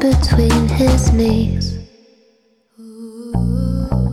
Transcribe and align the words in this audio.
between 0.00 0.68
his 0.68 1.12
knees. 1.12 1.76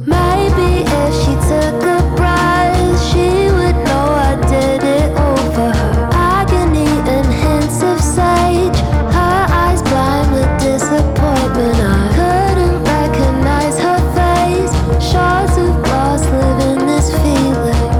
Maybe 0.05 0.69
if 0.81 1.11
she 1.21 1.33
took 1.49 1.83
a 1.97 2.01
breath, 2.15 3.03
she 3.07 3.27
would 3.55 3.77
know 3.85 4.07
I 4.29 4.33
did 4.49 4.81
it 4.83 5.11
over 5.29 5.71
her. 5.79 6.09
Agony 6.11 6.89
and 7.15 7.27
hints 7.41 7.83
of 7.83 7.99
sage, 8.01 8.79
her 9.17 9.39
eyes 9.63 9.81
blind 9.83 10.31
with 10.33 10.51
disappointment. 10.59 11.77
I 11.79 12.03
couldn't 12.17 12.77
recognize 12.95 13.77
her 13.87 14.01
face. 14.17 14.73
Shards 15.11 15.55
of 15.57 15.71
glass 15.83 16.21
live 16.31 16.61
in 16.71 16.87
this 16.87 17.11
feeling. 17.21 17.91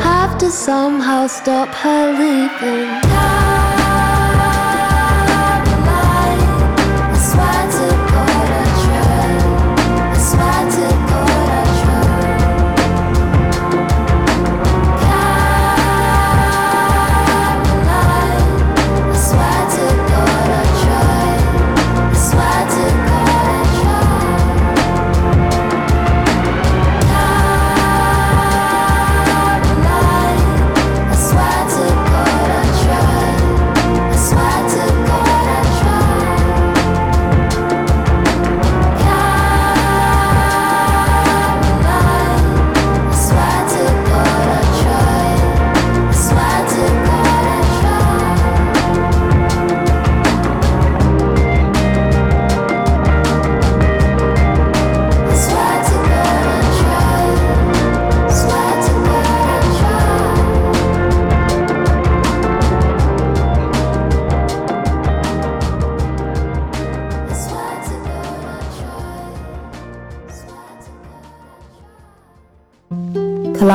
Have 0.00 0.38
to 0.38 0.50
somehow 0.50 1.26
stop 1.26 1.68
her 1.68 2.12
leaving. 2.12 2.87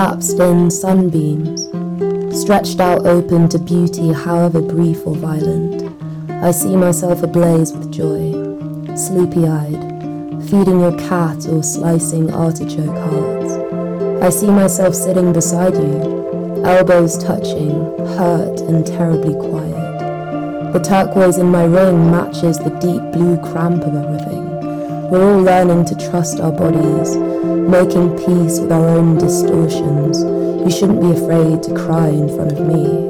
Collapsed 0.04 0.40
in 0.40 0.70
sunbeams, 0.70 1.64
stretched 2.38 2.82
out 2.82 3.06
open 3.06 3.48
to 3.48 3.58
beauty, 3.58 4.12
however 4.12 4.62
brief 4.62 5.08
or 5.08 5.16
violent. 5.16 5.82
I 6.44 6.52
see 6.52 6.76
myself 6.76 7.24
ablaze 7.24 7.72
with 7.72 7.90
joy, 7.90 8.34
sleepy 8.98 9.48
eyed, 9.48 9.82
feeding 10.50 10.82
your 10.82 10.98
cat 11.08 11.48
or 11.48 11.64
slicing 11.64 12.34
artichoke 12.34 12.98
hearts. 12.98 13.54
I 14.22 14.30
see 14.30 14.48
myself 14.48 14.94
sitting 14.94 15.32
beside 15.32 15.76
you, 15.76 16.66
elbows 16.66 17.18
touching, 17.18 17.72
hurt 18.18 18.60
and 18.60 18.86
terribly 18.86 19.36
quiet. 19.36 20.74
The 20.74 20.80
turquoise 20.80 21.38
in 21.38 21.48
my 21.48 21.64
ring 21.64 22.12
matches 22.12 22.58
the 22.58 22.78
deep 22.82 23.02
blue 23.14 23.38
cramp 23.38 23.84
of 23.84 23.96
everything. 23.96 24.44
We're 25.10 25.34
all 25.34 25.42
learning 25.42 25.86
to 25.86 25.96
trust 25.96 26.42
our 26.42 26.52
bodies, 26.52 27.16
making 27.74 28.16
peace 28.18 28.60
with 28.60 28.72
our 28.72 28.88
own 28.88 29.18
distortions. 29.18 30.22
You 30.22 30.70
shouldn't 30.70 31.02
be 31.02 31.10
afraid 31.10 31.64
to 31.64 31.74
cry 31.74 32.08
in 32.08 32.30
front 32.36 32.52
of 32.52 32.68
me, 32.68 33.03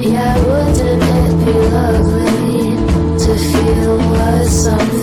Yeah, 0.00 0.36
wouldn't 0.46 1.02
it 1.02 1.32
be 1.44 1.52
lovely 1.76 2.76
to 3.18 3.32
feel 3.36 3.96
like 3.96 4.48
something 4.48 4.95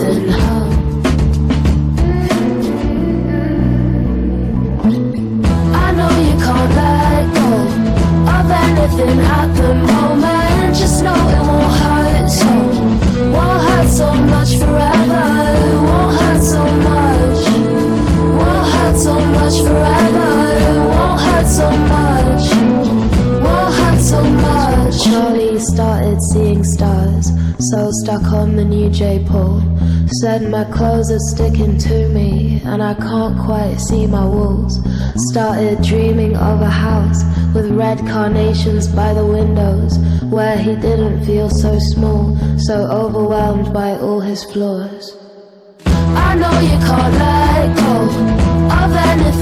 stuck 28.04 28.32
on 28.32 28.54
the 28.56 28.64
new 28.64 28.90
J 28.90 29.24
Paul. 29.26 29.62
Said 30.20 30.50
my 30.50 30.64
clothes 30.64 31.10
are 31.10 31.26
sticking 31.32 31.78
to 31.78 32.08
me, 32.10 32.60
and 32.64 32.82
I 32.82 32.92
can't 32.94 33.38
quite 33.38 33.76
see 33.78 34.06
my 34.06 34.26
walls. 34.26 34.78
Started 35.30 35.82
dreaming 35.82 36.36
of 36.36 36.60
a 36.60 36.68
house 36.68 37.22
with 37.54 37.70
red 37.70 37.98
carnations 38.00 38.86
by 38.88 39.14
the 39.14 39.24
windows, 39.24 39.98
where 40.30 40.58
he 40.58 40.76
didn't 40.76 41.24
feel 41.24 41.48
so 41.48 41.78
small, 41.78 42.36
so 42.58 42.74
overwhelmed 43.02 43.72
by 43.72 43.96
all 43.96 44.20
his 44.20 44.44
flaws. 44.44 45.16
I 45.86 46.34
know 46.34 46.60
you 46.60 46.78
can't 46.86 47.14
let 47.14 47.53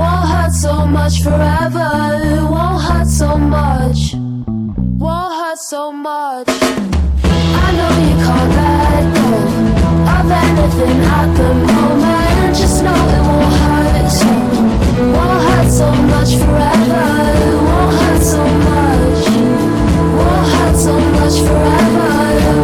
Won't 0.00 0.28
hurt 0.32 0.52
so 0.52 0.86
much 0.86 1.22
forever. 1.22 1.90
Won't 2.52 2.82
hurt 2.86 3.06
so 3.06 3.36
much. 3.36 4.14
Won't 5.02 5.32
hurt 5.40 5.58
so 5.58 5.92
much. 5.92 6.48
I 7.64 7.68
know 7.76 7.92
you 8.06 8.16
can't 8.24 8.50
let 8.60 9.04
go 9.16 9.28
of 10.16 10.30
anything 10.44 10.98
at 11.18 11.28
the 11.38 11.50
moment. 11.68 12.56
Just 12.56 12.82
know 12.82 13.00
it 13.16 13.22
won't 13.28 13.54
hurt 13.60 14.10
so. 14.18 14.32
Won't 15.16 15.40
hurt 15.48 15.70
so 15.80 15.88
much 16.12 16.30
forever. 16.42 17.06
Won't 17.68 17.92
hurt 18.00 18.22
so 18.34 18.42
much. 18.68 19.22
Won't 20.16 20.46
hurt 20.54 20.76
so 20.86 20.94
much 21.16 21.36
forever. 21.46 22.12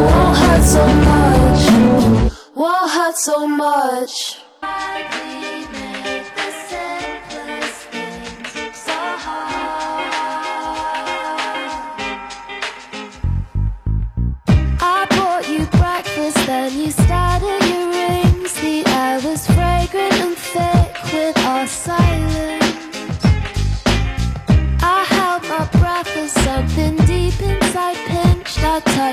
Won't 0.08 0.36
hurt 0.42 0.64
so 0.74 0.84
much. 1.08 1.62
Won't 2.54 2.90
hurt 2.96 3.16
so 3.18 3.46
much. 3.46 4.38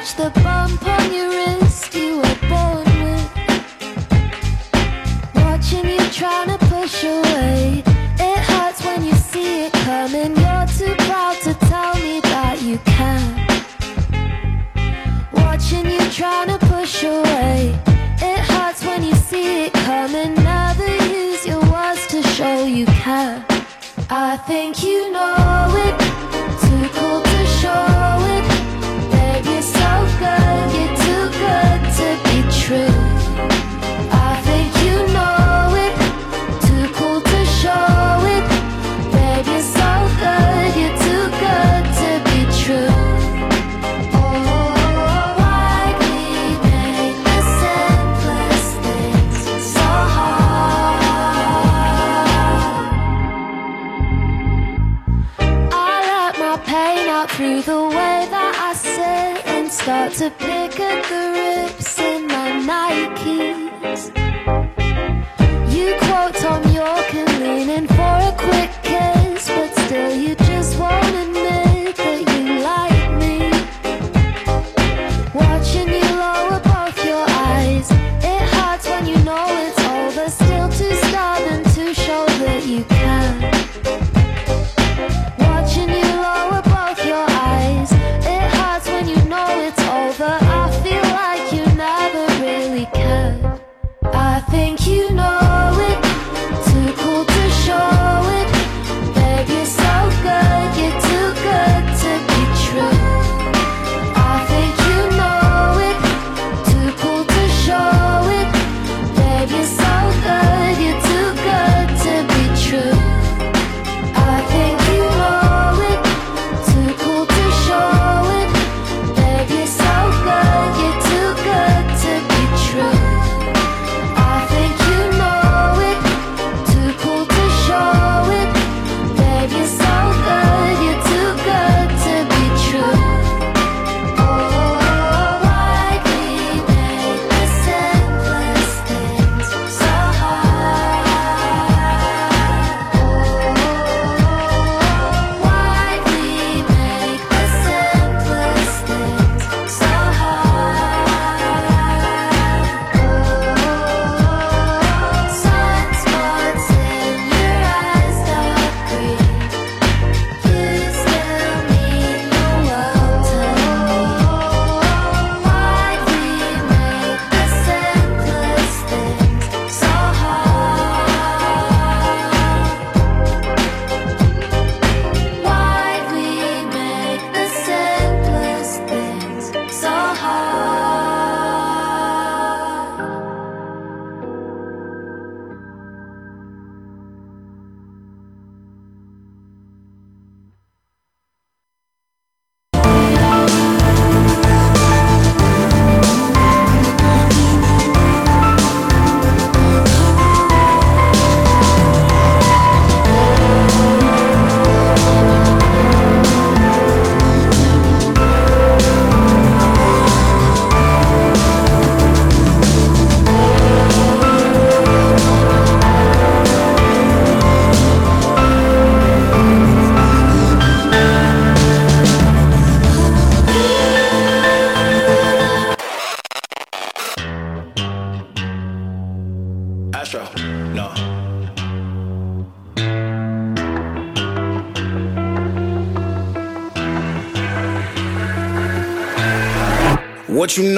watch 0.04 0.16
the 0.16 0.30
bump. 0.42 0.83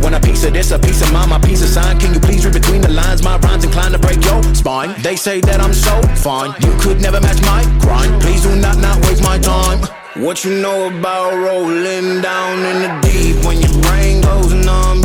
want 0.00 0.14
a 0.14 0.20
piece 0.20 0.44
of 0.44 0.52
this, 0.52 0.70
a 0.70 0.78
piece 0.78 1.02
of 1.02 1.12
mine, 1.12 1.28
my 1.28 1.38
piece 1.38 1.62
of 1.62 1.68
sign. 1.68 1.98
Can 1.98 2.14
you 2.14 2.20
please 2.20 2.44
read 2.44 2.54
between 2.54 2.80
the 2.80 2.90
lines? 2.90 3.22
My 3.22 3.36
rhymes 3.38 3.64
inclined 3.64 3.94
to 3.94 3.98
break 3.98 4.24
your 4.24 4.42
spine. 4.54 4.94
They 5.02 5.16
say 5.16 5.40
that 5.42 5.60
I'm 5.60 5.74
so 5.74 6.00
fine, 6.16 6.54
you 6.60 6.72
could 6.80 7.00
never 7.00 7.20
match 7.20 7.40
my 7.42 7.62
grind. 7.80 8.20
Please 8.22 8.42
do 8.42 8.54
not 8.56 8.78
not 8.78 8.96
waste 9.06 9.22
my 9.22 9.38
time. 9.38 9.80
What 10.16 10.44
you 10.44 10.60
know 10.60 10.88
about 10.88 11.32
rolling 11.34 12.20
down 12.20 12.58
in 12.70 12.76
the 12.82 12.90
deep? 13.02 13.44
When 13.44 13.60
your 13.60 13.72
brain 13.82 14.20
goes 14.20 14.52
numb, 14.52 15.04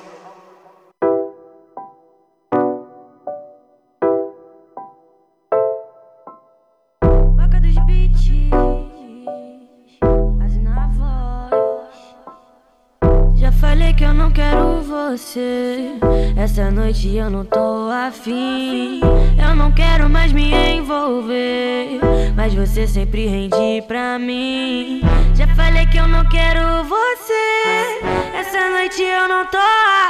Você. 15.11 15.97
Essa 16.37 16.71
noite 16.71 17.15
eu 17.15 17.29
não 17.29 17.43
tô 17.43 17.89
afim. 17.89 19.01
Eu 19.37 19.55
não 19.55 19.71
quero 19.71 20.09
mais 20.09 20.31
me 20.31 20.53
envolver. 20.77 21.99
Mas 22.35 22.53
você 22.53 22.87
sempre 22.87 23.27
rende 23.27 23.81
pra 23.87 24.17
mim. 24.17 25.01
Já 25.35 25.47
falei 25.55 25.85
que 25.87 25.97
eu 25.97 26.07
não 26.07 26.23
quero 26.29 26.61
você. 26.85 28.37
Essa 28.39 28.69
noite 28.69 29.01
eu 29.01 29.27
não 29.27 29.45
tô 29.47 29.57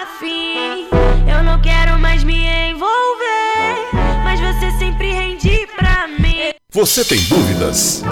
afim. 0.04 0.88
Eu 1.28 1.44
não 1.44 1.60
quero 1.62 1.98
mais 2.00 2.24
me 2.24 2.46
envolver. 2.70 3.90
Mas 4.24 4.40
você 4.40 4.72
sempre 4.78 5.12
rende 5.12 5.68
pra 5.76 6.08
mim. 6.08 6.52
Você 6.74 7.04
tem 7.04 7.20
dúvidas? 7.24 8.04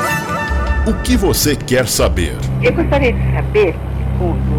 O 0.88 0.94
que 1.04 1.16
você 1.16 1.56
quer 1.56 1.88
saber? 1.88 2.36
Eu 2.64 2.74
gostaria 2.74 3.14
de 3.14 3.32
saber, 3.32 3.76
segundo 3.98 4.59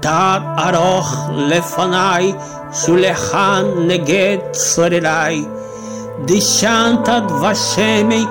תת 0.00 0.40
ארוך 0.58 1.28
לפניי, 1.32 2.32
שולחן 2.72 3.64
נגד 3.86 4.36
צורריי. 4.52 5.44
דשנת 6.24 7.08
דבשמי 7.08 8.24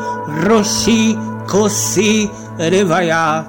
ראשי 0.50 1.16
כוסי 1.48 2.28
רוויה. 2.60 3.42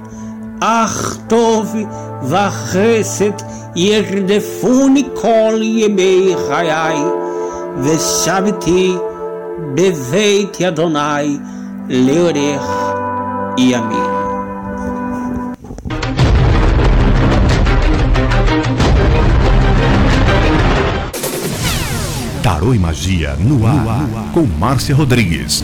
אך 0.60 1.16
טוב 1.28 1.74
וחסד 2.22 3.42
ירדפוני 3.76 5.08
כל 5.14 5.58
ימי 5.62 6.34
חיי, 6.48 6.98
ושבתי 7.82 8.96
בבית 9.74 10.62
אדוני 10.62 11.38
לאורך 11.88 12.94
ימים. 13.58 14.09
Tarô 22.51 22.73
e 22.73 22.79
Magia 22.79 23.33
no 23.35 23.65
ar, 23.65 24.33
com 24.33 24.45
Márcia 24.45 24.93
Rodrigues. 24.93 25.63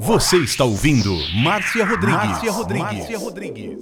Você 0.00 0.38
está 0.38 0.64
ouvindo 0.64 1.16
Márcia 1.36 1.86
Rodrigues. 1.86 2.28
Márcia 2.28 2.50
Rodrigues. 2.50 2.98
Márcia 2.98 3.18
Rodrigues. 3.18 3.78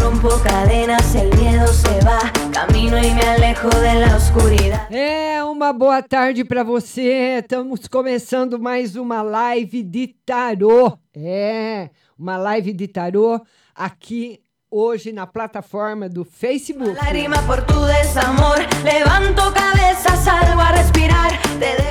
Rompo 0.00 0.28
cadenas, 0.44 1.16
el 1.16 1.36
miedo 1.36 1.66
se 1.66 1.98
va, 2.04 2.20
camino 2.52 2.96
y 2.96 3.12
me 3.12 3.22
alejo 3.22 3.70
de 3.70 3.94
la 3.94 4.16
oscuridad. 4.16 4.86
É 4.88 5.42
uma 5.42 5.72
boa 5.72 6.00
tarde 6.00 6.44
para 6.44 6.62
você. 6.62 7.40
Estamos 7.42 7.88
começando 7.88 8.56
mais 8.56 8.94
uma 8.94 9.20
live 9.20 9.82
de 9.82 10.14
tarô. 10.24 10.96
É, 11.12 11.90
uma 12.18 12.36
live 12.36 12.72
de 12.72 12.88
tarô 12.88 13.40
aqui 13.74 14.42
hoje 14.70 15.12
na 15.12 15.26
plataforma 15.26 16.08
do 16.08 16.24
Facebook. 16.24 16.96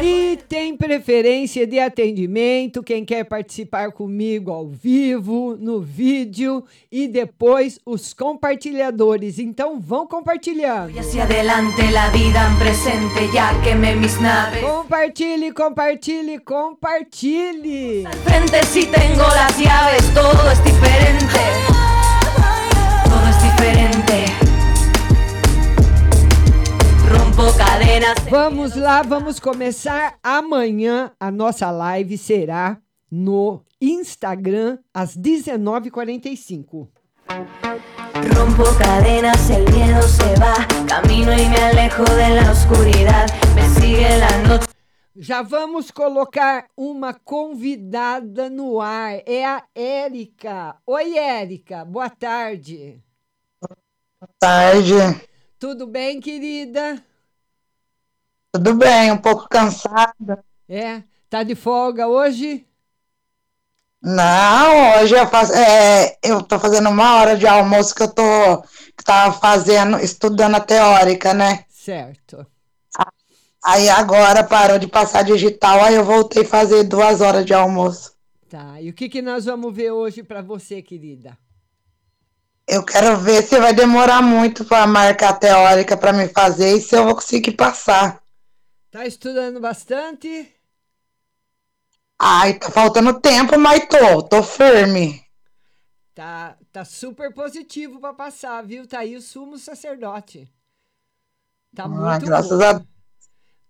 E 0.02 0.40
tem 0.48 0.78
preferência 0.78 1.68
de 1.68 1.80
atendimento, 1.80 2.82
quem 2.82 3.04
quer 3.04 3.24
participar 3.26 3.92
comigo 3.92 4.52
ao 4.52 4.68
vivo, 4.68 5.58
no 5.60 5.82
vídeo 5.82 6.64
e 6.92 7.08
depois 7.08 7.80
os 7.86 8.14
compartilhadores. 8.14 9.40
Então 9.40 9.80
vão 9.80 10.08
compartilhando. 10.08 10.94
Compartilhe, 14.62 15.52
compartilhe, 15.52 16.40
compartilhe. 16.40 18.06
Frente 18.24 18.66
si 18.66 18.86
tengo 18.86 19.24
las 19.24 19.58
llaves, 19.58 20.14
todo 20.14 20.50
es 20.52 20.64
diferente. 20.64 21.77
Vamos 28.30 28.76
lá, 28.76 29.02
vamos 29.04 29.40
começar 29.40 30.18
amanhã. 30.22 31.12
A 31.20 31.32
nossa 31.32 31.72
live 31.72 32.18
será 32.18 32.78
no 33.10 33.64
Instagram 33.80 34.80
às 34.94 35.18
19h45. 35.18 36.90
Rompo 38.36 38.64
cadenas, 38.78 39.50
el 39.50 39.64
miedo 39.72 40.02
se 40.02 40.36
va, 40.40 40.56
camino 40.88 41.32
y 41.34 41.48
me 41.48 41.58
alejo 41.58 42.04
de 42.04 42.30
la 42.36 42.52
oscuridad. 42.52 43.28
Me 43.56 43.70
sigue 43.80 44.18
la 44.18 44.38
noche. 44.48 44.68
Já 45.16 45.42
vamos 45.42 45.90
colocar 45.90 46.68
uma 46.76 47.14
convidada 47.14 48.50
no 48.50 48.82
ar. 48.82 49.22
É 49.26 49.46
a 49.46 49.64
Érica. 49.74 50.76
Oi, 50.86 51.18
Érica. 51.18 51.86
Boa 51.86 52.10
tarde. 52.10 53.02
Boa 54.20 54.30
tarde. 54.40 54.94
Tudo 55.60 55.86
bem, 55.86 56.20
querida? 56.20 57.04
Tudo 58.52 58.74
bem, 58.74 59.12
um 59.12 59.18
pouco 59.18 59.48
cansada. 59.48 60.44
É? 60.68 61.04
Tá 61.30 61.44
de 61.44 61.54
folga 61.54 62.08
hoje? 62.08 62.66
Não, 64.02 65.02
hoje 65.02 65.16
eu 65.16 65.28
faço, 65.28 65.54
é, 65.54 66.18
eu 66.24 66.42
tô 66.42 66.58
fazendo 66.58 66.90
uma 66.90 67.18
hora 67.18 67.38
de 67.38 67.46
almoço 67.46 67.94
que 67.94 68.02
eu 68.02 68.12
tô 68.12 68.62
que 68.98 69.04
tava 69.04 69.38
fazendo, 69.38 70.00
estudando 70.00 70.56
a 70.56 70.62
teórica, 70.62 71.36
né? 71.36 71.66
Certo. 71.70 72.44
Aí 73.64 73.88
agora 73.88 74.44
parou 74.44 74.80
de 74.80 74.88
passar 74.88 75.24
digital, 75.24 75.84
aí 75.84 75.94
eu 75.94 76.04
voltei 76.04 76.42
a 76.42 76.48
fazer 76.48 76.86
duas 76.86 77.22
horas 77.22 77.46
de 77.46 77.54
almoço. 77.54 78.16
Tá. 78.50 78.82
E 78.82 78.90
o 78.90 78.94
que, 78.94 79.10
que 79.10 79.22
nós 79.22 79.46
vamos 79.46 79.76
ver 79.76 79.92
hoje 79.92 80.24
para 80.24 80.42
você, 80.42 80.82
querida? 80.82 81.38
Eu 82.68 82.84
quero 82.86 83.18
ver 83.18 83.42
se 83.44 83.60
vai 83.60 83.74
demorar 83.74 84.22
muito 84.22 84.64
para 84.64 84.84
a 84.84 85.34
teórica 85.34 85.98
para 85.98 86.14
me 86.14 86.28
fazer 86.30 86.78
e 86.78 86.82
se 86.82 86.96
eu 86.96 87.04
vou 87.04 87.16
conseguir 87.16 87.52
passar. 87.54 88.22
Tá 88.92 89.06
estudando 89.06 89.62
bastante? 89.62 90.54
Ai, 92.20 92.60
tá 92.60 92.70
faltando 92.70 93.20
tempo, 93.20 93.58
mas 93.58 93.88
tô, 93.88 94.22
tô 94.22 94.44
firme. 94.44 95.20
Tá, 96.14 96.58
tá 96.72 96.84
super 96.84 97.34
positivo 97.34 98.00
para 98.00 98.14
passar, 98.14 98.62
viu? 98.66 98.86
Tá 98.88 99.00
aí 99.00 99.16
o 99.16 99.22
sumo 99.22 99.58
sacerdote. 99.58 100.52
Tá 101.74 101.88
Ah, 101.88 102.20
muito 102.20 102.28
graças 102.28 102.60
bom. 102.60 102.62
a 102.62 102.82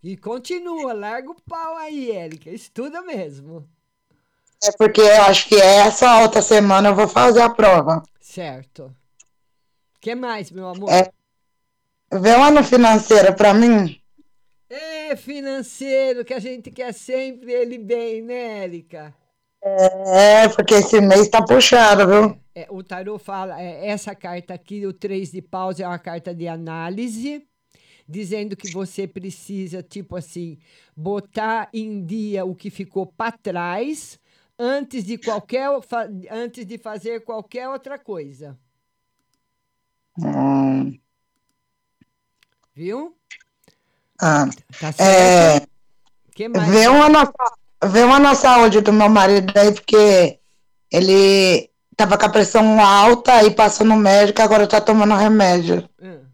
E 0.04 0.18
continua, 0.18 0.94
larga 0.94 1.32
o 1.32 1.42
pau 1.42 1.76
aí, 1.78 2.12
Érica. 2.12 2.50
Estuda 2.52 3.02
mesmo. 3.04 3.70
É 4.64 4.72
porque 4.78 5.02
eu 5.02 5.22
acho 5.24 5.48
que 5.48 5.56
essa 5.56 6.22
outra 6.22 6.42
semana 6.42 6.90
eu 6.90 6.96
vou 6.96 7.08
fazer 7.08 7.42
a 7.42 7.50
prova. 7.50 8.02
Certo. 8.20 8.86
O 8.86 10.00
que 10.00 10.16
mais, 10.16 10.52
meu 10.52 10.68
amor? 10.68 10.90
É. 10.92 11.12
Vê 12.12 12.34
uma 12.36 12.50
no 12.50 12.64
financeiro 12.64 13.34
para 13.36 13.54
mim. 13.54 14.00
É 14.70 15.16
financeiro, 15.16 16.26
que 16.26 16.34
a 16.34 16.40
gente 16.40 16.72
quer 16.72 16.94
sempre 16.94 17.52
ele 17.52 17.78
bem, 17.78 18.22
né, 18.22 18.64
Érica? 18.64 19.14
É, 19.62 20.48
porque 20.50 20.76
esse 20.76 21.00
mês 21.02 21.28
tá 21.30 21.42
puxado, 21.42 22.08
viu? 22.08 22.38
É, 22.54 22.68
o 22.70 22.84
tarô 22.84 23.18
fala, 23.18 23.62
é, 23.62 23.88
essa 23.88 24.16
carta 24.16 24.54
aqui, 24.54 24.86
o 24.86 24.94
3 24.94 25.32
de 25.32 25.42
paus, 25.42 25.80
é 25.80 25.88
uma 25.88 26.00
carta 26.00 26.34
de 26.34 26.48
análise, 26.48 27.46
dizendo 28.08 28.56
que 28.56 28.72
você 28.72 29.08
precisa, 29.08 29.84
tipo 29.84 30.16
assim, 30.16 30.58
botar 30.96 31.70
em 31.74 32.06
dia 32.06 32.46
o 32.46 32.56
que 32.56 32.70
ficou 32.70 33.06
para 33.06 33.32
trás 33.32 34.20
antes 34.60 35.04
de 35.04 35.18
qualquer 35.18 35.70
antes 36.32 36.66
de 36.66 36.78
fazer 36.78 37.24
qualquer 37.24 37.70
outra 37.70 37.98
coisa, 38.00 38.58
Hum, 40.20 41.00
viu? 42.76 43.18
ah, 44.22 44.46
Tá 44.80 44.92
é, 45.00 45.60
certo? 45.60 45.68
que 46.34 46.48
mais? 46.50 46.70
vê 46.72 46.88
uma 46.88 47.10
na, 47.10 47.32
vê 47.86 48.04
uma 48.04 48.20
do 48.82 48.94
meu 48.94 49.10
marido 49.10 49.52
aí, 49.58 49.74
porque 49.74 50.40
ele 50.92 51.70
tava 51.96 52.18
com 52.18 52.26
a 52.26 52.30
pressão 52.30 52.80
alta 52.80 53.44
e 53.44 53.52
passou 53.54 53.86
no 53.86 53.96
médico, 53.98 54.42
agora 54.42 54.68
tá 54.68 54.82
tomando 54.82 55.16
remédio. 55.16 55.88
Ah. 56.02 56.26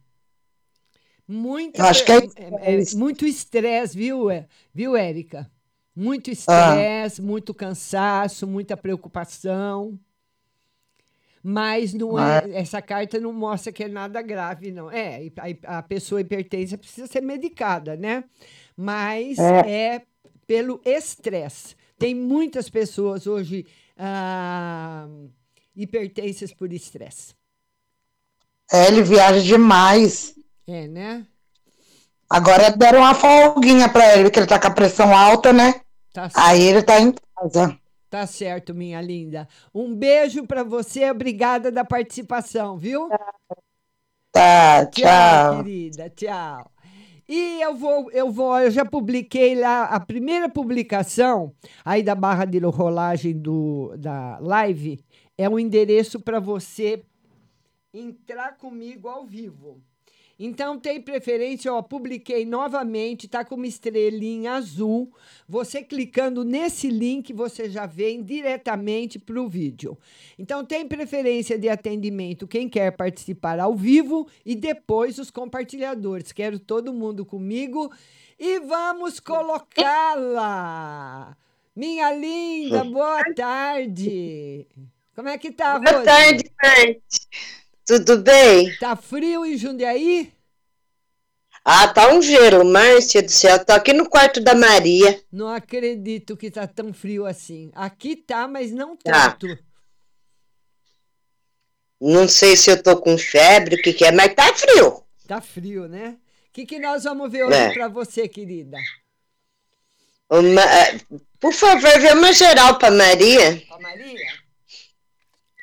Muito, 1.27 1.79
Eu 1.79 1.86
acho 1.86 2.05
que 2.05 2.12
é 2.12 2.17
é- 2.17 2.81
é 2.81 2.95
muito 2.95 3.25
estresse, 3.25 3.95
viu, 3.97 4.29
é- 4.29 4.47
viu, 4.73 4.95
Érica? 4.95 5.49
Muito 5.95 6.32
estresse, 6.32 7.21
muito 7.21 7.53
cansaço, 7.53 8.47
muita 8.47 8.75
preocupação. 8.75 9.99
Mas 11.45 11.93
não 11.93 12.17
é, 12.17 12.49
essa 12.53 12.82
carta 12.82 13.19
não 13.19 13.34
mostra 13.34 13.71
que 13.71 13.84
é 13.84 13.88
nada 13.89 14.21
grave, 14.21 14.71
não. 14.71 14.89
É, 14.89 15.29
a, 15.65 15.79
a 15.79 15.84
pessoa 15.84 16.21
hipertensa 16.21 16.77
precisa 16.77 17.06
ser 17.06 17.21
medicada, 17.21 17.97
né? 17.97 18.23
Mas 18.77 19.38
É. 19.38 19.95
é 19.95 20.01
pelo 20.47 20.82
estresse. 20.86 21.75
Tem 21.99 22.15
muitas 22.15 22.69
pessoas 22.69 23.27
hoje 23.27 23.65
ah, 23.97 25.08
hipertensas 25.75 26.53
por 26.53 26.71
estresse. 26.71 27.36
É, 28.71 28.88
ele 28.88 29.03
viaja 29.03 29.41
demais. 29.41 30.36
É, 30.65 30.88
né? 30.88 31.27
Agora 32.34 32.72
deram 32.72 33.02
uma 33.02 33.13
folguinha 33.13 33.88
pra 33.88 34.13
ele, 34.13 34.24
porque 34.24 34.39
ele 34.39 34.48
tá 34.48 34.60
com 34.60 34.65
a 34.65 34.72
pressão 34.72 35.15
alta, 35.15 35.54
né? 35.54 35.82
Tá 36.12 36.32
Aí 36.34 36.63
ele 36.63 36.82
tá 36.82 37.00
em 37.00 37.13
casa. 37.36 37.78
Tá 38.10 38.26
certo, 38.26 38.74
minha 38.74 39.00
linda. 39.00 39.48
Um 39.72 39.96
beijo 39.96 40.43
pra 40.48 40.63
você, 40.63 41.12
obrigada 41.12 41.72
da 41.72 41.86
participação, 41.86 42.76
viu? 42.76 43.08
Tá, 44.32 44.84
Tchau, 44.88 44.91
tchau. 44.91 45.58
querida, 45.58 46.10
tchau. 46.10 46.72
E 47.30 47.62
eu 47.62 47.76
vou, 47.76 48.10
eu 48.12 48.32
vou, 48.32 48.60
eu 48.60 48.72
já 48.72 48.84
publiquei 48.84 49.54
lá 49.54 49.84
a 49.84 50.00
primeira 50.00 50.50
publicação 50.50 51.54
aí 51.86 52.02
da 52.02 52.15
barra 52.15 52.46
de 52.46 52.58
rolagem 52.58 53.38
do, 53.38 53.93
da 53.96 54.39
live 54.39 55.00
é 55.38 55.48
um 55.48 55.60
endereço 55.60 56.19
para 56.19 56.39
você 56.39 57.04
entrar 57.93 58.58
comigo 58.58 59.08
ao 59.08 59.24
vivo. 59.24 59.80
Então 60.45 60.77
tem 60.77 60.99
preferência, 60.99 61.73
ó, 61.73 61.82
publiquei 61.82 62.45
novamente, 62.45 63.29
tá 63.29 63.45
com 63.45 63.56
uma 63.56 63.65
estrelinha 63.65 64.51
azul. 64.56 65.10
Você 65.47 65.82
clicando 65.82 66.43
nesse 66.43 66.89
link, 66.89 67.32
você 67.32 67.69
já 67.69 67.86
vem 67.86 68.21
diretamente 68.21 69.17
para 69.17 69.41
o 69.41 69.47
vídeo. 69.47 69.97
Então 70.38 70.65
tem 70.65 70.86
preferência 70.86 71.58
de 71.58 71.69
atendimento 71.69 72.45
quem 72.45 72.67
quer 72.67 72.91
participar 72.91 73.58
ao 73.58 73.73
vivo 73.73 74.27
e 74.45 74.53
depois 74.53 75.17
os 75.17 75.32
compartilhadores. 75.32 76.34
Quero 76.34 76.60
todo 76.60 76.91
mundo 76.91 77.25
comigo 77.25 77.89
e 78.38 78.60
vamos 78.60 79.21
colocá-la. 79.21 80.58
Minha 81.73 82.13
linda, 82.13 82.84
boa 82.84 83.23
tarde. 83.34 84.67
Como 85.15 85.29
é 85.29 85.38
que 85.38 85.53
tá, 85.53 85.77
Rose? 85.77 85.86
Boa 85.89 86.03
tarde, 86.03 86.43
Bert. 86.62 87.01
Tudo 87.86 88.17
bem? 88.17 88.76
Tá 88.78 88.96
frio 88.96 89.46
em 89.46 89.58
Jundiaí? 89.58 90.34
Ah, 91.65 91.88
tá 91.88 92.13
um 92.13 92.22
gelo, 92.22 92.65
Márcia 92.65 93.22
do 93.22 93.32
céu. 93.32 93.63
Tô 93.63 93.72
aqui 93.74 93.93
no 93.93 94.10
quarto 94.10 94.41
da 94.41 94.54
Maria. 94.54 95.22
Não 95.32 95.48
acredito 95.48 96.36
que 96.36 96.52
tá 96.52 96.67
tão 96.67 96.93
frio 96.93 97.26
assim. 97.26 97.72
Aqui 97.74 98.15
tá, 98.17 98.48
mas 98.48 98.72
não 98.72 98.96
Tá. 98.98 99.32
tanto. 99.32 99.58
Não 102.02 102.28
sei 102.28 102.58
se 102.58 102.69
eu 102.69 102.82
tô 102.84 102.98
com 102.98 103.17
febre, 103.17 103.76
o 103.76 103.82
que 103.82 103.93
que 103.93 104.04
é, 104.04 104.12
mas 104.12 104.34
tá 104.34 104.54
frio. 104.54 105.04
Tá 105.26 105.39
frio, 105.39 105.88
né? 105.88 106.17
O 106.50 106.52
que, 106.54 106.65
que 106.65 106.80
nós 106.80 107.06
vamos 107.06 107.32
ver 107.32 107.46
hoje 107.46 107.56
É. 107.58 107.74
pra 107.74 107.88
você, 107.88 108.28
querida? 108.28 108.78
Uma, 110.30 110.62
eh, 110.62 111.00
por 111.39 111.54
favor, 111.54 112.00
vê 112.00 112.12
uma 112.12 112.34
geral 112.34 112.78
pra 112.78 112.91
Maria. 112.91 113.62
Pra 113.67 113.80
Maria? 113.80 114.19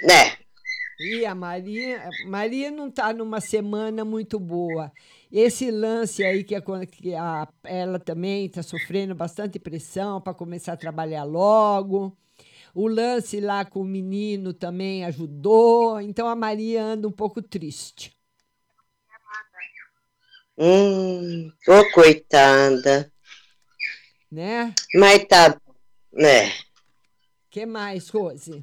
Né? 0.02 0.36
E 1.02 1.24
a 1.24 1.34
Maria, 1.34 2.10
Maria 2.26 2.70
não 2.70 2.88
está 2.88 3.10
numa 3.14 3.40
semana 3.40 4.04
muito 4.04 4.38
boa. 4.38 4.92
Esse 5.32 5.70
lance 5.70 6.22
aí 6.22 6.44
que, 6.44 6.54
a, 6.54 6.60
que 6.86 7.14
a- 7.14 7.48
ela 7.64 7.98
também 7.98 8.44
está 8.44 8.62
sofrendo 8.62 9.14
bastante 9.14 9.58
pressão 9.58 10.20
para 10.20 10.34
começar 10.34 10.74
a 10.74 10.76
trabalhar 10.76 11.24
logo. 11.24 12.14
O 12.74 12.86
lance 12.86 13.40
lá 13.40 13.64
com 13.64 13.80
o 13.80 13.84
menino 13.84 14.52
também 14.52 15.02
ajudou. 15.06 15.98
Então 16.02 16.28
a 16.28 16.36
Maria 16.36 16.84
anda 16.84 17.08
um 17.08 17.12
pouco 17.12 17.40
triste. 17.40 18.14
Hum, 20.58 21.50
ô 21.66 21.90
coitada. 21.92 23.10
Né? 24.30 24.74
Mas 24.94 25.24
tá, 25.24 25.58
né? 26.12 26.52
que 27.50 27.64
mais, 27.64 28.10
Rose? 28.10 28.62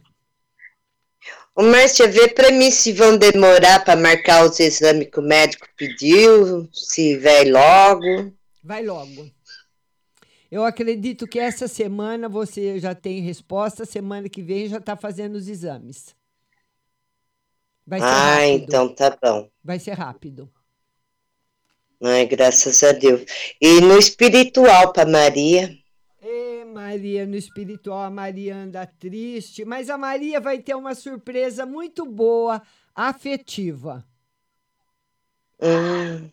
Ô, 1.57 1.63
Márcia, 1.63 2.07
vê 2.07 2.27
pra 2.27 2.51
mim 2.51 2.69
se 2.69 2.93
vão 2.93 3.17
demorar 3.17 3.83
pra 3.83 3.95
marcar 3.95 4.45
os 4.45 4.59
exames 4.59 5.09
que 5.09 5.19
o 5.19 5.23
médico 5.23 5.67
pediu, 5.75 6.69
se 6.71 7.17
vai 7.17 7.45
logo. 7.45 8.31
Vai 8.63 8.85
logo. 8.85 9.27
Eu 10.51 10.63
acredito 10.63 11.25
que 11.25 11.39
essa 11.39 11.67
semana 11.67 12.29
você 12.29 12.77
já 12.77 12.93
tem 12.93 13.21
resposta, 13.21 13.85
semana 13.85 14.29
que 14.29 14.39
vem 14.39 14.67
já 14.67 14.77
está 14.77 14.95
fazendo 14.95 15.33
os 15.33 15.47
exames. 15.47 16.15
Vai 17.87 18.01
ser 18.01 18.05
ah, 18.05 18.35
rápido. 18.35 18.63
então 18.63 18.93
tá 18.93 19.17
bom. 19.19 19.49
Vai 19.63 19.79
ser 19.79 19.93
rápido. 19.93 20.47
Ai, 22.03 22.27
graças 22.27 22.83
a 22.83 22.91
Deus. 22.91 23.25
E 23.59 23.81
no 23.81 23.97
espiritual 23.97 24.93
pra 24.93 25.07
Maria. 25.07 25.75
Maria, 26.67 27.25
no 27.25 27.35
espiritual, 27.35 28.03
a 28.03 28.09
Maria 28.09 28.55
anda 28.55 28.85
triste, 28.85 29.65
mas 29.65 29.89
a 29.89 29.97
Maria 29.97 30.39
vai 30.39 30.59
ter 30.59 30.75
uma 30.75 30.93
surpresa 30.93 31.65
muito 31.65 32.05
boa, 32.05 32.61
afetiva. 32.93 34.05
Hum. 35.61 36.29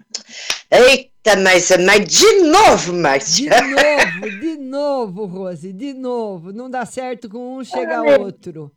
Eita, 0.70 1.36
mas, 1.36 1.70
mas 1.84 2.04
de 2.06 2.42
novo, 2.42 2.92
De 2.92 2.98
Márcia. 2.98 3.50
novo, 3.62 4.40
de 4.40 4.56
novo, 4.56 5.24
Rose, 5.26 5.72
de 5.72 5.94
novo. 5.94 6.52
Não 6.52 6.68
dá 6.68 6.84
certo 6.84 7.28
com 7.28 7.56
um, 7.56 7.64
chega 7.64 8.02
outro. 8.20 8.70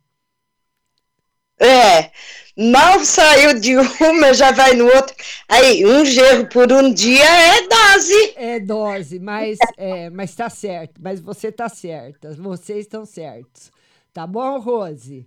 É, 1.60 2.12
mal 2.58 3.04
saiu 3.04 3.58
de 3.60 3.76
uma, 3.76 4.34
já 4.34 4.50
vai 4.52 4.74
no 4.74 4.86
outro. 4.86 5.14
Aí, 5.48 5.86
um 5.86 6.04
gerro 6.04 6.46
por 6.48 6.70
um 6.72 6.92
dia 6.92 7.24
é 7.24 7.62
dose. 7.68 8.32
É 8.36 8.60
dose, 8.60 9.18
mas 9.18 9.56
é, 9.76 10.10
mas 10.10 10.34
tá 10.34 10.50
certo. 10.50 11.00
Mas 11.00 11.20
você 11.20 11.50
tá 11.52 11.68
certa. 11.68 12.34
Vocês 12.34 12.80
estão 12.80 13.06
certos. 13.06 13.70
Tá 14.12 14.26
bom, 14.26 14.58
Rose? 14.58 15.26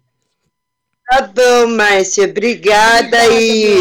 Tá 1.10 1.22
bom, 1.28 1.67
Márcia, 1.67 2.26
obrigada, 2.26 3.17
Obrigada, 3.26 3.39
e 3.41 3.80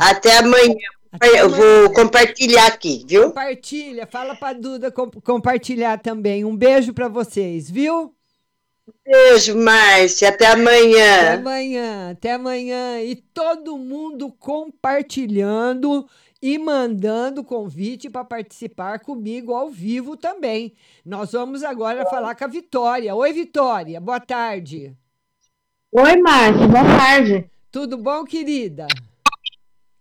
até 0.00 0.38
amanhã. 0.38 0.74
Até 1.12 1.40
Eu 1.40 1.46
amanhã. 1.46 1.56
vou 1.84 1.92
compartilhar 1.92 2.66
aqui, 2.66 3.04
viu? 3.06 3.24
Compartilha, 3.28 4.06
fala 4.06 4.34
pra 4.34 4.52
Duda 4.52 4.90
com- 4.90 5.10
compartilhar 5.10 5.98
também. 5.98 6.44
Um 6.44 6.56
beijo 6.56 6.92
pra 6.92 7.06
vocês, 7.08 7.70
viu? 7.70 8.13
Beijo, 9.04 9.56
Márcia, 9.56 10.28
até 10.28 10.46
Até 10.46 10.60
amanhã. 10.60 11.34
amanhã, 11.34 12.10
até 12.10 12.32
amanhã. 12.32 13.00
E 13.00 13.16
todo 13.16 13.78
mundo 13.78 14.30
compartilhando 14.32 16.06
e 16.42 16.58
mandando 16.58 17.42
convite 17.42 18.10
para 18.10 18.24
participar 18.24 18.98
comigo 19.00 19.54
ao 19.54 19.70
vivo 19.70 20.16
também. 20.16 20.74
Nós 21.04 21.32
vamos 21.32 21.62
agora 21.62 22.04
falar 22.06 22.34
com 22.34 22.44
a 22.44 22.48
Vitória. 22.48 23.14
Oi, 23.14 23.32
Vitória, 23.32 23.98
boa 24.00 24.20
tarde. 24.20 24.94
Oi, 25.90 26.16
Márcia, 26.16 26.68
boa 26.68 26.84
tarde. 26.84 27.50
Tudo 27.70 27.96
bom, 27.96 28.24
querida? 28.24 28.86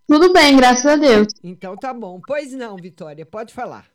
Tudo 0.05 0.33
bem, 0.33 0.57
graças 0.57 0.85
a 0.85 0.95
Deus. 0.97 1.27
Então 1.41 1.77
tá 1.77 1.93
bom. 1.93 2.19
Pois 2.27 2.51
não, 2.51 2.75
Vitória, 2.75 3.25
pode 3.25 3.53
falar. 3.53 3.92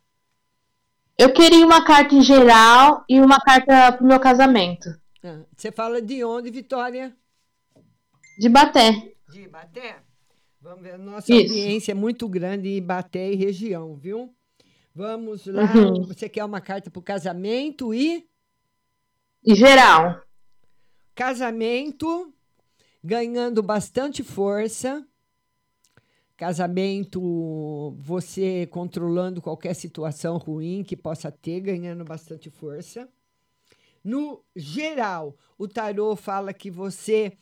Eu 1.19 1.33
queria 1.33 1.65
uma 1.65 1.83
carta 1.83 2.15
em 2.15 2.21
geral 2.21 3.03
e 3.09 3.19
uma 3.19 3.41
carta 3.41 3.91
pro 3.91 4.07
meu 4.07 4.19
casamento. 4.21 4.87
Ah, 5.21 5.41
Você 5.55 5.69
fala 5.69 6.01
de 6.01 6.23
onde, 6.23 6.49
Vitória? 6.49 7.13
De 8.37 8.47
Baté. 8.47 9.11
De 9.29 9.41
Ibaté? 9.41 9.97
Vamos 10.61 10.81
ver, 10.81 10.97
nossa 10.97 11.29
Isso. 11.33 11.53
audiência 11.53 11.91
é 11.91 11.95
muito 11.95 12.27
grande 12.29 12.69
em 12.69 12.77
Ibaté 12.77 13.33
e 13.33 13.35
região, 13.35 13.97
viu? 13.97 14.33
Vamos 14.95 15.45
lá. 15.45 15.63
Uhum. 15.63 16.03
Você 16.03 16.29
quer 16.29 16.45
uma 16.45 16.61
carta 16.61 16.89
para 16.89 16.99
o 16.99 17.03
casamento 17.03 17.93
e 17.93 18.25
Em 19.45 19.55
geral. 19.55 20.21
casamento 21.13 22.33
ganhando 23.03 23.61
bastante 23.61 24.23
força. 24.23 25.05
Casamento, 26.39 27.93
você 27.99 28.65
controlando 28.67 29.41
qualquer 29.41 29.73
situação 29.73 30.37
ruim 30.37 30.85
que 30.85 30.95
possa 30.95 31.29
ter, 31.29 31.59
ganhando 31.59 32.05
bastante 32.05 32.49
força. 32.49 33.09
No 34.01 34.41
geral, 34.55 35.35
o 35.57 35.67
tarô 35.67 36.15
fala 36.15 36.53
que 36.53 36.71
você. 36.71 37.33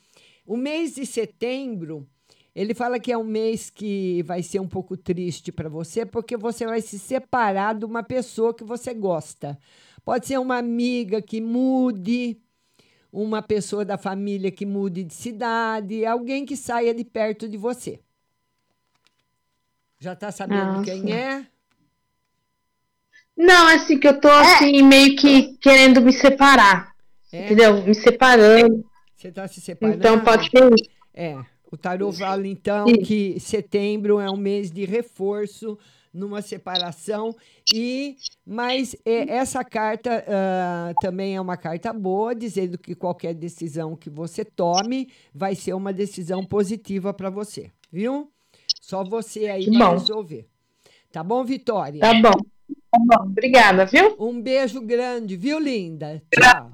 O 0.47 0.57
mês 0.57 0.95
de 0.95 1.05
setembro, 1.05 2.09
ele 2.55 2.73
fala 2.73 2.99
que 2.99 3.11
é 3.11 3.17
um 3.19 3.23
mês 3.23 3.69
que 3.69 4.23
vai 4.23 4.41
ser 4.41 4.59
um 4.59 4.67
pouco 4.67 4.97
triste 4.97 5.51
para 5.51 5.69
você, 5.69 6.03
porque 6.03 6.35
você 6.35 6.65
vai 6.65 6.81
se 6.81 6.97
separar 6.97 7.75
de 7.75 7.85
uma 7.85 8.01
pessoa 8.01 8.51
que 8.51 8.63
você 8.63 8.95
gosta. 8.95 9.59
Pode 10.03 10.25
ser 10.25 10.39
uma 10.39 10.57
amiga 10.57 11.21
que 11.21 11.39
mude, 11.39 12.41
uma 13.13 13.43
pessoa 13.43 13.85
da 13.85 13.95
família 13.95 14.49
que 14.49 14.65
mude 14.65 15.03
de 15.03 15.13
cidade, 15.13 16.03
alguém 16.03 16.47
que 16.47 16.57
saia 16.57 16.95
de 16.95 17.05
perto 17.05 17.47
de 17.47 17.57
você. 17.57 17.99
Já 19.99 20.13
está 20.13 20.31
sabendo 20.31 20.79
Ah, 20.79 20.81
quem 20.83 21.01
sim. 21.01 21.11
é? 21.11 21.45
Não, 23.35 23.67
assim, 23.67 23.99
que 23.99 24.07
eu 24.07 24.19
tô 24.19 24.29
assim, 24.29 24.81
meio 24.81 25.15
que 25.15 25.57
querendo 25.59 26.01
me 26.01 26.11
separar. 26.11 26.91
É? 27.31 27.45
Entendeu? 27.45 27.83
Me 27.83 27.93
separando. 27.93 28.83
Você 29.15 29.27
está 29.27 29.47
se 29.47 29.61
separando? 29.61 29.97
Então 29.97 30.19
pode 30.23 30.49
ser 30.49 30.73
isso. 30.73 30.89
É, 31.13 31.37
o 31.71 31.77
tarô 31.77 32.11
fala 32.11 32.47
então 32.47 32.87
Sim. 32.87 33.01
que 33.01 33.39
setembro 33.39 34.19
é 34.19 34.29
um 34.29 34.37
mês 34.37 34.71
de 34.71 34.85
reforço 34.85 35.77
numa 36.13 36.41
separação 36.41 37.35
e 37.73 38.15
mas 38.45 38.95
é, 39.05 39.35
essa 39.35 39.63
carta 39.63 40.23
ah, 40.27 40.93
também 41.01 41.35
é 41.35 41.41
uma 41.41 41.57
carta 41.57 41.91
boa 41.91 42.33
dizendo 42.33 42.77
que 42.77 42.95
qualquer 42.95 43.33
decisão 43.33 43.95
que 43.95 44.09
você 44.09 44.45
tome 44.45 45.11
vai 45.33 45.53
ser 45.53 45.73
uma 45.73 45.91
decisão 45.91 46.43
positiva 46.45 47.13
para 47.13 47.29
você, 47.29 47.71
viu? 47.91 48.31
Só 48.87 49.03
você 49.03 49.47
aí 49.47 49.69
para 49.69 49.89
resolver. 49.89 50.47
Tá 51.11 51.21
bom, 51.21 51.43
Vitória? 51.43 51.99
Tá 51.99 52.13
bom. 52.13 52.31
Tá 52.89 52.97
bom. 52.99 53.25
Obrigada, 53.25 53.85
viu? 53.85 54.15
Um 54.17 54.41
beijo 54.41 54.79
grande, 54.79 55.35
viu, 55.35 55.59
linda? 55.59 56.23
Tchau. 56.31 56.71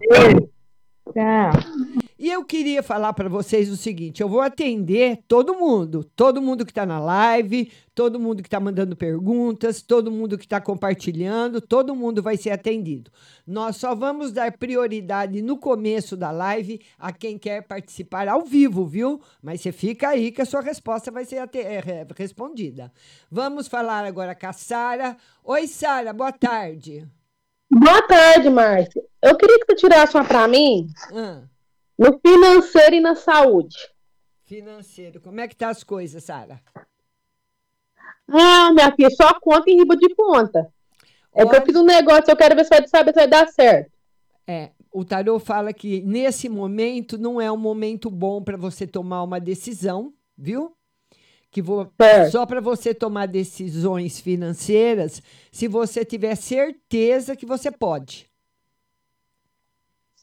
Tchau. 1.11 2.02
E 2.23 2.31
eu 2.31 2.45
queria 2.45 2.81
falar 2.81 3.11
para 3.11 3.27
vocês 3.27 3.69
o 3.69 3.75
seguinte: 3.75 4.21
eu 4.23 4.29
vou 4.29 4.39
atender 4.39 5.19
todo 5.27 5.55
mundo, 5.55 6.05
todo 6.15 6.41
mundo 6.41 6.63
que 6.65 6.71
está 6.71 6.85
na 6.85 6.97
live, 6.97 7.69
todo 7.93 8.17
mundo 8.17 8.41
que 8.41 8.47
está 8.47 8.61
mandando 8.61 8.95
perguntas, 8.95 9.81
todo 9.81 10.09
mundo 10.09 10.37
que 10.37 10.45
está 10.45 10.61
compartilhando, 10.61 11.59
todo 11.59 11.93
mundo 11.93 12.23
vai 12.23 12.37
ser 12.37 12.51
atendido. 12.51 13.11
Nós 13.45 13.75
só 13.75 13.93
vamos 13.93 14.31
dar 14.31 14.57
prioridade 14.57 15.41
no 15.41 15.57
começo 15.57 16.15
da 16.15 16.31
live 16.31 16.79
a 16.97 17.11
quem 17.11 17.37
quer 17.37 17.61
participar 17.63 18.29
ao 18.29 18.45
vivo, 18.45 18.85
viu? 18.85 19.19
Mas 19.41 19.59
você 19.59 19.73
fica 19.73 20.07
aí 20.07 20.31
que 20.31 20.41
a 20.41 20.45
sua 20.45 20.61
resposta 20.61 21.11
vai 21.11 21.25
ser 21.25 21.35
é, 21.55 21.79
re- 21.81 22.07
respondida. 22.15 22.89
Vamos 23.29 23.67
falar 23.67 24.05
agora 24.05 24.33
com 24.33 24.47
a 24.47 24.53
Sara. 24.53 25.17
Oi, 25.43 25.67
Sara, 25.67 26.13
boa 26.13 26.31
tarde. 26.31 27.05
Boa 27.69 28.01
tarde, 28.07 28.49
Márcia. 28.49 29.03
Eu 29.21 29.35
queria 29.35 29.59
que 29.59 29.65
você 29.65 29.75
tirasse 29.75 30.15
uma 30.15 30.23
pra 30.23 30.47
mim 30.47 30.87
Ah, 31.11 31.41
no 32.03 32.19
financeiro 32.19 32.95
e 32.95 32.99
na 32.99 33.15
saúde. 33.15 33.77
financeiro, 34.45 35.21
como 35.21 35.39
é 35.39 35.47
que 35.47 35.55
tá 35.55 35.69
as 35.69 35.83
coisas, 35.83 36.25
Sara? 36.25 36.61
Ah, 38.27 38.73
minha 38.73 38.93
filha, 38.93 39.09
só 39.09 39.39
conta 39.39 39.69
em 39.69 39.77
riba 39.77 39.95
de 39.95 40.13
conta. 40.13 40.69
É 41.33 41.45
que 41.45 41.55
eu 41.55 41.65
fiz 41.65 41.75
um 41.75 41.85
negócio, 41.85 42.29
eu 42.29 42.35
quero 42.35 42.55
ver 42.55 42.65
se 42.65 42.69
vai, 42.69 42.87
saber 42.87 43.11
se 43.11 43.19
vai 43.19 43.27
dar 43.27 43.47
certo. 43.47 43.91
É, 44.45 44.71
o 44.91 45.05
tarô 45.05 45.39
fala 45.39 45.71
que 45.71 46.01
nesse 46.01 46.49
momento 46.49 47.17
não 47.17 47.39
é 47.39 47.49
um 47.49 47.57
momento 47.57 48.09
bom 48.11 48.43
para 48.43 48.57
você 48.57 48.85
tomar 48.85 49.23
uma 49.23 49.39
decisão, 49.39 50.13
viu? 50.37 50.75
Que 51.49 51.61
vou, 51.61 51.91
só 52.31 52.45
para 52.45 52.59
você 52.59 52.93
tomar 52.93 53.27
decisões 53.27 54.19
financeiras 54.19 55.21
se 55.51 55.67
você 55.67 56.03
tiver 56.03 56.35
certeza 56.35 57.35
que 57.35 57.45
você 57.45 57.71
pode. 57.71 58.29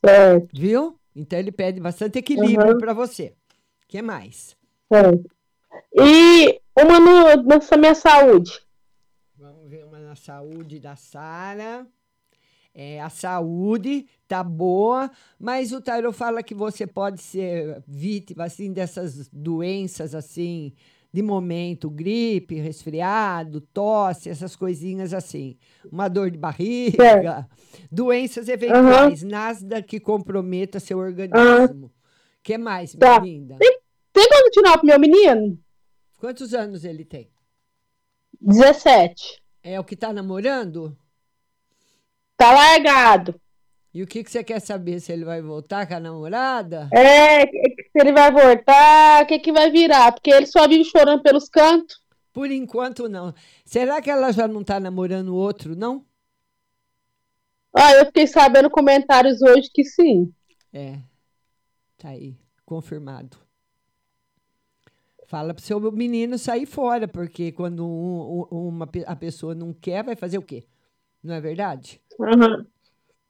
Certo. 0.04 0.48
Viu? 0.52 0.99
Então 1.14 1.38
ele 1.38 1.52
pede 1.52 1.80
bastante 1.80 2.18
equilíbrio 2.18 2.72
Uhum. 2.72 2.78
para 2.78 2.92
você. 2.92 3.34
que 3.88 4.00
mais? 4.02 4.56
Certo. 4.92 5.28
E 5.94 6.60
uma 6.78 7.00
no, 7.00 7.42
nessa 7.42 7.76
minha 7.76 7.94
saúde. 7.94 8.60
Vamos 9.36 9.68
ver 9.68 9.84
uma 9.84 9.98
na 9.98 10.14
saúde 10.14 10.78
da 10.78 10.94
Sara. 10.96 11.86
É, 12.72 13.00
a 13.00 13.08
saúde 13.10 14.06
tá 14.28 14.44
boa, 14.44 15.10
mas 15.40 15.72
o 15.72 15.80
tarot 15.80 16.16
fala 16.16 16.40
que 16.40 16.54
você 16.54 16.86
pode 16.86 17.20
ser 17.20 17.82
vítima 17.86 18.44
assim 18.44 18.72
dessas 18.72 19.28
doenças 19.32 20.14
assim 20.14 20.72
de 21.12 21.22
momento, 21.22 21.90
gripe, 21.90 22.54
resfriado, 22.60 23.60
tosse, 23.60 24.28
essas 24.30 24.54
coisinhas 24.54 25.12
assim, 25.12 25.56
uma 25.90 26.08
dor 26.08 26.30
de 26.30 26.38
barriga, 26.38 27.48
doenças 27.90 28.48
eventuais, 28.48 29.22
nada 29.22 29.82
que 29.82 29.98
comprometa 29.98 30.78
seu 30.78 30.98
organismo. 30.98 31.90
que 32.42 32.56
mais, 32.56 32.94
minha 32.94 33.14
Tá. 33.16 33.18
linda? 33.20 33.56
Tem, 33.58 33.78
tem 34.12 34.28
como 34.28 34.44
continuar 34.44 34.78
pro 34.78 34.86
meu 34.86 34.98
menino? 35.00 35.58
Quantos 36.18 36.54
anos 36.54 36.84
ele 36.84 37.04
tem? 37.04 37.28
17. 38.40 39.42
É 39.62 39.78
o 39.78 39.84
que 39.84 39.96
tá 39.96 40.12
namorando? 40.12 40.96
Tá 42.36 42.52
largado. 42.52 43.38
E 43.92 44.02
o 44.02 44.06
que, 44.06 44.22
que 44.22 44.30
você 44.30 44.44
quer 44.44 44.60
saber? 44.60 45.00
Se 45.00 45.12
ele 45.12 45.24
vai 45.24 45.42
voltar 45.42 45.86
com 45.86 45.94
a 45.94 46.00
namorada? 46.00 46.88
É, 46.94 47.44
se 47.92 48.00
ele 48.00 48.12
vai 48.12 48.30
voltar, 48.30 49.22
o 49.22 49.26
que 49.26 49.38
que 49.38 49.52
vai 49.52 49.70
virar? 49.70 50.12
Porque 50.12 50.30
ele 50.30 50.46
só 50.46 50.66
vive 50.68 50.84
chorando 50.84 51.22
pelos 51.22 51.48
cantos. 51.48 52.00
Por 52.32 52.50
enquanto, 52.50 53.08
não. 53.08 53.34
Será 53.64 54.00
que 54.00 54.10
ela 54.10 54.32
já 54.32 54.46
não 54.46 54.62
tá 54.62 54.78
namorando 54.78 55.34
outro, 55.34 55.74
não? 55.74 56.04
Ah, 57.74 57.92
eu 57.94 58.06
fiquei 58.06 58.26
sabendo 58.26 58.70
comentários 58.70 59.42
hoje 59.42 59.70
que 59.72 59.84
sim. 59.84 60.32
É. 60.72 60.98
Tá 61.98 62.10
aí, 62.10 62.36
confirmado. 62.64 63.36
Fala 65.26 65.54
pro 65.54 65.62
seu 65.62 65.80
menino 65.92 66.36
sair 66.38 66.66
fora, 66.66 67.06
porque 67.06 67.52
quando 67.52 67.86
um- 67.86 68.46
um- 68.50 68.68
uma, 68.68 68.88
a 69.06 69.14
pessoa 69.14 69.54
não 69.54 69.72
quer, 69.72 70.02
vai 70.02 70.16
fazer 70.16 70.38
o 70.38 70.42
quê? 70.42 70.64
Não 71.22 71.34
é 71.34 71.40
verdade? 71.40 72.00
Uhum. 72.18 72.66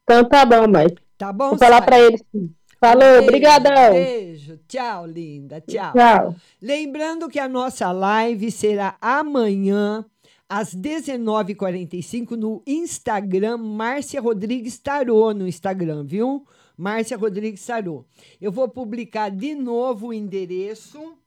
Então 0.05 0.27
tá 0.29 0.47
bom, 0.47 0.67
mãe. 0.69 0.87
Tá 1.19 1.33
bom, 1.33 1.51
Vou 1.51 1.59
falar 1.59 1.83
pra 1.83 2.01
ele 2.01 2.17
sim. 2.33 2.55
Falou, 2.81 3.03
Beijo, 3.03 3.27
brigadão. 3.27 3.93
Beijo. 3.93 4.59
Tchau, 4.67 5.07
linda. 5.07 5.61
Tchau. 5.61 5.93
Tchau. 5.93 6.35
Lembrando 6.63 7.29
que 7.29 7.39
a 7.39 7.47
nossa 7.47 7.93
live 7.93 8.51
será 8.51 8.97
amanhã, 9.03 10.03
às 10.49 10.75
19h45, 10.75 12.31
no 12.31 12.63
Instagram, 12.67 13.59
Márcia 13.59 14.19
Rodrigues 14.19 14.79
Tarô 14.79 15.35
no 15.35 15.47
Instagram, 15.47 16.05
viu? 16.05 16.47
Márcia 16.75 17.19
Rodrigues 17.19 17.67
Tarô. 17.67 18.07
Eu 18.41 18.51
vou 18.51 18.67
publicar 18.67 19.31
de 19.31 19.55
novo 19.55 20.07
o 20.09 20.15
endereço. 20.15 21.20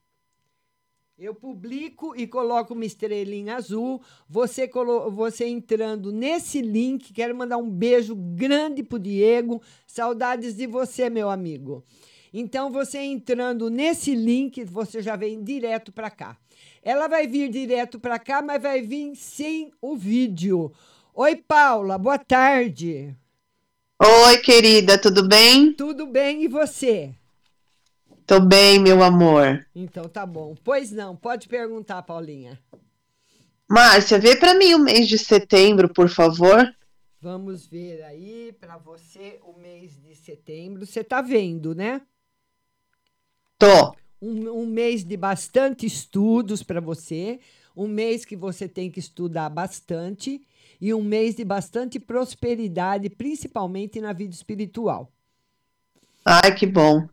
Eu 1.23 1.33
publico 1.33 2.13
e 2.17 2.27
coloco 2.27 2.73
uma 2.73 2.83
estrelinha 2.83 3.55
azul. 3.55 4.01
Você, 4.27 4.67
colo- 4.67 5.09
você 5.09 5.45
entrando 5.45 6.11
nesse 6.11 6.61
link, 6.61 7.13
quero 7.13 7.33
mandar 7.33 7.55
um 7.55 7.69
beijo 7.69 8.13
grande 8.13 8.83
pro 8.83 8.99
Diego. 8.99 9.61
Saudades 9.87 10.53
de 10.53 10.67
você, 10.67 11.09
meu 11.09 11.29
amigo. 11.29 11.81
Então, 12.33 12.69
você 12.69 12.97
entrando 12.99 13.69
nesse 13.69 14.13
link, 14.13 14.65
você 14.65 15.01
já 15.01 15.15
vem 15.15 15.41
direto 15.41 15.93
para 15.93 16.11
cá. 16.11 16.35
Ela 16.81 17.07
vai 17.07 17.25
vir 17.25 17.49
direto 17.49 18.01
para 18.01 18.19
cá, 18.19 18.41
mas 18.41 18.61
vai 18.61 18.81
vir 18.81 19.15
sem 19.15 19.71
o 19.81 19.95
vídeo. 19.95 20.73
Oi, 21.13 21.37
Paula, 21.37 21.97
boa 21.97 22.19
tarde. 22.19 23.15
Oi, 23.97 24.37
querida, 24.39 24.99
tudo 24.99 25.25
bem? 25.25 25.71
Tudo 25.71 26.05
bem 26.05 26.43
e 26.43 26.49
você? 26.49 27.15
Tô 28.25 28.39
bem, 28.39 28.79
meu 28.79 29.03
amor. 29.03 29.65
Então 29.75 30.07
tá 30.07 30.25
bom. 30.25 30.55
Pois 30.63 30.91
não, 30.91 31.15
pode 31.15 31.47
perguntar, 31.47 32.01
Paulinha. 32.03 32.59
Márcia, 33.67 34.19
vê 34.19 34.35
pra 34.35 34.53
mim 34.53 34.73
o 34.73 34.79
mês 34.79 35.07
de 35.07 35.17
setembro, 35.17 35.91
por 35.91 36.07
favor. 36.07 36.73
Vamos 37.19 37.65
ver 37.65 38.03
aí 38.03 38.55
para 38.59 38.77
você 38.77 39.39
o 39.43 39.57
mês 39.59 39.97
de 40.01 40.15
setembro. 40.15 40.85
Você 40.85 41.03
tá 41.03 41.21
vendo, 41.21 41.73
né? 41.73 42.01
Tô. 43.57 43.95
Um, 44.21 44.61
um 44.61 44.65
mês 44.65 45.03
de 45.03 45.17
bastante 45.17 45.85
estudos 45.85 46.63
para 46.63 46.79
você, 46.79 47.39
um 47.75 47.87
mês 47.87 48.25
que 48.25 48.35
você 48.35 48.67
tem 48.67 48.89
que 48.91 48.99
estudar 48.99 49.49
bastante 49.49 50.41
e 50.79 50.93
um 50.93 51.01
mês 51.01 51.35
de 51.35 51.43
bastante 51.43 51.99
prosperidade, 51.99 53.09
principalmente 53.09 53.99
na 54.01 54.13
vida 54.13 54.33
espiritual. 54.33 55.11
Ai, 56.25 56.53
que 56.53 56.65
bom. 56.65 57.07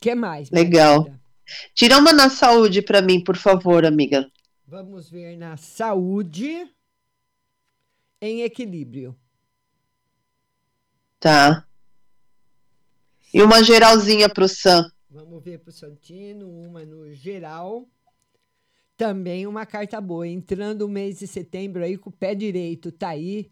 Que 0.00 0.14
mais? 0.14 0.50
Legal. 0.50 1.04
querida? 1.04 1.26
Tira 1.74 1.98
uma 1.98 2.12
na 2.12 2.28
saúde 2.28 2.82
pra 2.82 3.00
mim, 3.00 3.22
por 3.22 3.36
favor, 3.36 3.84
amiga. 3.84 4.30
Vamos 4.66 5.08
ver 5.08 5.36
na 5.36 5.56
saúde 5.56 6.68
em 8.20 8.42
equilíbrio. 8.42 9.16
Tá. 11.20 11.66
E 13.32 13.42
uma 13.42 13.62
geralzinha 13.62 14.28
pro 14.28 14.48
Sam. 14.48 14.90
Vamos 15.08 15.42
ver 15.42 15.60
para 15.60 15.70
o 15.70 15.72
Santino, 15.72 16.48
uma 16.48 16.84
no 16.84 17.12
geral. 17.12 17.86
Também 18.96 19.46
uma 19.46 19.64
carta 19.64 20.00
boa. 20.00 20.26
Entrando 20.26 20.82
o 20.82 20.88
mês 20.88 21.18
de 21.18 21.26
setembro 21.26 21.84
aí 21.84 21.96
com 21.96 22.10
o 22.10 22.12
pé 22.12 22.34
direito, 22.34 22.90
tá 22.90 23.10
aí 23.10 23.48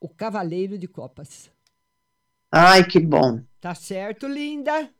o 0.00 0.08
Cavaleiro 0.08 0.76
de 0.76 0.88
Copas. 0.88 1.50
Ai, 2.50 2.84
que 2.86 2.98
bom. 2.98 3.40
Tá 3.60 3.74
certo, 3.74 4.26
linda? 4.26 4.90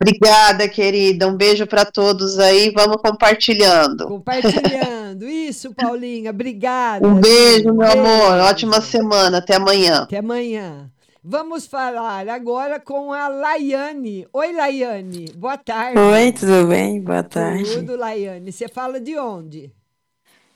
Obrigada, 0.00 0.68
querida. 0.68 1.26
Um 1.26 1.36
beijo 1.36 1.66
pra 1.66 1.84
todos 1.84 2.38
aí. 2.38 2.70
Vamos 2.70 2.98
compartilhando. 3.02 4.06
Compartilhando. 4.06 5.28
Isso, 5.28 5.74
Paulinha. 5.74 6.30
Obrigada. 6.30 7.06
Um 7.06 7.20
beijo, 7.20 7.74
meu 7.74 7.88
Beijo. 7.88 7.98
amor. 7.98 8.38
Ótima 8.48 8.80
semana. 8.80 9.38
Até 9.38 9.56
amanhã. 9.56 10.02
Até 10.02 10.18
amanhã. 10.18 10.88
Vamos 11.22 11.66
falar 11.66 12.28
agora 12.28 12.78
com 12.78 13.12
a 13.12 13.26
Laiane. 13.26 14.26
Oi, 14.32 14.52
Laiane. 14.52 15.32
Boa 15.36 15.58
tarde. 15.58 15.98
Oi, 15.98 16.32
tudo 16.32 16.68
bem? 16.68 17.00
Boa 17.00 17.24
tarde. 17.24 17.64
Tudo, 17.74 17.96
Laiane. 17.96 18.52
Você 18.52 18.68
fala 18.68 19.00
de 19.00 19.18
onde? 19.18 19.72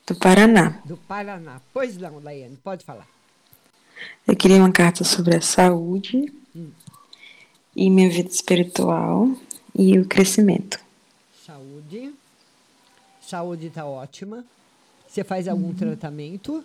Do 0.07 0.15
Paraná. 0.15 0.79
Do 0.85 0.95
Paraná. 0.95 1.59
Pois 1.73 1.97
não, 1.97 2.19
Laiane. 2.23 2.57
Pode 2.63 2.85
falar. 2.85 3.07
Eu 4.25 4.35
queria 4.37 4.57
uma 4.57 4.71
carta 4.71 5.03
sobre 5.03 5.35
a 5.35 5.41
saúde 5.41 6.31
e 7.75 7.89
minha 7.89 8.09
vida 8.09 8.29
espiritual 8.29 9.29
e 9.75 9.97
o 9.97 10.05
crescimento. 10.05 10.79
Saúde. 11.45 12.13
Saúde 13.21 13.69
tá 13.69 13.85
ótima. 13.85 14.45
Você 15.07 15.23
faz 15.23 15.47
algum 15.47 15.73
tratamento? 15.73 16.63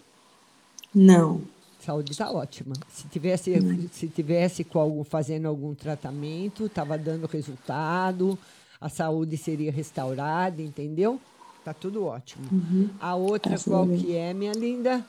Não. 0.95 1.43
Saúde 1.81 2.17
tá 2.17 2.31
ótima. 2.31 2.75
Se 2.91 3.07
tivesse, 3.09 3.53
se 3.93 4.09
tivesse 4.09 4.65
com 4.65 4.79
algum, 4.79 5.05
fazendo 5.05 5.47
algum 5.49 5.75
tratamento, 5.75 6.67
estava 6.67 6.99
dando 6.99 7.27
resultado, 7.27 8.39
a 8.81 8.89
saúde 8.89 9.37
seria 9.37 9.71
restaurada, 9.71 10.61
entendeu? 10.61 11.21
Tá 11.65 11.73
tudo 11.75 12.05
ótimo. 12.05 12.47
Uhum. 12.51 12.91
A 13.01 13.15
outra 13.15 13.57
a 13.57 13.59
qual 13.59 13.87
que 13.87 14.17
é, 14.17 14.33
minha 14.33 14.53
linda? 14.53 15.05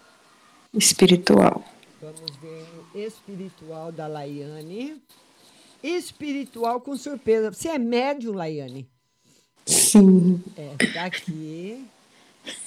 Espiritual. 0.74 1.64
Vamos 2.02 2.36
ver 2.42 2.66
no 2.76 3.02
espiritual 3.02 3.92
da 3.92 4.08
Laiane. 4.08 5.02
Espiritual 5.82 6.82
com 6.82 6.96
surpresa. 6.98 7.52
Você 7.52 7.70
é 7.70 7.78
médium, 7.78 8.34
Laiane? 8.34 8.88
Sim. 9.66 10.44
É, 10.58 10.76
tá 10.94 11.06
aqui. 11.06 11.86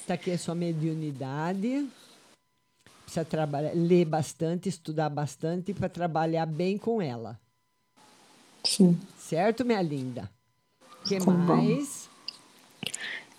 Tá 0.07 0.15
aqui 0.15 0.31
a 0.31 0.39
sua 0.39 0.55
mediunidade. 0.55 1.89
Precisa 3.05 3.25
trabalhar, 3.25 3.73
ler 3.75 4.05
bastante, 4.07 4.69
estudar 4.69 5.09
bastante 5.11 5.75
para 5.75 5.89
trabalhar 5.89 6.47
bem 6.47 6.79
com 6.79 7.03
ela. 7.03 7.39
Sim. 8.65 8.99
Certo, 9.19 9.65
minha 9.65 9.83
linda? 9.83 10.31
O 10.81 11.09
que 11.09 11.19
Tá 11.19 11.25
bom. 11.25 11.33
mais? 11.33 12.09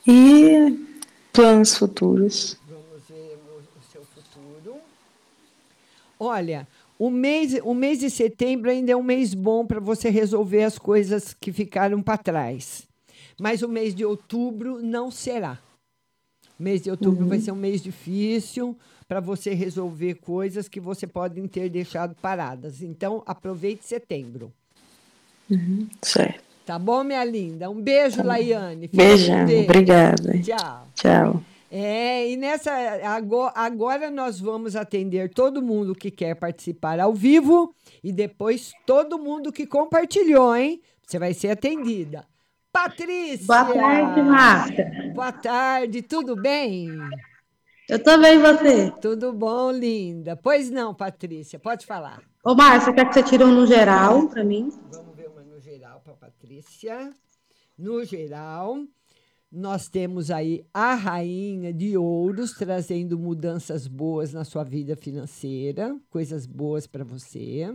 E 0.06 0.78
planos 1.32 1.76
futuros. 1.78 2.58
Vamos 2.68 3.02
ver 3.08 3.40
o 3.78 3.92
seu 3.92 4.04
futuro. 4.06 4.76
Olha, 6.20 6.68
o 7.06 7.10
mês, 7.10 7.60
o 7.64 7.74
mês 7.74 8.00
de 8.00 8.10
setembro 8.10 8.70
ainda 8.72 8.94
é 8.94 8.96
um 8.96 9.04
mês 9.04 9.34
bom 9.34 9.66
para 9.66 9.80
você 9.82 10.10
resolver 10.10 10.64
as 10.64 10.78
coisas 10.78 11.34
que 11.34 11.52
ficaram 11.52 12.02
para 12.02 12.18
trás. 12.18 12.88
Mas 13.38 13.62
o 13.62 13.68
mês 13.68 13.94
de 13.94 14.06
outubro 14.06 14.82
não 14.82 15.12
será. 15.12 15.60
O 16.58 16.64
mês 16.64 16.82
de 16.82 16.90
outubro 16.90 17.24
Uhum. 17.24 17.28
vai 17.30 17.40
ser 17.40 17.52
um 17.52 17.58
mês 17.58 17.82
difícil 17.82 18.78
para 19.06 19.20
você 19.20 19.54
resolver 19.54 20.14
coisas 20.16 20.70
que 20.70 20.80
você 20.80 21.06
pode 21.06 21.46
ter 21.50 21.68
deixado 21.70 22.16
paradas. 22.22 22.82
Então, 22.82 23.22
aproveite 23.26 23.84
setembro. 23.86 24.54
Uhum, 25.52 25.90
certo. 26.02 26.42
Tá 26.66 26.80
bom, 26.80 27.04
minha 27.04 27.26
linda? 27.26 27.70
Um 27.70 27.82
beijo, 27.82 28.24
Laiane. 28.24 28.88
Fica 28.88 29.04
Beijão, 29.04 29.40
com 29.40 29.46
Deus. 29.46 29.64
obrigada. 29.66 30.40
Tchau. 30.40 30.88
Tchau. 30.96 31.42
É, 31.76 32.30
e 32.30 32.38
nessa 32.38 32.72
agora, 33.56 34.12
nós 34.12 34.40
vamos 34.40 34.76
atender 34.76 35.34
todo 35.34 35.60
mundo 35.60 35.96
que 35.96 36.12
quer 36.12 36.36
participar 36.36 37.00
ao 37.00 37.16
vivo 37.16 37.74
e 38.04 38.12
depois 38.12 38.72
todo 38.86 39.18
mundo 39.18 39.52
que 39.52 39.66
compartilhou, 39.66 40.56
hein? 40.56 40.80
Você 41.02 41.18
vai 41.18 41.34
ser 41.34 41.50
atendida. 41.50 42.28
Patrícia! 42.72 43.48
Boa 43.48 43.74
tarde, 43.74 44.22
Márcia. 44.22 45.12
Boa 45.16 45.32
tarde, 45.32 46.04
tudo 46.04 46.36
bem? 46.36 46.90
Eu 47.90 47.98
e 47.98 48.38
você? 48.38 48.92
Tudo 49.02 49.34
bom, 49.34 49.72
linda. 49.72 50.36
Pois 50.36 50.70
não, 50.70 50.94
Patrícia, 50.94 51.58
pode 51.58 51.88
falar. 51.88 52.22
Ô, 52.46 52.54
Márcia, 52.54 52.94
quer 52.94 53.08
que 53.08 53.16
você 53.16 53.24
tire 53.24 53.44
um 53.44 53.52
no 53.52 53.66
geral 53.66 54.28
pra 54.28 54.44
mim? 54.44 54.72
Vamos 54.92 55.16
ver 55.16 55.28
uma 55.28 55.42
no 55.42 55.60
geral 55.60 56.00
para 56.02 56.14
Patrícia. 56.14 57.12
No 57.76 58.06
geral, 58.06 58.78
nós 59.54 59.88
temos 59.88 60.32
aí 60.32 60.66
a 60.74 60.96
rainha 60.96 61.72
de 61.72 61.96
ouros 61.96 62.54
trazendo 62.54 63.20
mudanças 63.20 63.88
boas 63.88 64.34
na 64.34 64.44
sua 64.44 64.64
vida 64.64 64.96
financeira, 64.96 65.96
coisas 66.10 66.48
boas 66.48 66.88
para 66.88 67.04
você, 67.04 67.72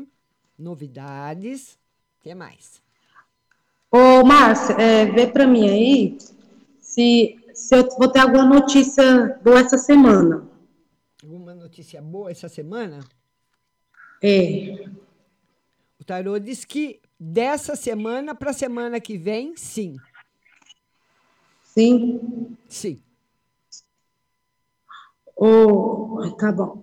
novidades. 0.58 1.78
O 2.18 2.24
que 2.24 2.34
mais? 2.34 2.82
Ô, 3.92 4.24
Márcia, 4.26 4.74
é, 4.74 5.06
vê 5.06 5.28
pra 5.28 5.46
mim 5.46 5.68
aí 5.68 6.18
se, 6.80 7.38
se 7.54 7.76
eu 7.76 7.88
vou 7.96 8.08
ter 8.08 8.18
alguma 8.18 8.44
notícia 8.44 9.38
boa 9.44 9.60
essa 9.60 9.78
semana. 9.78 10.48
Alguma 11.22 11.54
notícia 11.54 12.02
boa 12.02 12.28
essa 12.28 12.48
semana? 12.48 12.98
É. 14.20 14.84
O 16.00 16.04
tarô 16.04 16.40
diz 16.40 16.64
que 16.64 17.00
dessa 17.20 17.76
semana 17.76 18.34
para 18.34 18.50
a 18.50 18.54
semana 18.54 19.00
que 19.00 19.16
vem, 19.16 19.56
sim. 19.56 19.96
Sim? 21.78 22.56
Sim. 22.68 23.00
Ô, 25.36 26.18
ai, 26.24 26.32
tá 26.32 26.50
bom. 26.50 26.82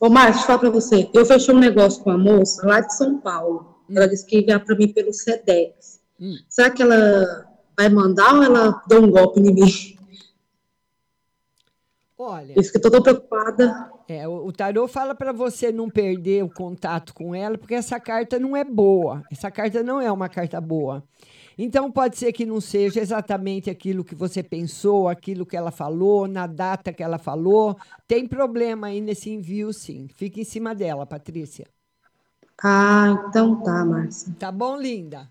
Ô, 0.00 0.08
deixa 0.08 0.28
eu 0.28 0.42
falar 0.44 0.58
pra 0.60 0.70
você. 0.70 1.10
Eu 1.12 1.26
fechei 1.26 1.52
um 1.52 1.58
negócio 1.58 2.04
com 2.04 2.12
a 2.12 2.16
moça 2.16 2.64
lá 2.64 2.78
de 2.78 2.94
São 2.94 3.18
Paulo. 3.18 3.82
Ela 3.90 4.06
disse 4.06 4.24
que 4.24 4.36
ia 4.36 4.42
enviar 4.42 4.64
pra 4.64 4.76
mim 4.76 4.92
pelo 4.92 5.12
SEDEX. 5.12 6.00
Hum. 6.20 6.36
Será 6.48 6.70
que 6.70 6.80
ela 6.80 7.48
vai 7.76 7.88
mandar 7.88 8.32
ou 8.36 8.44
ela 8.44 8.80
dá 8.86 9.00
um 9.00 9.10
golpe 9.10 9.40
em 9.40 9.52
mim? 9.52 9.98
Olha. 12.16 12.54
Isso 12.56 12.70
que 12.70 12.78
eu 12.78 12.82
tô 12.82 12.92
tão 12.92 13.02
preocupada. 13.02 13.90
É, 14.06 14.28
o 14.28 14.52
tarô 14.52 14.86
fala 14.86 15.16
para 15.16 15.32
você 15.32 15.72
não 15.72 15.90
perder 15.90 16.44
o 16.44 16.48
contato 16.48 17.12
com 17.12 17.34
ela, 17.34 17.58
porque 17.58 17.74
essa 17.74 17.98
carta 17.98 18.38
não 18.38 18.56
é 18.56 18.62
boa. 18.62 19.24
Essa 19.32 19.50
carta 19.50 19.82
não 19.82 20.00
é 20.00 20.12
uma 20.12 20.28
carta 20.28 20.60
boa. 20.60 21.02
Então 21.58 21.90
pode 21.90 22.16
ser 22.16 22.32
que 22.32 22.46
não 22.46 22.60
seja 22.60 23.00
exatamente 23.00 23.68
aquilo 23.68 24.04
que 24.04 24.14
você 24.14 24.44
pensou, 24.44 25.08
aquilo 25.08 25.44
que 25.44 25.56
ela 25.56 25.72
falou, 25.72 26.28
na 26.28 26.46
data 26.46 26.92
que 26.92 27.02
ela 27.02 27.18
falou. 27.18 27.76
Tem 28.06 28.28
problema 28.28 28.86
aí 28.86 29.00
nesse 29.00 29.28
envio, 29.28 29.72
sim. 29.72 30.06
Fica 30.14 30.40
em 30.40 30.44
cima 30.44 30.72
dela, 30.72 31.04
Patrícia. 31.04 31.66
Ah, 32.62 33.24
então 33.28 33.60
tá, 33.62 33.84
Márcia. 33.84 34.32
Tá 34.38 34.52
bom, 34.52 34.76
linda? 34.76 35.28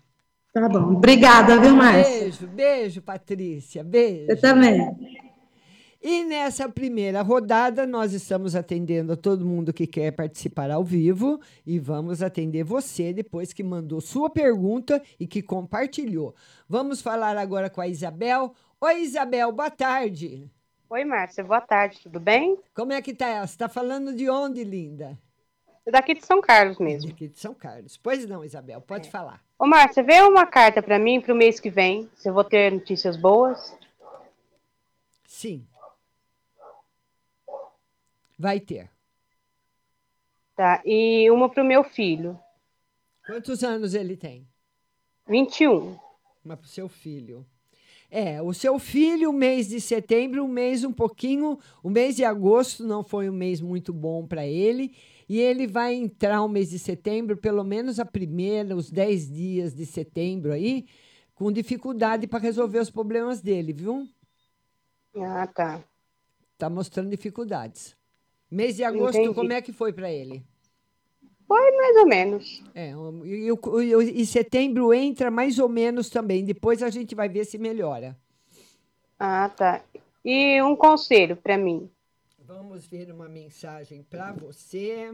Tá 0.52 0.68
bom. 0.68 0.96
Obrigada, 0.96 1.58
viu, 1.58 1.74
Márcia? 1.74 2.20
Beijo, 2.20 2.46
beijo, 2.46 3.02
Patrícia. 3.02 3.82
Beijo. 3.82 4.26
Você 4.26 4.36
também. 4.36 5.27
E 6.00 6.22
nessa 6.22 6.68
primeira 6.68 7.22
rodada, 7.22 7.84
nós 7.84 8.12
estamos 8.12 8.54
atendendo 8.54 9.12
a 9.12 9.16
todo 9.16 9.44
mundo 9.44 9.72
que 9.72 9.84
quer 9.84 10.12
participar 10.12 10.70
ao 10.70 10.84
vivo 10.84 11.40
e 11.66 11.76
vamos 11.80 12.22
atender 12.22 12.62
você 12.62 13.12
depois 13.12 13.52
que 13.52 13.64
mandou 13.64 14.00
sua 14.00 14.30
pergunta 14.30 15.02
e 15.18 15.26
que 15.26 15.42
compartilhou. 15.42 16.36
Vamos 16.68 17.02
falar 17.02 17.36
agora 17.36 17.68
com 17.68 17.80
a 17.80 17.88
Isabel. 17.88 18.54
Oi, 18.80 19.00
Isabel, 19.00 19.50
boa 19.50 19.70
tarde. 19.70 20.48
Oi, 20.88 21.04
Márcia, 21.04 21.42
boa 21.42 21.60
tarde, 21.60 21.98
tudo 22.00 22.20
bem? 22.20 22.56
Como 22.72 22.92
é 22.92 23.02
que 23.02 23.12
tá? 23.12 23.44
Você 23.44 23.54
está 23.54 23.68
falando 23.68 24.14
de 24.14 24.30
onde, 24.30 24.62
linda? 24.62 25.18
Daqui 25.90 26.14
de 26.14 26.24
São 26.24 26.40
Carlos 26.40 26.78
mesmo. 26.78 27.10
Daqui 27.10 27.26
de 27.26 27.40
São 27.40 27.52
Carlos. 27.54 27.96
Pois 27.96 28.24
não, 28.24 28.44
Isabel, 28.44 28.80
pode 28.80 29.10
falar. 29.10 29.42
Ô, 29.58 29.66
Márcia, 29.66 30.04
vê 30.04 30.22
uma 30.22 30.46
carta 30.46 30.80
para 30.80 30.98
mim 30.98 31.20
para 31.20 31.34
o 31.34 31.36
mês 31.36 31.58
que 31.58 31.70
vem, 31.70 32.08
se 32.14 32.28
eu 32.28 32.32
vou 32.32 32.44
ter 32.44 32.70
notícias 32.70 33.16
boas. 33.16 33.76
Sim. 35.26 35.66
Vai 38.38 38.60
ter. 38.60 38.90
Tá, 40.54 40.82
e 40.84 41.30
uma 41.30 41.48
para 41.48 41.62
o 41.62 41.66
meu 41.66 41.84
filho, 41.84 42.38
Quantos 43.28 43.62
anos 43.62 43.92
ele 43.92 44.16
tem? 44.16 44.48
21. 45.28 45.98
Uma 46.42 46.56
para 46.56 46.64
o 46.64 46.68
seu 46.68 46.88
filho. 46.88 47.44
É, 48.10 48.40
o 48.40 48.54
seu 48.54 48.78
filho, 48.78 49.28
o 49.28 49.34
mês 49.34 49.68
de 49.68 49.82
setembro, 49.82 50.42
um 50.42 50.48
mês 50.48 50.82
um 50.82 50.90
pouquinho. 50.90 51.58
O 51.82 51.90
mês 51.90 52.16
de 52.16 52.24
agosto 52.24 52.86
não 52.86 53.04
foi 53.04 53.28
um 53.28 53.34
mês 53.34 53.60
muito 53.60 53.92
bom 53.92 54.26
para 54.26 54.46
ele. 54.46 54.96
E 55.28 55.38
ele 55.38 55.66
vai 55.66 55.94
entrar 55.94 56.40
o 56.42 56.48
mês 56.48 56.70
de 56.70 56.78
setembro, 56.78 57.36
pelo 57.36 57.62
menos 57.62 58.00
a 58.00 58.06
primeira, 58.06 58.74
os 58.74 58.90
10 58.90 59.30
dias 59.30 59.74
de 59.74 59.84
setembro 59.84 60.50
aí, 60.52 60.86
com 61.34 61.52
dificuldade 61.52 62.26
para 62.26 62.38
resolver 62.38 62.78
os 62.78 62.88
problemas 62.90 63.42
dele, 63.42 63.74
viu? 63.74 64.08
Ah, 65.16 65.46
tá. 65.46 65.84
Tá 66.56 66.70
mostrando 66.70 67.10
dificuldades. 67.10 67.94
Mês 68.50 68.76
de 68.76 68.84
agosto, 68.84 69.18
Entendi. 69.18 69.34
como 69.34 69.52
é 69.52 69.60
que 69.60 69.72
foi 69.72 69.92
para 69.92 70.10
ele? 70.10 70.42
Foi 71.46 71.70
mais 71.76 71.96
ou 71.96 72.06
menos. 72.06 72.62
É, 72.74 72.92
e, 73.24 73.48
e 73.48 74.22
e 74.22 74.26
setembro 74.26 74.92
entra 74.92 75.30
mais 75.30 75.58
ou 75.58 75.68
menos 75.68 76.10
também. 76.10 76.44
Depois 76.44 76.82
a 76.82 76.90
gente 76.90 77.14
vai 77.14 77.28
ver 77.28 77.44
se 77.44 77.56
melhora. 77.58 78.16
Ah, 79.18 79.48
tá. 79.48 79.82
E 80.24 80.62
um 80.62 80.76
conselho 80.76 81.36
para 81.36 81.56
mim. 81.56 81.90
Vamos 82.38 82.86
ver 82.86 83.10
uma 83.10 83.28
mensagem 83.28 84.02
para 84.02 84.32
você. 84.32 85.12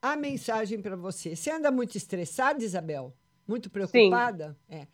A 0.00 0.16
mensagem 0.16 0.80
para 0.80 0.96
você. 0.96 1.36
Você 1.36 1.50
anda 1.50 1.70
muito 1.70 1.96
estressada, 1.96 2.62
Isabel? 2.62 3.12
Muito 3.46 3.70
preocupada? 3.70 4.56
É. 4.68 4.86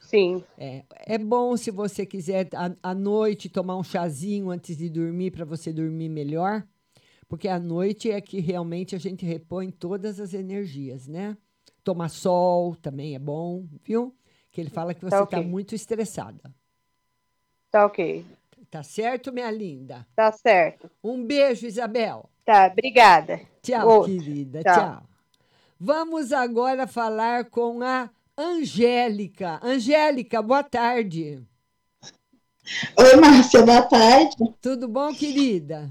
Sim. 0.00 0.44
É, 0.56 0.84
é 0.90 1.18
bom 1.18 1.56
se 1.56 1.72
você 1.72 2.06
quiser 2.06 2.48
à, 2.54 2.90
à 2.90 2.94
noite 2.94 3.48
tomar 3.48 3.76
um 3.76 3.82
chazinho 3.82 4.50
antes 4.50 4.76
de 4.76 4.88
dormir 4.88 5.32
para 5.32 5.44
você 5.44 5.72
dormir 5.72 6.08
melhor, 6.08 6.64
porque 7.28 7.48
à 7.48 7.58
noite 7.58 8.10
é 8.10 8.20
que 8.20 8.40
realmente 8.40 8.94
a 8.94 8.98
gente 8.98 9.24
repõe 9.26 9.70
todas 9.70 10.20
as 10.20 10.34
energias, 10.34 11.06
né? 11.06 11.36
Tomar 11.82 12.08
sol 12.08 12.74
também 12.76 13.14
é 13.14 13.18
bom, 13.18 13.66
viu? 13.84 14.14
Que 14.50 14.60
ele 14.60 14.70
fala 14.70 14.94
que 14.94 15.00
você 15.00 15.10
Tá 15.10 15.22
está 15.24 15.38
ok. 15.38 15.48
muito 15.48 15.74
estressada. 15.74 16.54
Tá 17.70 17.86
ok. 17.86 18.24
Tá 18.70 18.82
certo, 18.82 19.32
minha 19.32 19.50
linda? 19.50 20.06
Tá 20.14 20.32
certo. 20.32 20.90
Um 21.02 21.24
beijo, 21.24 21.66
Isabel. 21.66 22.28
Tá, 22.44 22.66
obrigada. 22.72 23.40
Tchau, 23.62 23.88
Outro. 23.88 24.12
querida. 24.12 24.62
Tchau. 24.62 24.74
Tchau. 24.74 25.02
Vamos 25.78 26.32
agora 26.32 26.86
falar 26.86 27.46
com 27.50 27.82
a 27.82 28.10
Angélica. 28.36 29.60
Angélica, 29.62 30.40
boa 30.42 30.62
tarde. 30.62 31.42
Oi, 32.98 33.16
Márcia, 33.20 33.62
boa 33.64 33.82
tarde. 33.82 34.36
Tudo 34.60 34.88
bom, 34.88 35.14
querida? 35.14 35.90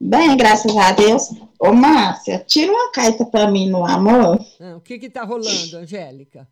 Bem, 0.00 0.36
graças 0.36 0.74
a 0.76 0.92
Deus. 0.92 1.28
Ô, 1.58 1.72
Márcia, 1.72 2.38
tira 2.46 2.72
uma 2.72 2.90
carta 2.90 3.24
pra 3.26 3.50
mim 3.50 3.68
no 3.68 3.84
amor. 3.84 4.38
Ah, 4.58 4.76
o 4.76 4.80
que 4.80 4.98
que 4.98 5.10
tá 5.10 5.24
rolando, 5.24 5.76
Angélica? 5.76 6.48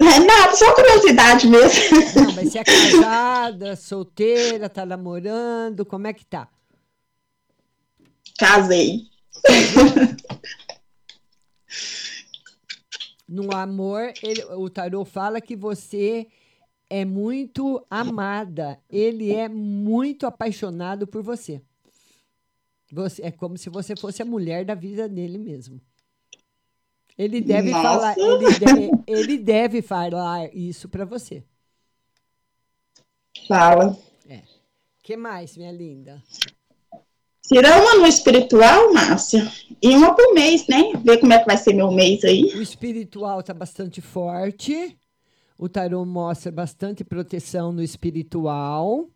É 0.00 0.18
nada, 0.18 0.54
só 0.56 0.74
curiosidade 0.74 1.46
mesmo. 1.46 1.80
Não, 2.26 2.32
mas 2.34 2.50
você 2.52 2.58
é 2.58 2.64
casada, 2.64 3.76
solteira, 3.76 4.68
tá 4.68 4.84
namorando, 4.84 5.86
como 5.86 6.06
é 6.06 6.12
que 6.12 6.26
tá? 6.26 6.48
Casei. 8.38 9.04
No 13.28 13.54
amor, 13.56 14.12
ele- 14.22 14.44
o 14.44 14.68
tarô 14.68 15.04
fala 15.04 15.40
que 15.40 15.56
você 15.56 16.26
é 16.90 17.04
muito 17.04 17.84
amada. 17.90 18.78
Ele 18.90 19.32
é 19.32 19.48
muito 19.48 20.26
apaixonado 20.26 21.06
por 21.06 21.22
você. 21.22 21.62
Você 22.92 23.22
é 23.22 23.30
como 23.30 23.58
se 23.58 23.68
você 23.68 23.96
fosse 23.96 24.22
a 24.22 24.24
mulher 24.24 24.64
da 24.64 24.74
vida 24.74 25.08
dele 25.08 25.38
mesmo. 25.38 25.80
Ele 27.18 27.40
deve 27.40 27.70
Nossa. 27.70 27.82
falar, 27.82 28.18
ele, 28.18 28.46
de- 28.58 28.90
ele 29.06 29.38
deve 29.38 29.82
falar 29.82 30.54
isso 30.54 30.88
para 30.88 31.04
você. 31.04 31.42
Fala. 33.48 33.96
É. 34.28 34.42
Que 35.02 35.16
mais, 35.16 35.56
minha 35.56 35.72
linda? 35.72 36.22
Tira 37.42 37.80
uma 37.80 37.94
no 37.94 38.06
espiritual, 38.06 38.92
Márcia. 38.92 39.50
E 39.80 39.90
uma 39.90 40.14
por 40.14 40.34
mês, 40.34 40.66
né? 40.66 40.92
Ver 41.04 41.18
como 41.18 41.32
é 41.32 41.38
que 41.38 41.46
vai 41.46 41.56
ser 41.56 41.74
meu 41.74 41.90
mês 41.92 42.24
aí. 42.24 42.42
O 42.56 42.60
espiritual 42.62 43.40
está 43.40 43.54
bastante 43.54 44.00
forte. 44.00 44.98
O 45.56 45.68
tarô 45.68 46.04
mostra 46.04 46.50
bastante 46.50 47.04
proteção 47.04 47.72
no 47.72 47.82
espiritual. 47.82 49.08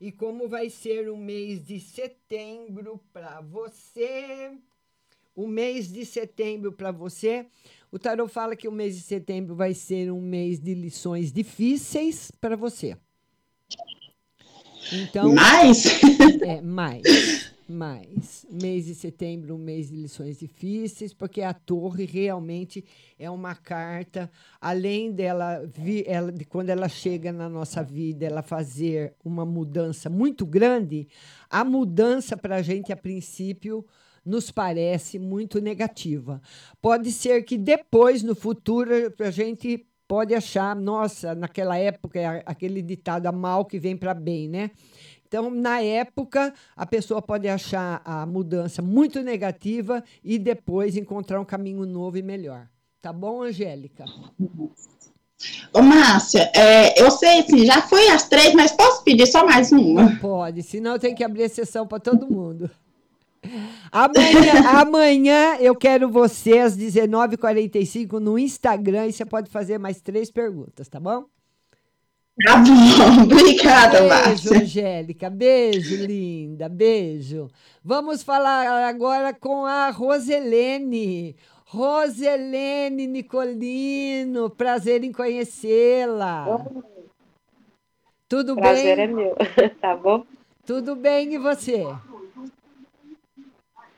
E 0.00 0.12
como 0.12 0.48
vai 0.48 0.68
ser 0.68 1.08
o 1.08 1.16
mês 1.16 1.64
de 1.64 1.80
setembro 1.80 3.00
para 3.12 3.40
você? 3.40 4.52
O 5.34 5.46
mês 5.46 5.90
de 5.90 6.04
setembro 6.04 6.72
para 6.72 6.92
você. 6.92 7.46
O 7.90 7.98
tarô 7.98 8.28
fala 8.28 8.54
que 8.54 8.68
o 8.68 8.72
mês 8.72 8.94
de 8.94 9.02
setembro 9.02 9.54
vai 9.54 9.72
ser 9.72 10.12
um 10.12 10.20
mês 10.20 10.60
de 10.60 10.74
lições 10.74 11.32
difíceis 11.32 12.30
para 12.30 12.56
você. 12.56 12.96
Então, 14.92 15.34
Mais? 15.34 15.84
É, 16.42 16.60
mais. 16.60 17.02
mais. 17.68 18.46
Mês 18.50 18.86
de 18.86 18.94
setembro, 18.94 19.54
um 19.54 19.58
mês 19.58 19.88
de 19.88 19.96
lições 19.96 20.38
difíceis, 20.38 21.12
porque 21.12 21.42
a 21.42 21.52
torre 21.52 22.04
realmente 22.04 22.84
é 23.18 23.30
uma 23.30 23.54
carta, 23.54 24.30
além 24.60 25.12
dela, 25.12 25.64
vi- 25.66 26.04
ela, 26.06 26.30
de 26.30 26.44
quando 26.44 26.70
ela 26.70 26.88
chega 26.88 27.32
na 27.32 27.48
nossa 27.48 27.82
vida, 27.82 28.24
ela 28.24 28.42
fazer 28.42 29.14
uma 29.24 29.44
mudança 29.44 30.08
muito 30.08 30.46
grande, 30.46 31.08
a 31.50 31.64
mudança 31.64 32.36
para 32.36 32.56
a 32.56 32.62
gente, 32.62 32.92
a 32.92 32.96
princípio, 32.96 33.84
nos 34.24 34.50
parece 34.50 35.18
muito 35.18 35.60
negativa. 35.60 36.42
Pode 36.82 37.12
ser 37.12 37.42
que 37.44 37.56
depois, 37.56 38.22
no 38.22 38.34
futuro, 38.34 38.90
a 39.20 39.30
gente 39.30 39.86
pode 40.08 40.34
achar, 40.34 40.74
nossa, 40.74 41.34
naquela 41.34 41.76
época, 41.76 42.42
aquele 42.46 42.80
ditado, 42.80 43.26
a 43.26 43.32
mal 43.32 43.64
que 43.64 43.78
vem 43.78 43.96
para 43.96 44.14
bem, 44.14 44.48
né? 44.48 44.70
Então, 45.26 45.50
na 45.50 45.80
época, 45.80 46.54
a 46.76 46.86
pessoa 46.86 47.20
pode 47.20 47.48
achar 47.48 48.00
a 48.04 48.24
mudança 48.24 48.80
muito 48.80 49.22
negativa 49.22 50.02
e 50.22 50.38
depois 50.38 50.96
encontrar 50.96 51.40
um 51.40 51.44
caminho 51.44 51.84
novo 51.84 52.16
e 52.16 52.22
melhor. 52.22 52.68
Tá 53.02 53.12
bom, 53.12 53.42
Angélica? 53.42 54.04
Ô, 55.72 55.82
Márcia, 55.82 56.50
é, 56.54 57.00
eu 57.00 57.10
sei, 57.10 57.40
assim, 57.40 57.66
já 57.66 57.82
foi 57.82 58.08
às 58.08 58.28
três, 58.28 58.54
mas 58.54 58.72
posso 58.72 59.02
pedir 59.02 59.26
só 59.26 59.44
mais 59.44 59.72
uma? 59.72 60.16
Pode, 60.16 60.62
senão 60.62 60.98
tem 60.98 61.14
que 61.14 61.24
abrir 61.24 61.42
exceção 61.42 61.86
para 61.86 62.00
todo 62.00 62.30
mundo. 62.30 62.70
Amanhã, 63.92 64.80
amanhã 64.80 65.56
eu 65.56 65.74
quero 65.74 66.10
você 66.10 66.58
às 66.58 66.76
19h45 66.76 68.12
no 68.18 68.38
Instagram 68.38 69.06
e 69.06 69.12
você 69.12 69.24
pode 69.24 69.50
fazer 69.50 69.78
mais 69.78 70.00
três 70.00 70.30
perguntas, 70.30 70.88
tá 70.88 70.98
bom? 70.98 71.24
Tá 72.44 72.56
bom, 72.58 73.22
obrigada, 73.24 74.00
Beijo, 74.00 74.08
Márcia. 74.08 74.58
Angélica. 74.58 75.30
Beijo, 75.30 75.96
linda. 75.96 76.68
Beijo. 76.68 77.48
Vamos 77.82 78.22
falar 78.22 78.86
agora 78.86 79.32
com 79.32 79.64
a 79.64 79.90
Roselene. 79.90 81.34
Roselene 81.64 83.06
Nicolino, 83.06 84.50
prazer 84.50 85.02
em 85.02 85.12
conhecê-la. 85.12 86.44
Tudo 88.28 88.54
Prazer 88.54 88.96
bem? 88.96 89.04
é 89.04 89.06
meu, 89.08 89.34
tá 89.80 89.96
bom? 89.96 90.24
Tudo 90.64 90.94
bem 90.94 91.34
e 91.34 91.38
você? 91.38 91.84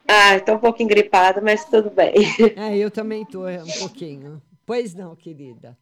Ah, 0.06 0.36
estou 0.36 0.54
um 0.54 0.58
pouco 0.58 0.82
engripada, 0.82 1.40
mas 1.40 1.64
tudo 1.64 1.90
bem. 1.90 2.14
É, 2.56 2.76
eu 2.76 2.90
também 2.90 3.24
tô 3.26 3.46
um 3.46 3.78
pouquinho. 3.78 4.40
Pois 4.64 4.94
não, 4.94 5.14
querida. 5.16 5.76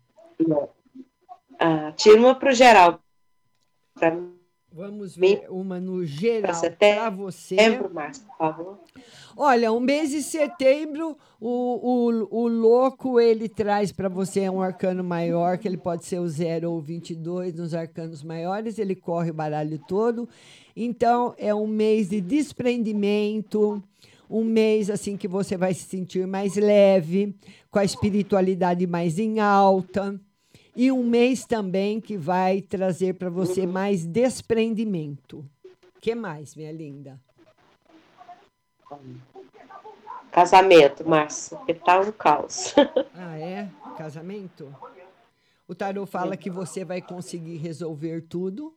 Ah, 1.59 1.93
tira 1.93 2.19
uma 2.19 2.35
pro 2.35 2.53
geral. 2.53 3.01
Pra 3.95 4.17
Vamos 4.73 5.17
mim, 5.17 5.37
ver 5.37 5.47
uma 5.49 5.81
no 5.81 6.05
geral 6.05 6.61
para 6.79 7.09
você. 7.09 7.57
setembro, 7.57 7.95
Márcio, 7.95 8.25
por 8.27 8.37
favor. 8.37 8.79
Olha, 9.35 9.73
um 9.73 9.81
mês 9.81 10.11
de 10.11 10.23
setembro, 10.23 11.17
o, 11.41 11.49
o, 12.31 12.43
o 12.43 12.49
louco 12.49 13.19
ele 13.19 13.49
traz 13.49 13.91
para 13.91 14.09
você 14.09 14.49
um 14.51 14.61
arcano 14.61 15.03
maior, 15.03 15.57
que 15.57 15.67
ele 15.67 15.79
pode 15.79 16.05
ser 16.05 16.19
o 16.19 16.29
0 16.29 16.71
ou 16.71 16.77
o 16.77 16.81
22 16.83 17.55
nos 17.55 17.73
arcanos 17.73 18.23
maiores, 18.23 18.79
ele 18.79 18.95
corre 18.95 19.31
o 19.31 19.35
baralho 19.35 19.79
todo. 19.89 20.29
Então, 20.77 21.35
é 21.39 21.55
um 21.55 21.67
mês 21.67 22.11
de 22.11 22.21
desprendimento, 22.21 23.83
um 24.29 24.45
mês 24.45 24.91
assim 24.91 25.17
que 25.17 25.27
você 25.27 25.57
vai 25.57 25.73
se 25.73 25.85
sentir 25.85 26.27
mais 26.27 26.55
leve, 26.57 27.35
com 27.71 27.79
a 27.79 27.85
espiritualidade 27.85 28.87
mais 28.87 29.19
em 29.19 29.41
alta. 29.41 30.21
E 30.77 30.93
um 30.93 31.03
mês 31.03 31.47
também 31.47 32.03
que 32.03 32.19
vai 32.19 32.61
trazer 32.61 33.15
para 33.15 33.31
você 33.31 33.67
mais 33.67 34.05
desprendimento. 34.05 35.43
que 36.03 36.15
mais, 36.15 36.55
minha 36.55 36.71
linda? 36.71 37.19
Casamento, 40.31 41.09
Márcio, 41.09 41.57
que 41.65 41.73
tá 41.73 41.99
um 41.99 42.13
caos. 42.13 42.75
Ah, 43.15 43.39
é? 43.39 43.71
Casamento? 43.97 44.71
O 45.67 45.75
tarô 45.75 46.05
fala 46.05 46.37
que 46.37 46.51
você 46.51 46.85
vai 46.85 47.01
conseguir 47.01 47.57
resolver 47.57 48.27
tudo. 48.29 48.77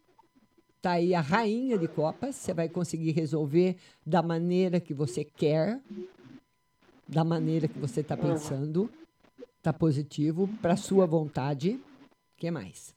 Tá 0.82 0.91
aí 0.91 1.14
a 1.14 1.20
rainha 1.20 1.78
de 1.78 1.89
copas. 1.89 2.38
Você 2.38 2.54
vai 2.54 2.70
conseguir 2.70 3.12
resolver 3.12 3.76
da 4.06 4.24
maneira 4.24 4.80
que 4.80 4.93
você 4.93 5.26
quer, 5.26 5.82
da 7.06 7.26
maneira 7.26 7.68
que 7.68 7.78
você 7.78 8.00
está 8.00 8.16
pensando. 8.16 8.89
Tá 9.62 9.74
positivo 9.74 10.47
para 10.62 10.78
sua 10.78 11.06
vontade. 11.06 11.78
O 12.40 12.42
que 12.42 12.50
mais? 12.50 12.96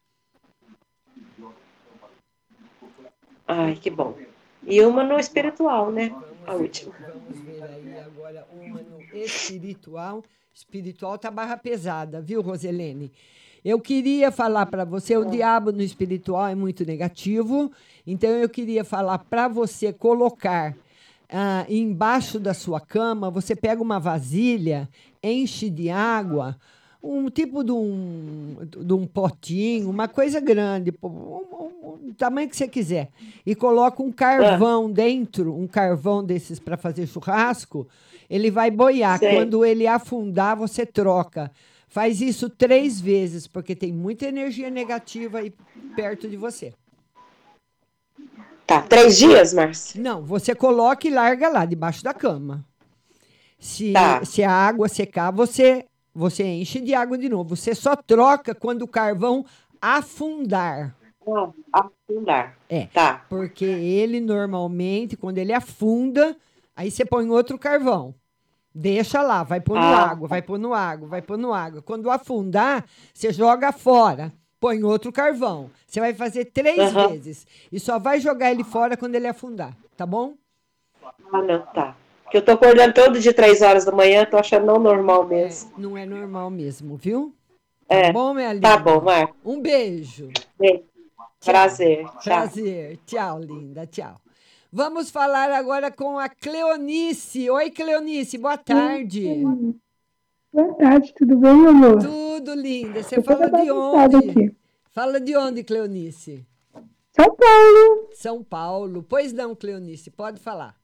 Ai, 3.49 3.75
que 3.75 3.91
bom. 3.91 4.17
E 4.63 4.81
uma 4.83 5.03
no 5.03 5.19
espiritual, 5.19 5.91
né? 5.91 6.15
A 6.47 6.55
última. 6.55 6.95
Vamos 6.95 7.41
ver 7.41 7.61
aí 7.65 7.99
agora 7.99 8.47
uma 8.53 8.81
no 8.83 9.03
espiritual. 9.13 10.23
Espiritual 10.55 11.19
tá 11.19 11.29
barra 11.29 11.57
pesada, 11.57 12.23
viu, 12.23 12.41
Roselene? 12.41 13.11
Eu 13.65 13.81
queria 13.81 14.31
falar 14.31 14.67
para 14.67 14.85
você, 14.85 15.17
o 15.17 15.25
diabo 15.25 15.73
no 15.73 15.83
espiritual 15.83 16.47
é 16.47 16.55
muito 16.55 16.87
negativo, 16.87 17.73
então 18.07 18.31
eu 18.31 18.49
queria 18.49 18.85
falar 18.85 19.19
para 19.19 19.49
você 19.49 19.93
colocar 19.93 20.77
ah, 21.29 21.67
embaixo 21.69 22.39
da 22.39 22.55
sua 22.55 22.81
cama, 22.81 23.29
você 23.29 23.57
pega 23.57 23.83
uma 23.83 23.99
vasilha, 23.99 24.89
enche 25.21 25.69
de 25.69 25.91
água, 25.91 26.57
um 27.03 27.29
tipo 27.29 27.65
de 27.65 27.73
um, 27.73 28.57
de 28.63 28.93
um 28.93 29.07
potinho, 29.07 29.91
uma 29.91 30.07
coisa 30.07 30.39
grande, 30.41 30.93
um, 31.03 31.09
um- 31.09 31.99
um 32.09 32.13
tamanho 32.17 32.49
que 32.49 32.57
você 32.57 32.69
quiser, 32.69 33.09
e 33.45 33.55
coloca 33.55 34.03
um 34.03 34.13
carvão 34.13 34.91
dentro, 34.91 35.55
um 35.57 35.67
carvão 35.67 36.23
desses 36.23 36.59
para 36.61 36.77
fazer 36.77 37.07
churrasco, 37.07 37.89
ele 38.31 38.51
vai 38.51 38.71
boiar. 38.71 39.19
Sei. 39.19 39.35
Quando 39.35 39.65
ele 39.65 39.87
afundar, 39.87 40.57
você 40.57 40.87
troca. 40.87 41.51
Faz 41.89 42.21
isso 42.21 42.49
três 42.49 43.01
vezes, 43.01 43.47
porque 43.47 43.75
tem 43.75 43.93
muita 43.93 44.27
energia 44.27 44.71
negativa 44.71 45.39
aí 45.39 45.53
perto 45.97 46.29
de 46.29 46.37
você. 46.37 46.73
Tá, 48.67 48.81
três 48.83 49.19
dias, 49.19 49.53
Márcio? 49.53 50.01
Não, 50.01 50.23
você 50.23 50.55
coloca 50.55 51.07
e 51.07 51.11
larga 51.11 51.49
lá, 51.49 51.65
debaixo 51.67 52.03
da 52.03 52.15
cama. 52.15 52.65
Se, 53.59 53.93
Tá. 53.93 54.25
se 54.25 54.43
a 54.43 54.51
água 54.51 54.89
secar, 54.89 55.31
você, 55.31 55.85
você 56.15 56.45
enche 56.45 56.81
de 56.81 56.95
água 56.95 57.17
de 57.19 57.29
novo. 57.29 57.57
Você 57.57 57.75
só 57.75 57.95
troca 57.97 58.55
quando 58.55 58.83
o 58.83 58.89
carvão 58.89 59.45
afundar. 59.81 60.95
afundar. 61.73 62.57
É. 62.69 62.87
Tá. 62.87 63.25
Porque 63.29 63.65
ele 63.65 64.21
normalmente, 64.21 65.17
quando 65.17 65.39
ele 65.39 65.53
afunda, 65.53 66.37
aí 66.75 66.91
você 66.91 67.05
põe 67.05 67.29
outro 67.31 67.57
carvão. 67.59 68.15
Deixa 68.75 69.21
lá, 69.23 69.43
vai 69.43 69.61
pôr 69.61 69.75
no 69.75 69.85
Ah. 69.85 70.11
água, 70.11 70.27
vai 70.27 70.41
pôr 70.43 70.59
no 70.59 70.73
água, 70.73 71.07
vai 71.07 71.21
pôr 71.23 71.37
no 71.37 71.53
água. 71.53 71.83
Quando 71.83 72.11
afundar, 72.11 72.85
você 73.13 73.33
joga 73.33 73.71
fora, 73.71 74.33
põe 74.59 74.83
outro 74.83 75.13
carvão. 75.13 75.71
Você 75.87 76.01
vai 76.01 76.15
fazer 76.15 76.47
três 76.47 76.79
Aham. 76.79 77.09
vezes. 77.09 77.47
E 77.71 77.79
só 77.79 77.99
vai 77.99 78.19
jogar 78.19 78.51
ele 78.51 78.65
fora 78.65 78.97
quando 78.97 79.15
ele 79.15 79.27
afundar, 79.29 79.77
tá 79.97 80.07
bom? 80.07 80.35
Ah, 81.33 81.43
não, 81.43 81.61
tá. 81.67 81.95
Porque 82.33 82.39
eu 82.39 82.47
tô 82.47 82.53
acordando 82.53 82.95
todo 82.95 83.21
dia 83.21 83.35
três 83.35 83.61
horas 83.61 83.85
da 83.85 83.93
manhã, 83.93 84.25
tô 84.25 84.39
achando 84.39 84.65
não 84.65 84.79
normal 84.79 85.27
mesmo. 85.27 85.71
Não 85.77 85.99
é 85.99 86.07
normal 86.07 86.49
mesmo, 86.49 86.97
viu? 86.97 87.35
É. 87.87 88.05
Tá 88.07 88.13
bom, 88.15 88.33
minha 88.33 88.55
linda? 88.55 88.69
Tá 88.71 88.79
bom, 88.79 89.03
Marco. 89.03 89.37
Um 89.45 89.61
beijo. 89.61 90.31
Beijo. 90.59 90.83
Prazer. 91.45 92.07
Tchau. 92.07 92.21
Prazer. 92.25 92.99
Tchau, 93.05 93.39
linda. 93.39 93.87
Tchau. 93.87 94.19
Vamos 94.73 95.11
falar 95.11 95.51
agora 95.53 95.91
com 95.91 96.19
a 96.19 96.27
Cleonice. 96.27 97.51
Oi, 97.51 97.71
Cleonice, 97.71 98.39
boa 98.39 98.57
tarde. 98.57 99.45
Boa 100.51 100.75
tarde, 100.79 101.13
tudo 101.15 101.37
bem, 101.37 101.55
meu 101.55 101.69
amor? 101.69 101.99
Tudo, 101.99 102.55
linda. 102.55 103.03
Você 103.03 103.19
Eu 103.19 103.23
tô 103.23 103.37
fala 103.37 103.51
de 103.51 103.71
onde? 103.71 104.17
aqui. 104.17 104.57
Fala 104.91 105.21
de 105.21 105.37
onde, 105.37 105.63
Cleonice? 105.63 106.47
São 107.15 107.37
Paulo. 107.37 108.09
São 108.15 108.43
Paulo. 108.43 109.05
Pois 109.07 109.35
não, 109.35 109.55
Cleonice, 109.55 110.11
pode 110.11 110.41
falar. 110.41 110.81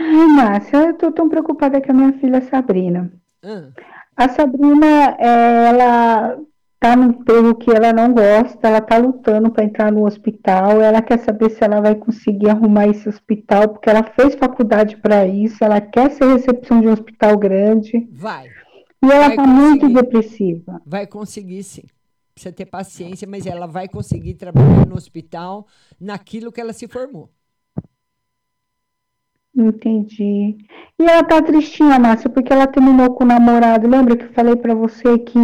Ai, 0.00 0.26
Márcia, 0.28 0.76
eu 0.86 0.94
tô 0.96 1.12
tão 1.12 1.28
preocupada 1.28 1.80
com 1.80 1.90
a 1.90 1.94
minha 1.94 2.12
filha 2.14 2.40
Sabrina. 2.42 3.12
Ah, 3.42 3.72
A 4.16 4.28
Sabrina, 4.28 5.16
é, 5.18 5.68
ela 5.70 6.38
tá 6.80 6.94
num 6.96 7.10
emprego 7.10 7.54
que 7.56 7.70
ela 7.70 7.92
não 7.92 8.12
gosta, 8.12 8.68
ela 8.68 8.80
tá 8.80 8.96
lutando 8.98 9.50
para 9.50 9.64
entrar 9.64 9.90
no 9.92 10.06
hospital, 10.06 10.80
ela 10.80 11.02
quer 11.02 11.18
saber 11.18 11.50
se 11.50 11.62
ela 11.64 11.80
vai 11.80 11.94
conseguir 11.96 12.48
arrumar 12.50 12.86
esse 12.88 13.08
hospital, 13.08 13.68
porque 13.68 13.90
ela 13.90 14.04
fez 14.04 14.34
faculdade 14.36 14.96
para 14.96 15.26
isso, 15.26 15.64
ela 15.64 15.80
quer 15.80 16.10
ser 16.12 16.26
recepção 16.26 16.80
de 16.80 16.88
um 16.88 16.92
hospital 16.92 17.36
grande. 17.36 18.08
vai. 18.08 18.48
E 19.02 19.10
ela 19.10 19.28
Vai 19.28 19.36
tá 19.36 19.46
muito 19.46 19.88
conseguir. 19.88 19.94
depressiva. 19.94 20.82
Vai 20.84 21.06
conseguir 21.06 21.62
sim. 21.62 21.84
Precisa 22.34 22.52
ter 22.54 22.66
paciência, 22.66 23.26
mas 23.28 23.46
ela 23.46 23.66
vai 23.66 23.88
conseguir 23.88 24.34
trabalhar 24.34 24.86
no 24.86 24.96
hospital 24.96 25.66
naquilo 26.00 26.52
que 26.52 26.60
ela 26.60 26.72
se 26.72 26.86
formou. 26.88 27.30
Entendi. 29.58 30.56
E 30.98 31.02
ela 31.02 31.24
tá 31.24 31.42
tristinha, 31.42 31.98
Márcia, 31.98 32.30
porque 32.30 32.52
ela 32.52 32.68
terminou 32.68 33.10
com 33.14 33.24
o 33.24 33.26
namorado. 33.26 33.88
Lembra 33.88 34.16
que 34.16 34.24
eu 34.26 34.32
falei 34.32 34.54
pra 34.54 34.72
você 34.72 35.18
que 35.18 35.38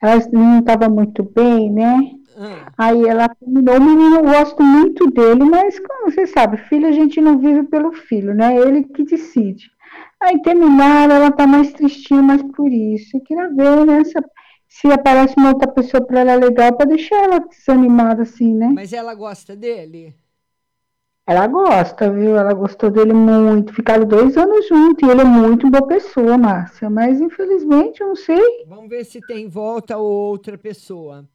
elas 0.00 0.30
não 0.32 0.60
estavam 0.60 0.88
muito 0.88 1.22
bem, 1.22 1.70
né? 1.70 2.12
Ah. 2.38 2.72
Aí 2.78 3.06
ela 3.06 3.28
terminou, 3.28 3.76
o 3.76 3.82
menino, 3.82 4.16
eu 4.16 4.22
gosto 4.22 4.62
muito 4.62 5.10
dele, 5.10 5.44
mas 5.44 5.78
como 5.78 6.10
você 6.10 6.26
sabe, 6.26 6.56
filho 6.56 6.88
a 6.88 6.92
gente 6.92 7.20
não 7.20 7.38
vive 7.38 7.64
pelo 7.64 7.92
filho, 7.92 8.34
né? 8.34 8.56
Ele 8.56 8.84
que 8.84 9.04
decide. 9.04 9.70
Aí 10.18 10.40
terminaram, 10.40 11.16
ela 11.16 11.30
tá 11.30 11.46
mais 11.46 11.70
tristinha, 11.72 12.22
mas 12.22 12.42
por 12.42 12.72
isso. 12.72 13.14
Eu 13.14 13.20
queria 13.20 13.48
ver, 13.50 13.84
né? 13.84 14.04
Se, 14.04 14.14
se 14.68 14.90
aparece 14.90 15.34
uma 15.36 15.50
outra 15.50 15.70
pessoa 15.70 16.02
pra 16.02 16.20
ela 16.20 16.34
legal, 16.34 16.74
pra 16.74 16.86
deixar 16.86 17.16
ela 17.16 17.40
desanimada 17.40 18.22
assim, 18.22 18.54
né? 18.54 18.70
Mas 18.74 18.94
ela 18.94 19.14
gosta 19.14 19.54
dele? 19.54 20.14
Ela 21.26 21.46
gosta, 21.46 22.10
viu? 22.10 22.36
Ela 22.36 22.52
gostou 22.52 22.90
dele 22.90 23.12
muito. 23.12 23.72
Ficaram 23.72 24.04
dois 24.04 24.36
anos 24.36 24.66
juntos 24.66 25.08
e 25.08 25.10
ele 25.10 25.20
é 25.20 25.24
muito 25.24 25.70
boa 25.70 25.86
pessoa, 25.86 26.36
Márcia. 26.36 26.90
Mas 26.90 27.20
infelizmente, 27.20 28.00
eu 28.00 28.08
não 28.08 28.16
sei. 28.16 28.64
Vamos 28.66 28.88
ver 28.88 29.04
se 29.04 29.20
tem 29.20 29.48
volta 29.48 29.96
ou 29.96 30.10
outra 30.10 30.58
pessoa. 30.58 31.28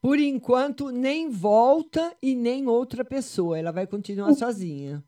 Por 0.00 0.18
enquanto, 0.18 0.90
nem 0.90 1.28
volta 1.28 2.14
e 2.22 2.34
nem 2.34 2.66
outra 2.68 3.04
pessoa. 3.04 3.58
Ela 3.58 3.72
vai 3.72 3.86
continuar 3.86 4.32
sozinha. 4.34 5.02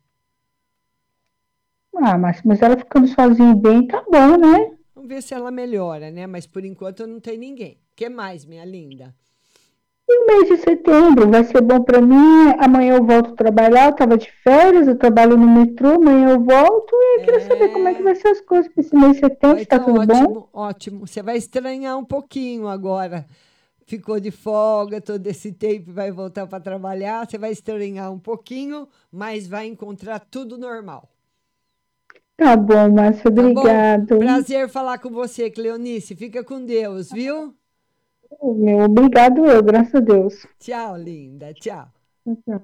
Ah, 1.97 2.17
mas, 2.17 2.41
mas 2.45 2.63
ela 2.63 2.77
ficando 2.77 3.09
sozinha 3.09 3.55
bem, 3.55 3.87
tá 3.87 4.03
bom, 4.09 4.37
né? 4.37 4.77
Vamos 4.95 5.09
ver 5.09 5.23
se 5.23 5.35
ela 5.35 5.51
melhora, 5.51 6.11
né? 6.11 6.27
Mas 6.27 6.47
por 6.47 6.65
enquanto 6.65 7.07
não 7.07 7.21
tem 7.21 7.37
ninguém. 7.37 7.75
O 7.93 7.97
que 7.97 8.09
mais, 8.09 8.45
minha 8.45 8.65
linda? 8.65 9.15
E 10.13 10.23
o 10.23 10.27
mês 10.27 10.49
de 10.49 10.57
setembro 10.59 11.31
vai 11.31 11.45
ser 11.45 11.61
bom 11.61 11.81
para 11.83 12.01
mim. 12.01 12.53
Amanhã 12.59 12.97
eu 12.97 13.05
volto 13.07 13.31
a 13.33 13.37
trabalhar. 13.37 13.87
Eu 13.87 13.95
tava 13.95 14.19
de 14.19 14.31
férias, 14.43 14.89
eu 14.89 14.97
trabalho 14.99 15.37
no 15.37 15.49
metrô. 15.49 15.91
Amanhã 15.95 16.31
eu 16.31 16.41
volto 16.41 16.93
e 16.95 17.19
eu 17.19 17.23
queria 17.23 17.41
saber 17.41 17.69
como 17.69 17.89
é 17.89 17.95
que 17.95 18.03
vai 18.03 18.15
ser 18.17 18.29
as 18.29 18.41
coisas 18.41 18.71
para 18.73 18.81
esse 18.83 18.95
mês 18.97 19.13
de 19.15 19.19
setembro. 19.21 19.57
Vai 19.57 19.67
Tá 19.67 19.79
tá 19.79 19.85
tudo 19.85 20.01
ótimo, 20.01 20.41
bom? 20.45 20.49
ótimo. 20.53 21.07
Você 21.07 21.23
vai 21.23 21.37
estranhar 21.37 21.97
um 21.99 22.05
pouquinho 22.05 22.67
agora. 22.69 23.27
Ficou 23.87 24.21
de 24.21 24.31
folga 24.31 25.01
todo 25.01 25.27
esse 25.27 25.53
tempo, 25.53 25.93
vai 25.93 26.11
voltar 26.13 26.47
para 26.47 26.61
trabalhar. 26.61 27.27
Você 27.29 27.39
vai 27.39 27.53
estranhar 27.53 28.13
um 28.13 28.19
pouquinho, 28.19 28.89
mas 29.13 29.47
vai 29.49 29.67
encontrar 29.67 30.21
tudo 30.21 30.59
normal. 30.59 31.09
Tá 32.37 32.57
bom, 32.57 32.91
Márcia, 32.91 33.31
Tá 33.35 33.49
bom? 33.49 33.61
obrigado. 33.63 34.19
Prazer 34.19 34.69
falar 34.69 34.99
com 34.99 35.11
você, 35.11 35.51
Cleonice. 35.51 36.15
Fica 36.17 36.45
com 36.45 36.65
Deus, 36.65 37.11
viu? 37.11 37.55
Meu, 38.43 38.85
obrigado 38.85 39.47
eu, 39.47 39.63
graças 39.63 39.95
a 39.95 40.01
Deus. 40.01 40.47
Tchau, 40.59 40.97
linda. 40.97 41.53
Tchau. 41.55 41.89
Tchau. 42.45 42.63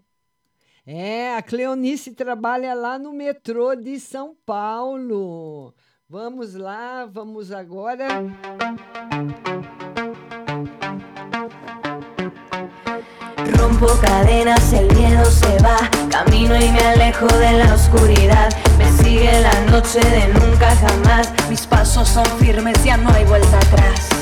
É, 0.87 1.35
a 1.35 1.43
Cleonice 1.43 2.13
trabalha 2.13 2.73
lá 2.73 2.99
no 2.99 3.13
metrô 3.13 3.75
de 3.75 3.99
São 3.99 4.37
Paulo. 4.47 5.75
Vamos 6.09 6.55
lá, 6.55 7.05
vamos 7.05 7.51
agora. 7.51 8.07
Rompo 13.59 13.87
cadenas, 14.01 14.73
el 14.73 14.87
miedo 14.95 15.25
se 15.25 15.59
va. 15.61 15.91
Camino 16.09 16.55
y 16.55 16.71
me 16.71 16.81
alejo 16.81 17.27
de 17.27 17.53
la 17.59 17.75
oscuridad. 17.75 18.51
Me 18.79 18.89
sigue 19.03 19.41
la 19.41 19.61
noche 19.73 19.99
de 19.99 20.29
nunca 20.35 20.71
jamás. 20.77 21.33
Mis 21.51 21.67
pasos 21.67 22.09
son 22.09 22.27
firmes, 22.39 22.85
ya 22.85 22.97
no 22.97 23.11
hay 23.11 23.25
vuelta 23.25 23.59
atrás. 23.59 24.16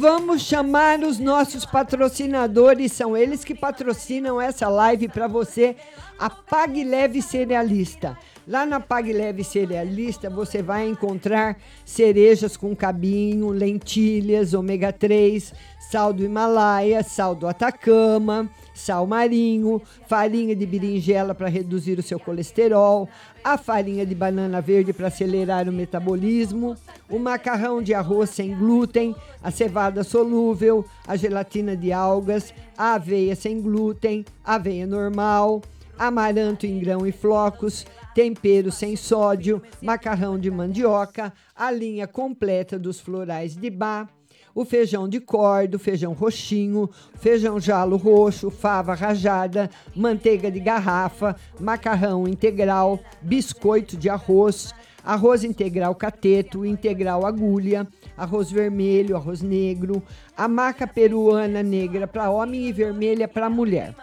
Vamos 0.00 0.40
chamar 0.40 1.00
os 1.00 1.18
nossos 1.18 1.66
patrocinadores, 1.66 2.90
são 2.90 3.14
eles 3.14 3.44
que 3.44 3.54
patrocinam 3.54 4.40
essa 4.40 4.66
live 4.66 5.08
para 5.08 5.28
você, 5.28 5.76
a 6.20 6.28
Pague 6.28 6.84
Leve 6.84 7.22
Cerealista. 7.22 8.16
Lá 8.46 8.66
na 8.66 8.78
Pague 8.78 9.10
Leve 9.10 9.42
Cerealista 9.42 10.28
você 10.28 10.62
vai 10.62 10.86
encontrar 10.86 11.56
cerejas 11.82 12.58
com 12.58 12.76
cabinho, 12.76 13.48
lentilhas, 13.48 14.52
ômega 14.52 14.92
3, 14.92 15.50
sal 15.90 16.12
do 16.12 16.22
Himalaia, 16.22 17.02
sal 17.02 17.34
do 17.34 17.48
Atacama, 17.48 18.50
sal 18.74 19.06
marinho, 19.06 19.80
farinha 20.06 20.54
de 20.54 20.66
berinjela 20.66 21.34
para 21.34 21.48
reduzir 21.48 21.98
o 21.98 22.02
seu 22.02 22.20
colesterol, 22.20 23.08
a 23.42 23.56
farinha 23.56 24.04
de 24.04 24.14
banana 24.14 24.60
verde 24.60 24.92
para 24.92 25.06
acelerar 25.06 25.70
o 25.70 25.72
metabolismo, 25.72 26.76
o 27.08 27.18
macarrão 27.18 27.82
de 27.82 27.94
arroz 27.94 28.28
sem 28.28 28.54
glúten, 28.54 29.16
a 29.42 29.50
cevada 29.50 30.04
solúvel, 30.04 30.84
a 31.08 31.16
gelatina 31.16 31.74
de 31.74 31.94
algas, 31.94 32.52
a 32.76 32.92
aveia 32.94 33.34
sem 33.34 33.58
glúten, 33.58 34.22
a 34.44 34.56
aveia 34.56 34.86
normal, 34.86 35.62
amaranto 36.00 36.64
em 36.64 36.78
grão 36.78 37.06
e 37.06 37.12
flocos, 37.12 37.84
tempero 38.14 38.72
sem 38.72 38.96
sódio, 38.96 39.62
macarrão 39.82 40.38
de 40.38 40.50
mandioca, 40.50 41.30
a 41.54 41.70
linha 41.70 42.06
completa 42.06 42.78
dos 42.78 42.98
florais 42.98 43.54
de 43.54 43.68
bar, 43.68 44.08
o 44.54 44.64
feijão 44.64 45.06
de 45.06 45.20
corda, 45.20 45.78
feijão 45.78 46.14
roxinho, 46.14 46.88
feijão 47.16 47.60
jalo 47.60 47.98
roxo, 47.98 48.50
fava 48.50 48.94
rajada, 48.94 49.68
manteiga 49.94 50.50
de 50.50 50.58
garrafa, 50.58 51.36
macarrão 51.60 52.26
integral, 52.26 52.98
biscoito 53.20 53.94
de 53.94 54.08
arroz, 54.08 54.74
arroz 55.04 55.44
integral 55.44 55.94
cateto, 55.94 56.64
integral 56.64 57.26
agulha, 57.26 57.86
arroz 58.16 58.50
vermelho, 58.50 59.16
arroz 59.16 59.42
negro, 59.42 60.02
a 60.34 60.48
maca 60.48 60.86
peruana 60.86 61.62
negra 61.62 62.06
para 62.06 62.30
homem 62.30 62.68
e 62.68 62.72
vermelha 62.72 63.28
para 63.28 63.50
mulher. 63.50 63.94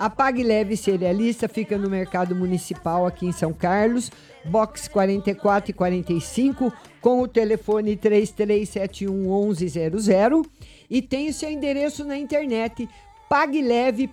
A 0.00 0.08
Pague 0.08 0.42
Leve 0.42 0.78
Cerealista 0.78 1.46
fica 1.46 1.76
no 1.76 1.90
Mercado 1.90 2.34
Municipal 2.34 3.04
aqui 3.04 3.26
em 3.26 3.32
São 3.32 3.52
Carlos, 3.52 4.10
box 4.46 4.88
44 4.88 5.72
e 5.72 5.74
45, 5.74 6.72
com 7.02 7.20
o 7.20 7.28
telefone 7.28 7.94
3371 7.98 9.46
1100 9.46 10.42
e 10.88 11.02
tem 11.02 11.28
o 11.28 11.34
seu 11.34 11.50
endereço 11.50 12.02
na 12.02 12.16
internet 12.16 12.88
pagleve.com.br. 13.28 14.08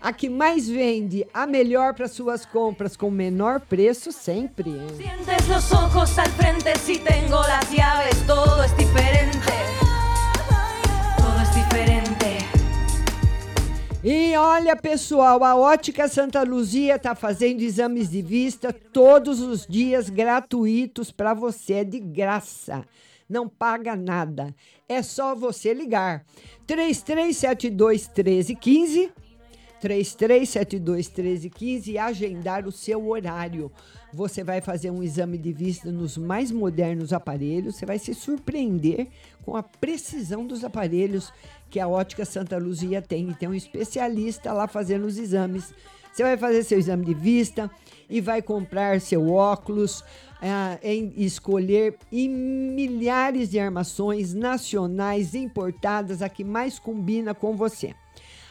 A 0.00 0.12
que 0.12 0.28
mais 0.28 0.68
vende, 0.68 1.24
a 1.32 1.46
melhor 1.46 1.94
para 1.94 2.08
suas 2.08 2.44
compras 2.44 2.96
com 2.96 3.08
menor 3.08 3.60
preço 3.60 4.10
sempre. 4.10 4.70
hein? 4.70 4.88
E 14.06 14.36
olha, 14.36 14.76
pessoal, 14.76 15.42
a 15.42 15.56
Ótica 15.56 16.06
Santa 16.08 16.42
Luzia 16.42 16.96
está 16.96 17.14
fazendo 17.14 17.62
exames 17.62 18.10
de 18.10 18.20
vista 18.20 18.70
todos 18.70 19.40
os 19.40 19.66
dias 19.66 20.10
gratuitos 20.10 21.10
para 21.10 21.32
você, 21.32 21.82
de 21.86 22.00
graça. 22.00 22.84
Não 23.26 23.48
paga 23.48 23.96
nada. 23.96 24.54
É 24.86 25.00
só 25.00 25.34
você 25.34 25.72
ligar. 25.72 26.22
3372 26.66 28.06
1315 28.08 29.10
3372 29.84 31.08
1315 31.08 31.92
e 31.92 31.98
agendar 31.98 32.66
o 32.66 32.72
seu 32.72 33.06
horário. 33.06 33.70
Você 34.14 34.42
vai 34.42 34.62
fazer 34.62 34.90
um 34.90 35.02
exame 35.02 35.36
de 35.36 35.52
vista 35.52 35.92
nos 35.92 36.16
mais 36.16 36.50
modernos 36.50 37.12
aparelhos, 37.12 37.76
você 37.76 37.84
vai 37.84 37.98
se 37.98 38.14
surpreender 38.14 39.08
com 39.44 39.54
a 39.58 39.62
precisão 39.62 40.46
dos 40.46 40.64
aparelhos 40.64 41.30
que 41.68 41.78
a 41.78 41.86
Ótica 41.86 42.24
Santa 42.24 42.56
Luzia 42.56 43.02
tem. 43.02 43.28
E 43.28 43.34
tem 43.34 43.46
um 43.46 43.54
especialista 43.54 44.54
lá 44.54 44.66
fazendo 44.66 45.04
os 45.04 45.18
exames. 45.18 45.74
Você 46.10 46.22
vai 46.22 46.38
fazer 46.38 46.64
seu 46.64 46.78
exame 46.78 47.04
de 47.04 47.12
vista 47.12 47.70
e 48.08 48.22
vai 48.22 48.40
comprar 48.40 49.02
seu 49.02 49.30
óculos, 49.32 50.02
ah, 50.40 50.78
em 50.82 51.12
escolher 51.18 51.98
em 52.10 52.30
milhares 52.30 53.50
de 53.50 53.58
armações 53.58 54.32
nacionais 54.32 55.34
importadas, 55.34 56.22
a 56.22 56.28
que 56.30 56.42
mais 56.42 56.78
combina 56.78 57.34
com 57.34 57.54
você. 57.54 57.94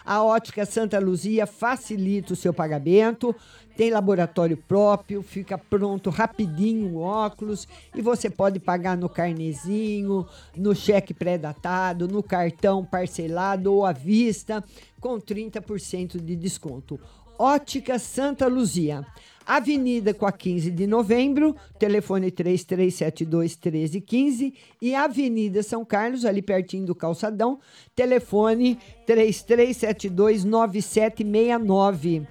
A 0.06 0.22
Ótica 0.22 0.66
Santa 0.66 1.00
Luzia 1.00 1.48
facilita 1.48 2.34
o 2.34 2.36
seu 2.36 2.54
pagamento, 2.54 3.34
tem 3.78 3.90
laboratório 3.90 4.58
próprio, 4.58 5.24
fica 5.24 5.58
pronto 5.58 6.10
rapidinho 6.10 6.96
o 6.96 7.00
óculos 7.00 7.68
e 7.96 8.02
você 8.02 8.30
pode 8.30 8.60
pagar 8.60 8.98
no 8.98 9.08
carnezinho, 9.08 10.28
no 10.56 10.76
cheque 10.76 11.14
pré-datado, 11.14 12.08
no 12.08 12.22
cartão 12.22 12.84
parcelado 12.84 13.74
ou 13.74 13.86
à 13.86 13.94
vista, 13.94 14.64
com 15.00 15.20
30% 15.20 16.22
de 16.22 16.36
desconto. 16.36 17.00
Ótica 17.38 17.98
Santa 17.98 18.48
Luzia. 18.48 19.06
Avenida 19.46 20.14
com 20.14 20.26
a 20.26 20.32
15 20.32 20.72
de 20.72 20.88
novembro, 20.88 21.54
telefone 21.78 22.32
3372 22.32 23.58
1315 23.58 24.54
e 24.82 24.96
Avenida 24.96 25.62
São 25.62 25.84
Carlos, 25.84 26.24
ali 26.24 26.42
pertinho 26.42 26.86
do 26.86 26.96
calçadão, 26.96 27.60
telefone 27.94 28.80
3372 29.06 30.46
9769. 30.46 32.26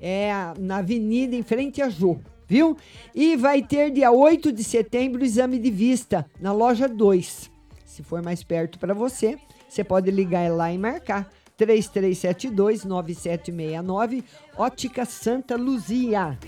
É 0.00 0.30
na 0.58 0.76
avenida 0.76 1.34
em 1.34 1.42
frente 1.42 1.80
a 1.80 1.88
Jô, 1.88 2.18
viu? 2.46 2.76
E 3.14 3.34
vai 3.34 3.62
ter 3.62 3.90
dia 3.90 4.10
8 4.12 4.52
de 4.52 4.62
setembro 4.62 5.24
exame 5.24 5.58
de 5.58 5.70
vista 5.70 6.26
na 6.38 6.52
loja 6.52 6.86
2. 6.86 7.50
Se 7.86 8.02
for 8.02 8.22
mais 8.22 8.44
perto 8.44 8.78
para 8.78 8.92
você, 8.92 9.38
você 9.68 9.82
pode 9.82 10.10
ligar 10.10 10.50
lá 10.52 10.70
e 10.70 10.78
marcar. 10.78 11.30
3372 11.58 12.84
9769 12.84 14.24
Ótica 14.56 15.04
Santa 15.04 15.56
Luzia. 15.56 16.38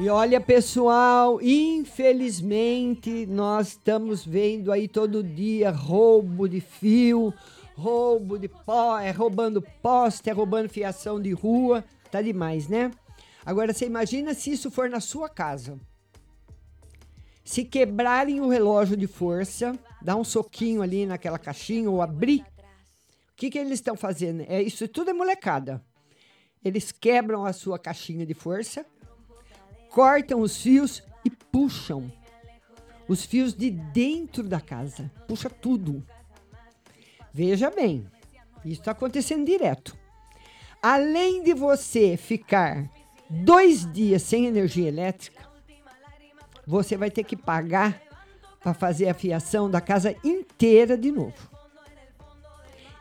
E 0.00 0.08
olha, 0.08 0.40
pessoal, 0.40 1.40
infelizmente 1.42 3.26
nós 3.26 3.68
estamos 3.68 4.24
vendo 4.24 4.72
aí 4.72 4.88
todo 4.88 5.22
dia 5.22 5.70
roubo 5.70 6.48
de 6.48 6.60
fio, 6.60 7.32
roubo 7.76 8.38
de 8.38 8.48
pó, 8.48 8.98
é 8.98 9.10
roubando 9.10 9.62
poste, 9.82 10.30
é 10.30 10.32
roubando 10.32 10.68
fiação 10.68 11.20
de 11.20 11.32
rua, 11.32 11.84
tá 12.10 12.20
demais, 12.22 12.66
né? 12.66 12.90
Agora 13.50 13.74
você 13.74 13.84
imagina 13.84 14.32
se 14.32 14.52
isso 14.52 14.70
for 14.70 14.88
na 14.88 15.00
sua 15.00 15.28
casa. 15.28 15.76
Se 17.42 17.64
quebrarem 17.64 18.40
o 18.40 18.48
relógio 18.48 18.96
de 18.96 19.08
força, 19.08 19.76
dar 20.00 20.14
um 20.14 20.22
soquinho 20.22 20.82
ali 20.82 21.04
naquela 21.04 21.36
caixinha 21.36 21.90
ou 21.90 22.00
abrir, 22.00 22.42
o 22.42 22.44
que, 23.34 23.50
que 23.50 23.58
eles 23.58 23.72
estão 23.72 23.96
fazendo? 23.96 24.44
É, 24.46 24.62
isso 24.62 24.86
tudo 24.86 25.10
é 25.10 25.12
molecada. 25.12 25.84
Eles 26.64 26.92
quebram 26.92 27.44
a 27.44 27.52
sua 27.52 27.76
caixinha 27.76 28.24
de 28.24 28.34
força, 28.34 28.86
cortam 29.88 30.42
os 30.42 30.62
fios 30.62 31.02
e 31.24 31.28
puxam 31.28 32.08
os 33.08 33.24
fios 33.24 33.52
de 33.52 33.68
dentro 33.68 34.44
da 34.44 34.60
casa. 34.60 35.10
Puxa 35.26 35.50
tudo. 35.50 36.06
Veja 37.32 37.68
bem, 37.68 38.06
isso 38.64 38.80
está 38.80 38.92
acontecendo 38.92 39.44
direto. 39.44 39.98
Além 40.80 41.42
de 41.42 41.52
você 41.52 42.16
ficar 42.16 42.88
dois 43.30 43.90
dias 43.90 44.22
sem 44.22 44.46
energia 44.46 44.88
elétrica, 44.88 45.48
você 46.66 46.96
vai 46.96 47.10
ter 47.10 47.24
que 47.24 47.36
pagar 47.36 48.02
para 48.60 48.74
fazer 48.74 49.08
a 49.08 49.14
fiação 49.14 49.70
da 49.70 49.80
casa 49.80 50.14
inteira 50.24 50.98
de 50.98 51.10
novo. 51.10 51.48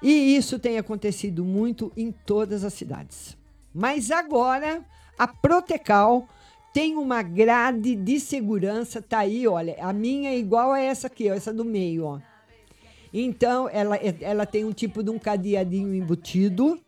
E 0.01 0.35
isso 0.35 0.57
tem 0.57 0.77
acontecido 0.77 1.43
muito 1.43 1.91
em 1.97 2.11
todas 2.11 2.63
as 2.63 2.73
cidades. 2.73 3.35
Mas 3.73 4.11
agora 4.11 4.85
a 5.17 5.27
Protecal 5.27 6.27
tem 6.73 6.95
uma 6.95 7.21
grade 7.21 7.95
de 7.95 8.19
segurança, 8.19 9.01
tá 9.01 9.19
aí, 9.19 9.47
olha, 9.47 9.75
a 9.81 9.91
minha 9.91 10.29
é 10.29 10.37
igual 10.37 10.71
a 10.71 10.79
essa 10.79 11.07
aqui, 11.07 11.29
ó, 11.29 11.33
essa 11.33 11.51
do 11.51 11.65
meio, 11.65 12.05
ó. 12.05 12.19
Então, 13.11 13.67
ela, 13.67 13.97
ela 13.97 14.45
tem 14.45 14.63
um 14.63 14.71
tipo 14.71 15.03
de 15.03 15.09
um 15.09 15.17
cadeadinho 15.17 15.93
embutido, 15.95 16.79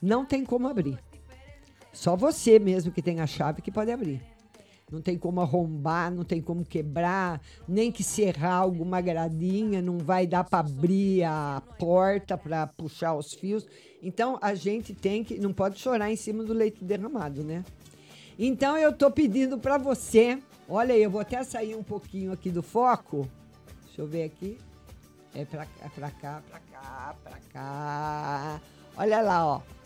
não 0.00 0.24
tem 0.24 0.44
como 0.44 0.66
abrir. 0.66 0.98
Só 1.92 2.16
você 2.16 2.58
mesmo 2.58 2.92
que 2.92 3.02
tem 3.02 3.20
a 3.20 3.26
chave 3.26 3.62
que 3.62 3.70
pode 3.70 3.90
abrir. 3.90 4.22
Não 4.90 5.00
tem 5.00 5.16
como 5.16 5.40
arrombar, 5.40 6.10
não 6.10 6.24
tem 6.24 6.42
como 6.42 6.64
quebrar, 6.64 7.40
nem 7.68 7.92
que 7.92 8.02
serrar 8.02 8.60
alguma 8.60 9.00
gradinha, 9.00 9.80
não 9.80 9.98
vai 9.98 10.26
dar 10.26 10.42
para 10.42 10.58
abrir 10.58 11.22
a 11.22 11.62
porta 11.78 12.36
para 12.36 12.66
puxar 12.66 13.14
os 13.14 13.32
fios. 13.32 13.68
Então 14.02 14.36
a 14.42 14.52
gente 14.54 14.92
tem 14.92 15.22
que, 15.22 15.38
não 15.38 15.52
pode 15.52 15.78
chorar 15.78 16.10
em 16.10 16.16
cima 16.16 16.42
do 16.42 16.52
leite 16.52 16.84
derramado, 16.84 17.44
né? 17.44 17.64
Então 18.36 18.76
eu 18.76 18.92
tô 18.92 19.10
pedindo 19.10 19.58
para 19.58 19.78
você, 19.78 20.42
olha 20.68 20.92
aí, 20.92 21.02
eu 21.02 21.10
vou 21.10 21.20
até 21.20 21.44
sair 21.44 21.76
um 21.76 21.84
pouquinho 21.84 22.32
aqui 22.32 22.50
do 22.50 22.62
foco. 22.62 23.28
Deixa 23.84 24.02
eu 24.02 24.06
ver 24.08 24.24
aqui. 24.24 24.58
É 25.32 25.44
para 25.44 25.62
é 25.62 25.88
pra 25.88 26.10
cá, 26.10 26.42
para 26.50 26.58
cá, 26.58 27.16
para 27.22 27.38
cá. 27.52 28.60
Olha 28.96 29.20
lá, 29.20 29.46
ó. 29.46 29.79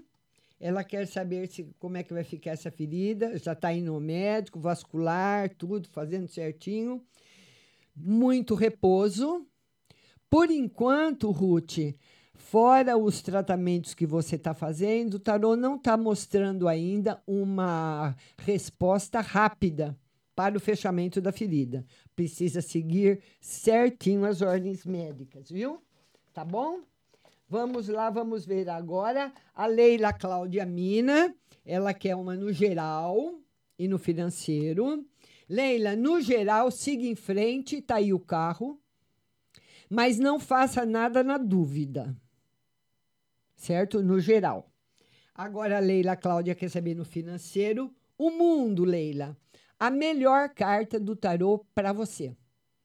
Ela 0.60 0.84
quer 0.84 1.06
saber 1.06 1.48
se, 1.48 1.66
como 1.78 1.96
é 1.96 2.02
que 2.02 2.12
vai 2.12 2.22
ficar 2.22 2.50
essa 2.50 2.70
ferida. 2.70 3.38
Já 3.38 3.54
está 3.54 3.72
indo 3.72 3.94
no 3.94 3.98
médico, 3.98 4.60
vascular, 4.60 5.48
tudo, 5.54 5.88
fazendo 5.88 6.28
certinho. 6.28 7.02
Muito 7.96 8.54
repouso. 8.54 9.46
Por 10.28 10.50
enquanto, 10.50 11.30
Ruth, 11.30 11.78
fora 12.34 12.98
os 12.98 13.22
tratamentos 13.22 13.94
que 13.94 14.04
você 14.04 14.36
está 14.36 14.52
fazendo, 14.52 15.14
o 15.14 15.18
tarô 15.18 15.56
não 15.56 15.76
está 15.76 15.96
mostrando 15.96 16.68
ainda 16.68 17.22
uma 17.26 18.14
resposta 18.36 19.22
rápida 19.22 19.98
para 20.36 20.58
o 20.58 20.60
fechamento 20.60 21.22
da 21.22 21.32
ferida. 21.32 21.86
Precisa 22.14 22.60
seguir 22.60 23.22
certinho 23.40 24.26
as 24.26 24.42
ordens 24.42 24.84
médicas, 24.84 25.48
viu? 25.48 25.82
Tá 26.34 26.44
bom? 26.44 26.82
Vamos 27.48 27.88
lá, 27.88 28.10
vamos 28.10 28.44
ver 28.44 28.68
agora 28.68 29.32
a 29.54 29.66
Leila 29.66 30.12
Cláudia 30.12 30.66
Mina. 30.66 31.34
Ela 31.64 31.94
quer 31.94 32.14
uma 32.14 32.36
no 32.36 32.52
geral 32.52 33.40
e 33.78 33.88
no 33.88 33.98
financeiro. 33.98 35.06
Leila, 35.48 35.96
no 35.96 36.20
geral, 36.20 36.70
siga 36.70 37.06
em 37.06 37.14
frente, 37.14 37.80
tá 37.80 37.96
aí 37.96 38.12
o 38.12 38.20
carro 38.20 38.78
mas 39.88 40.18
não 40.18 40.38
faça 40.38 40.84
nada 40.84 41.24
na 41.24 41.38
dúvida. 41.38 42.14
Certo? 43.56 44.02
No 44.02 44.20
geral. 44.20 44.70
Agora, 45.34 45.78
Leila 45.78 46.16
Cláudia 46.16 46.54
quer 46.54 46.68
saber 46.68 46.94
no 46.94 47.04
financeiro. 47.04 47.92
O 48.16 48.30
mundo, 48.30 48.84
Leila. 48.84 49.36
A 49.78 49.90
melhor 49.90 50.50
carta 50.50 50.98
do 50.98 51.16
tarô 51.16 51.64
para 51.74 51.92
você. 51.92 52.36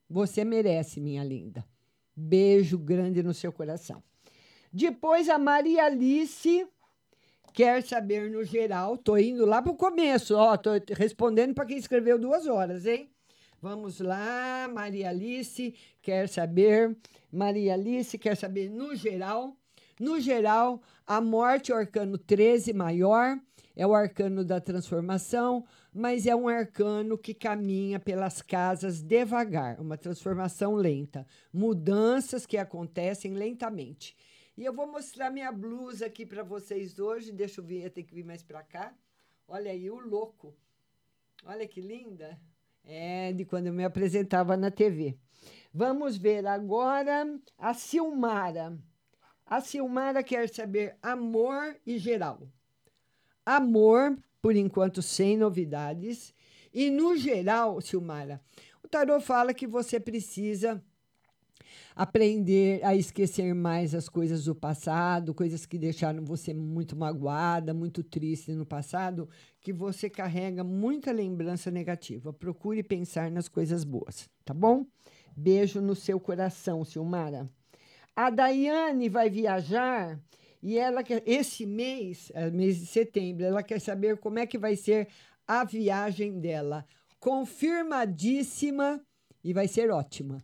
Você 0.09 0.45
merece, 0.45 1.01
minha 1.01 1.23
linda. 1.23 1.65
Beijo 2.15 2.77
grande 2.77 3.21
no 3.23 3.33
seu 3.33 3.51
coração. 3.51 4.01
Depois, 4.75 5.29
a 5.29 5.37
Maria 5.37 5.85
Alice 5.85 6.67
quer 7.53 7.83
saber 7.83 8.31
no 8.31 8.43
geral. 8.43 8.97
Tô 8.97 9.15
indo 9.15 9.45
lá 9.45 9.61
pro 9.61 9.75
começo, 9.75 10.35
ó. 10.35 10.57
Tô 10.57 10.71
respondendo 10.97 11.53
para 11.53 11.67
quem 11.67 11.77
escreveu 11.77 12.17
duas 12.17 12.47
horas, 12.47 12.87
hein? 12.87 13.07
Vamos 13.61 13.99
lá, 13.99 14.67
Maria 14.73 15.09
Alice 15.09 15.75
quer 16.01 16.27
saber. 16.27 16.97
Maria 17.31 17.75
Alice 17.75 18.17
quer 18.17 18.35
saber 18.35 18.67
no 18.67 18.95
geral. 18.95 19.55
No 19.99 20.19
geral, 20.19 20.81
a 21.05 21.21
morte, 21.21 21.71
o 21.71 21.75
arcano 21.75 22.17
13 22.17 22.73
maior, 22.73 23.39
é 23.75 23.85
o 23.85 23.93
arcano 23.93 24.43
da 24.43 24.59
transformação, 24.59 25.63
mas 25.93 26.25
é 26.25 26.35
um 26.35 26.47
arcano 26.47 27.15
que 27.15 27.33
caminha 27.33 27.99
pelas 27.99 28.41
casas 28.41 29.03
devagar, 29.03 29.79
uma 29.79 29.97
transformação 29.97 30.73
lenta, 30.73 31.27
mudanças 31.53 32.47
que 32.47 32.57
acontecem 32.57 33.35
lentamente. 33.35 34.15
E 34.55 34.63
eu 34.63 34.73
vou 34.73 34.85
mostrar 34.85 35.31
minha 35.31 35.51
blusa 35.51 36.05
aqui 36.05 36.25
para 36.25 36.43
vocês 36.43 36.99
hoje. 36.99 37.31
Deixa 37.31 37.59
eu 37.59 37.65
vir, 37.65 37.83
eu 37.83 37.89
tenho 37.89 38.05
que 38.05 38.13
vir 38.13 38.23
mais 38.23 38.43
para 38.43 38.61
cá. 38.61 38.93
Olha 39.47 39.71
aí 39.71 39.89
o 39.89 39.99
louco. 39.99 40.55
Olha 41.43 41.67
que 41.67 41.81
linda. 41.81 42.39
É 42.85 43.33
de 43.33 43.45
quando 43.45 43.67
eu 43.67 43.73
me 43.73 43.83
apresentava 43.83 44.55
na 44.55 44.69
TV. 44.69 45.17
Vamos 45.73 46.17
ver 46.17 46.45
agora 46.45 47.27
a 47.57 47.73
Silmara. 47.73 48.77
A 49.45 49.59
Silmara 49.59 50.21
quer 50.21 50.47
saber 50.49 50.97
amor 51.01 51.75
e 51.85 51.97
geral. 51.97 52.47
Amor, 53.43 54.17
por 54.39 54.55
enquanto, 54.55 55.01
sem 55.01 55.35
novidades. 55.35 56.33
E 56.71 56.91
no 56.91 57.17
geral, 57.17 57.81
Silmara, 57.81 58.39
o 58.83 58.87
tarô 58.87 59.19
fala 59.19 59.53
que 59.53 59.65
você 59.65 59.99
precisa 59.99 60.83
aprender 61.95 62.83
a 62.83 62.95
esquecer 62.95 63.53
mais 63.53 63.93
as 63.93 64.09
coisas 64.09 64.45
do 64.45 64.55
passado, 64.55 65.33
coisas 65.33 65.65
que 65.65 65.77
deixaram 65.77 66.23
você 66.23 66.53
muito 66.53 66.95
magoada, 66.95 67.73
muito 67.73 68.03
triste 68.03 68.51
no 68.53 68.65
passado, 68.65 69.29
que 69.61 69.71
você 69.71 70.09
carrega 70.09 70.63
muita 70.63 71.11
lembrança 71.11 71.69
negativa. 71.71 72.33
Procure 72.33 72.83
pensar 72.83 73.31
nas 73.31 73.47
coisas 73.47 73.83
boas, 73.83 74.29
tá 74.43 74.53
bom? 74.53 74.85
Beijo 75.35 75.81
no 75.81 75.95
seu 75.95 76.19
coração, 76.19 76.83
Silmara. 76.85 77.49
A 78.15 78.29
Daiane 78.29 79.09
vai 79.09 79.29
viajar 79.29 80.19
e 80.61 80.77
ela 80.77 81.03
quer, 81.03 81.23
esse 81.25 81.65
mês, 81.65 82.31
é 82.33 82.49
mês 82.49 82.79
de 82.79 82.85
setembro, 82.85 83.43
ela 83.43 83.63
quer 83.63 83.81
saber 83.81 84.17
como 84.17 84.39
é 84.39 84.45
que 84.45 84.57
vai 84.57 84.75
ser 84.75 85.07
a 85.47 85.63
viagem 85.63 86.39
dela. 86.39 86.85
Confirmadíssima 87.19 89.01
e 89.43 89.51
vai 89.51 89.67
ser 89.67 89.91
ótima. 89.91 90.43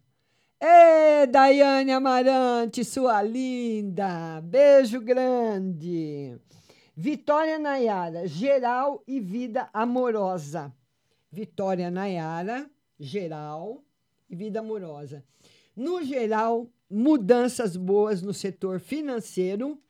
Ê, 0.61 1.25
Daiane 1.25 1.93
Amarante, 1.93 2.83
sua 2.83 3.21
linda! 3.21 4.41
Beijo 4.41 4.99
grande! 4.99 6.37
Vitória 6.93 7.57
Nayara, 7.57 8.27
geral 8.27 9.01
e 9.07 9.21
vida 9.21 9.69
amorosa. 9.73 10.75
Vitória 11.31 11.89
Nayara, 11.89 12.69
geral 12.99 13.81
e 14.29 14.35
vida 14.35 14.59
amorosa. 14.59 15.23
No 15.73 16.03
geral, 16.03 16.67
mudanças 16.89 17.77
boas 17.77 18.21
no 18.21 18.33
setor 18.33 18.81
financeiro. 18.81 19.81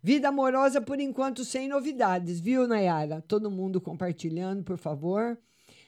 Vida 0.00 0.28
amorosa, 0.28 0.80
por 0.80 1.00
enquanto, 1.00 1.44
sem 1.44 1.66
novidades, 1.66 2.38
viu, 2.38 2.68
Nayara? 2.68 3.20
Todo 3.26 3.50
mundo 3.50 3.80
compartilhando, 3.80 4.62
por 4.62 4.78
favor. 4.78 5.36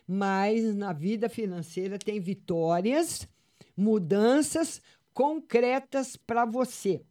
Mas 0.05 0.75
na 0.75 0.93
vida 0.93 1.29
financeira 1.29 1.97
tem 1.97 2.19
vitórias 2.19 3.29
mudanças 3.77 4.81
concretas 5.13 6.17
para 6.17 6.45
você. 6.45 7.03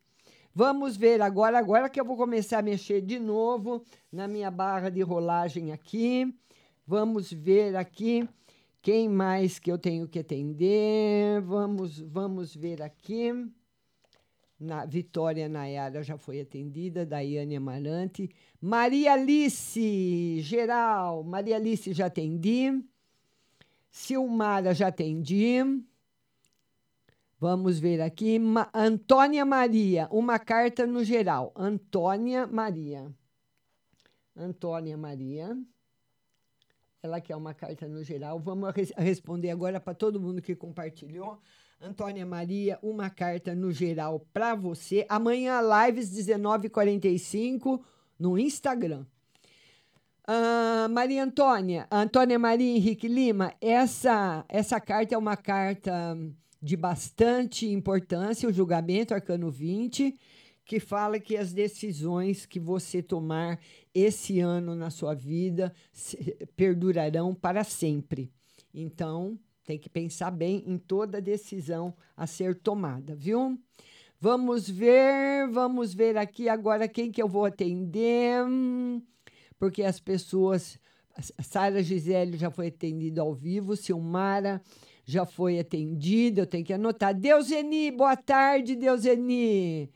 Vamos 0.56 0.96
ver 0.96 1.20
agora, 1.22 1.58
agora 1.58 1.90
que 1.90 2.00
eu 2.00 2.06
vou 2.06 2.16
começar 2.16 2.60
a 2.60 2.62
mexer 2.62 3.02
de 3.02 3.18
novo 3.18 3.84
na 4.12 4.28
minha 4.28 4.52
barra 4.52 4.90
de 4.90 5.02
rolagem 5.02 5.72
aqui. 5.72 6.32
Vamos 6.86 7.32
ver 7.32 7.76
aqui 7.76 8.28
quem 8.82 9.10
mais 9.10 9.58
que 9.58 9.72
eu 9.72 9.78
tenho 9.80 10.08
que 10.08 10.20
atender. 10.20 11.42
Vamos, 11.42 12.00
vamos 12.00 12.56
ver 12.56 12.84
aqui. 12.84 13.32
Na 14.60 14.86
Vitória 14.86 15.50
Nayara 15.50 16.04
já 16.04 16.18
foi 16.18 16.42
atendida, 16.42 17.06
Daiane 17.06 17.56
Amarante. 17.56 18.30
Maria 18.62 19.14
Alice, 19.14 20.40
geral. 20.42 21.24
Maria 21.24 21.56
Alice 21.56 21.92
já 21.94 22.06
atendi. 22.06 22.70
Silmara 23.90 24.74
já 24.74 24.88
atendi. 24.88 25.58
Vamos 27.44 27.78
ver 27.78 28.00
aqui. 28.00 28.40
Ma 28.40 28.70
Antônia 28.74 29.44
Maria, 29.44 30.08
uma 30.10 30.40
carta 30.40 30.88
no 30.88 31.04
geral. 31.04 31.52
Antônia 31.58 32.48
Maria. 32.48 33.14
Antônia 34.34 34.96
Maria. 34.96 35.54
Ela 37.02 37.20
quer 37.20 37.36
uma 37.36 37.54
carta 37.54 37.86
no 37.86 38.02
geral. 38.02 38.40
Vamos 38.40 38.74
res 38.74 38.94
responder 38.96 39.50
agora 39.50 39.78
para 39.78 39.94
todo 39.94 40.22
mundo 40.22 40.42
que 40.42 40.56
compartilhou. 40.56 41.38
Antônia 41.82 42.26
Maria, 42.26 42.80
uma 42.82 43.10
carta 43.10 43.54
no 43.54 43.74
geral 43.74 44.26
para 44.32 44.56
você. 44.56 45.06
Amanhã, 45.10 45.60
lives 45.60 46.10
19h45 46.16 47.82
no 48.18 48.40
Instagram. 48.40 49.06
Uh, 50.26 50.88
Maria 50.90 51.26
Antônia, 51.26 51.88
Antônia 51.92 52.40
Maria 52.40 52.74
Henrique 52.78 53.10
Lima, 53.10 53.54
essa, 53.60 54.46
essa 54.48 54.80
carta 54.80 55.14
é 55.14 55.18
uma 55.18 55.36
carta 55.36 56.18
de 56.64 56.78
bastante 56.78 57.68
importância, 57.68 58.48
o 58.48 58.54
julgamento 58.54 59.14
arcano 59.14 59.52
20, 59.52 60.18
que 60.64 60.80
fala 60.80 61.20
que 61.20 61.36
as 61.36 61.52
decisões 61.52 62.46
que 62.46 62.58
você 62.58 63.04
tomar 63.04 63.60
esse 63.94 64.40
ano 64.40 64.74
na 64.74 64.90
sua 64.90 65.14
vida 65.14 65.76
perdurarão 66.56 67.36
para 67.36 67.66
sempre. 67.66 68.32
Então, 68.74 69.38
tem 69.66 69.78
que 69.78 69.90
pensar 69.90 70.32
bem 70.32 70.64
em 70.66 70.78
toda 70.78 71.20
decisão 71.20 71.94
a 72.16 72.26
ser 72.26 72.56
tomada, 72.56 73.14
viu? 73.14 73.60
Vamos 74.18 74.70
ver, 74.70 75.50
vamos 75.52 75.94
ver 75.94 76.16
aqui 76.16 76.48
agora 76.48 76.88
quem 76.88 77.12
que 77.12 77.22
eu 77.22 77.28
vou 77.28 77.44
atender, 77.44 78.38
porque 79.60 79.84
as 79.84 80.00
pessoas. 80.00 80.80
Sara 81.44 81.84
Gisele 81.84 82.38
já 82.38 82.50
foi 82.50 82.70
atendida 82.70 83.22
ao 83.22 83.36
vivo, 83.36 83.76
Silmara 83.76 84.60
já 85.06 85.26
foi 85.26 85.60
atendida, 85.60 86.42
eu 86.42 86.48
tenho 86.48 86.64
que 86.64 86.74
anotar. 86.74 87.14
Deuseni, 87.14 87.92
boa 87.92 88.16
tarde, 88.16 88.76
Deuseni. 88.76 89.90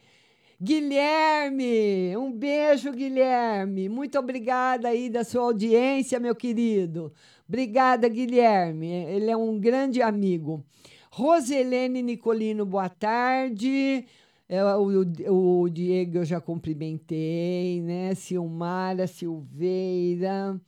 Guilherme, 0.60 2.18
um 2.18 2.32
beijo, 2.32 2.92
Guilherme. 2.92 3.88
Muito 3.88 4.18
obrigada 4.18 4.90
aí 4.90 5.10
da 5.10 5.24
sua 5.24 5.44
audiência, 5.44 6.20
meu 6.20 6.36
querido. 6.36 7.14
Obrigada, 7.48 8.10
Guilherme. 8.10 8.88
Ele 8.88 9.30
é 9.30 9.38
um 9.38 9.60
grande 9.60 10.02
amigo. 10.02 10.66
Roselene 11.12 12.02
Nicolino, 12.02 12.66
boa 12.66 12.90
tarde. 12.90 14.06
É, 14.50 14.64
o, 14.76 15.62
o, 15.62 15.70
Diego 15.70 16.20
eu 16.20 16.26
já 16.26 16.42
cumprimentei, 16.42 17.82
né? 17.82 18.16
Silmara 18.16 19.08
Silveira. 19.08 20.60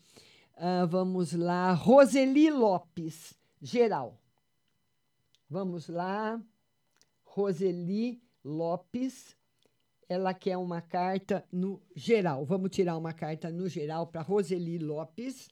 Uh, 0.56 0.88
vamos 0.88 1.34
lá. 1.34 1.74
Roseli 1.74 2.50
Lopes, 2.52 3.34
geral. 3.62 4.20
Vamos 5.50 5.88
lá. 5.88 6.40
Roseli 7.24 8.22
Lopes. 8.44 9.36
Ela 10.08 10.34
quer 10.34 10.58
uma 10.58 10.82
carta 10.82 11.44
no 11.52 11.82
geral. 11.96 12.46
Vamos 12.46 12.70
tirar 12.70 12.98
uma 12.98 13.14
carta 13.14 13.50
no 13.50 13.68
geral 13.68 14.06
para 14.06 14.22
Roseli 14.22 14.78
Lopes. 14.78 15.50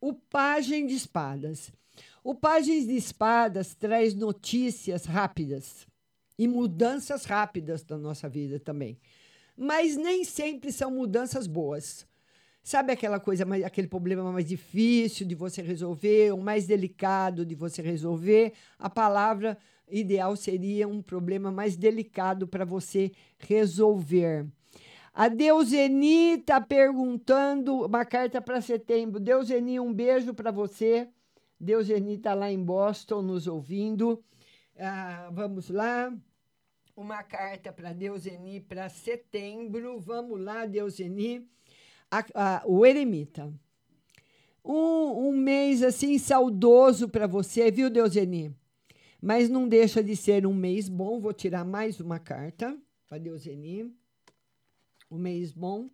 O 0.00 0.14
Pagem 0.14 0.86
de 0.86 0.94
Espadas. 0.94 1.70
O 2.22 2.34
Pagem 2.34 2.86
de 2.86 2.96
Espadas 2.96 3.74
traz 3.74 4.14
notícias 4.14 5.04
rápidas 5.04 5.86
e 6.38 6.48
mudanças 6.48 7.24
rápidas 7.24 7.82
da 7.84 7.98
nossa 7.98 8.28
vida 8.28 8.58
também. 8.58 8.98
Mas 9.56 9.96
nem 9.96 10.24
sempre 10.24 10.72
são 10.72 10.90
mudanças 10.90 11.46
boas. 11.46 12.06
Sabe 12.64 12.94
aquela 12.94 13.20
coisa, 13.20 13.44
mais, 13.44 13.62
aquele 13.62 13.86
problema 13.86 14.32
mais 14.32 14.46
difícil 14.46 15.26
de 15.26 15.34
você 15.34 15.60
resolver, 15.60 16.32
o 16.32 16.40
mais 16.40 16.66
delicado 16.66 17.44
de 17.44 17.54
você 17.54 17.82
resolver? 17.82 18.54
A 18.78 18.88
palavra 18.88 19.58
ideal 19.86 20.34
seria 20.34 20.88
um 20.88 21.02
problema 21.02 21.52
mais 21.52 21.76
delicado 21.76 22.48
para 22.48 22.64
você 22.64 23.12
resolver. 23.36 24.46
A 25.12 25.28
Deuseni 25.28 26.38
está 26.38 26.58
perguntando 26.58 27.84
uma 27.84 28.02
carta 28.06 28.40
para 28.40 28.62
setembro. 28.62 29.20
Deuseni, 29.20 29.78
um 29.78 29.92
beijo 29.92 30.32
para 30.32 30.50
você. 30.50 31.06
Deuseni 31.60 32.14
está 32.14 32.32
lá 32.32 32.50
em 32.50 32.64
Boston 32.64 33.20
nos 33.20 33.46
ouvindo. 33.46 34.24
Ah, 34.78 35.28
vamos 35.30 35.68
lá. 35.68 36.10
Uma 36.96 37.22
carta 37.22 37.70
para 37.70 37.92
Deuseni 37.92 38.58
para 38.58 38.88
setembro. 38.88 40.00
Vamos 40.00 40.40
lá, 40.40 40.64
Deuseni 40.64 41.46
a, 42.14 42.24
a, 42.34 42.62
o 42.66 42.86
eremita. 42.86 43.52
Um, 44.64 45.28
um 45.28 45.32
mês 45.32 45.82
assim 45.82 46.16
saudoso 46.18 47.08
para 47.08 47.26
você, 47.26 47.70
viu, 47.70 47.90
Deuseni? 47.90 48.54
Mas 49.20 49.48
não 49.48 49.66
deixa 49.66 50.02
de 50.02 50.14
ser 50.14 50.46
um 50.46 50.54
mês 50.54 50.88
bom. 50.88 51.20
Vou 51.20 51.32
tirar 51.32 51.64
mais 51.64 51.98
uma 51.98 52.18
carta 52.18 52.78
para 53.08 53.18
Deuseni. 53.18 53.92
Um 55.10 55.18
mês 55.18 55.52
bom. 55.52 55.90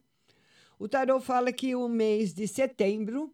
O 0.79 0.89
tarot 0.89 1.25
fala 1.25 1.53
que 1.53 1.75
o 1.75 1.89
mês 1.89 2.35
de 2.35 2.47
setembro, 2.47 3.33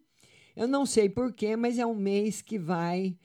eu 0.55 0.67
não 0.67 0.85
sei 0.85 1.09
porquê, 1.09 1.55
mas 1.55 1.77
é 1.77 1.85
um 1.85 1.95
mês 1.95 2.41
que 2.41 2.57
vai 2.57 3.17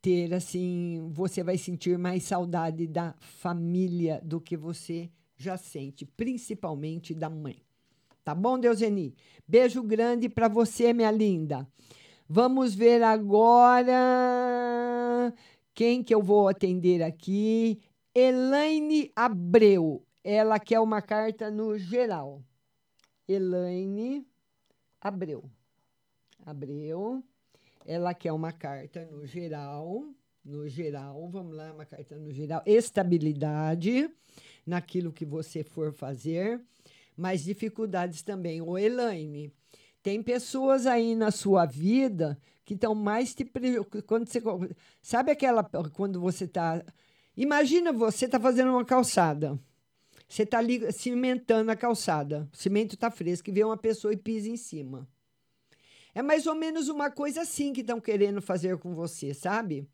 ter 0.00 0.34
assim, 0.34 1.08
você 1.12 1.42
vai 1.42 1.56
sentir 1.56 1.96
mais 1.96 2.24
saudade 2.24 2.86
da 2.86 3.14
família 3.20 4.20
do 4.24 4.40
que 4.40 4.56
você 4.56 5.10
já 5.36 5.56
sente, 5.56 6.04
principalmente 6.04 7.14
da 7.14 7.30
mãe 7.30 7.61
Tá 8.24 8.34
bom, 8.34 8.58
Deuseni? 8.58 9.14
Beijo 9.46 9.82
grande 9.82 10.28
para 10.28 10.46
você, 10.48 10.92
minha 10.92 11.10
linda. 11.10 11.66
Vamos 12.28 12.74
ver 12.74 13.02
agora 13.02 13.94
quem 15.74 16.02
que 16.04 16.14
eu 16.14 16.22
vou 16.22 16.48
atender 16.48 17.02
aqui. 17.02 17.80
Elaine 18.14 19.10
Abreu. 19.16 20.06
Ela 20.22 20.60
quer 20.60 20.78
uma 20.78 21.02
carta 21.02 21.50
no 21.50 21.76
geral. 21.76 22.40
Elaine 23.26 24.24
Abreu. 25.00 25.50
Abreu. 26.46 27.24
Ela 27.84 28.14
quer 28.14 28.32
uma 28.32 28.52
carta 28.52 29.04
no 29.06 29.26
geral. 29.26 30.04
No 30.44 30.68
geral, 30.68 31.28
vamos 31.28 31.56
lá, 31.56 31.72
uma 31.72 31.84
carta 31.84 32.16
no 32.16 32.32
geral. 32.32 32.62
Estabilidade 32.66 34.08
naquilo 34.66 35.12
que 35.12 35.24
você 35.24 35.62
for 35.62 35.92
fazer, 35.92 36.60
mas 37.16 37.44
dificuldades 37.44 38.22
também. 38.22 38.60
Ô, 38.60 38.78
Elaine, 38.78 39.52
tem 40.02 40.22
pessoas 40.22 40.86
aí 40.86 41.14
na 41.14 41.30
sua 41.30 41.64
vida 41.64 42.38
que 42.64 42.74
estão 42.74 42.94
mais 42.94 43.34
te. 43.34 43.44
Quando 44.06 44.28
você, 44.28 44.42
sabe 45.00 45.30
aquela. 45.30 45.62
Quando 45.92 46.20
você 46.20 46.44
está. 46.44 46.84
Imagina 47.36 47.92
você 47.92 48.26
está 48.26 48.38
fazendo 48.38 48.70
uma 48.70 48.84
calçada. 48.84 49.58
Você 50.28 50.44
está 50.44 50.60
cimentando 50.90 51.70
a 51.70 51.76
calçada. 51.76 52.48
O 52.52 52.56
cimento 52.56 52.94
está 52.94 53.10
fresco 53.10 53.50
e 53.50 53.52
vê 53.52 53.64
uma 53.64 53.76
pessoa 53.76 54.14
e 54.14 54.16
pisa 54.16 54.48
em 54.48 54.56
cima. 54.56 55.06
É 56.14 56.22
mais 56.22 56.46
ou 56.46 56.54
menos 56.54 56.88
uma 56.88 57.10
coisa 57.10 57.42
assim 57.42 57.72
que 57.72 57.80
estão 57.80 58.00
querendo 58.00 58.40
fazer 58.40 58.78
com 58.78 58.94
você, 58.94 59.32
sabe? 59.34 59.86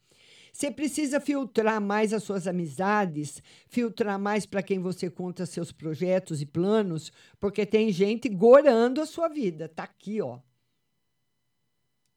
Você 0.53 0.71
precisa 0.71 1.21
filtrar 1.21 1.81
mais 1.81 2.13
as 2.13 2.23
suas 2.23 2.47
amizades, 2.47 3.43
filtrar 3.69 4.19
mais 4.19 4.47
para 4.47 4.63
quem 4.63 4.79
você 4.79 5.11
conta 5.11 5.47
seus 5.47 5.73
projetos 5.73 6.41
e 6.43 6.47
planos, 6.47 7.13
porque 7.39 7.65
tem 7.65 7.93
gente 7.93 8.29
gorando 8.29 9.01
a 9.01 9.07
sua 9.07 9.29
vida. 9.29 9.69
Tá 9.69 9.85
aqui, 9.85 10.21
ó. 10.21 10.39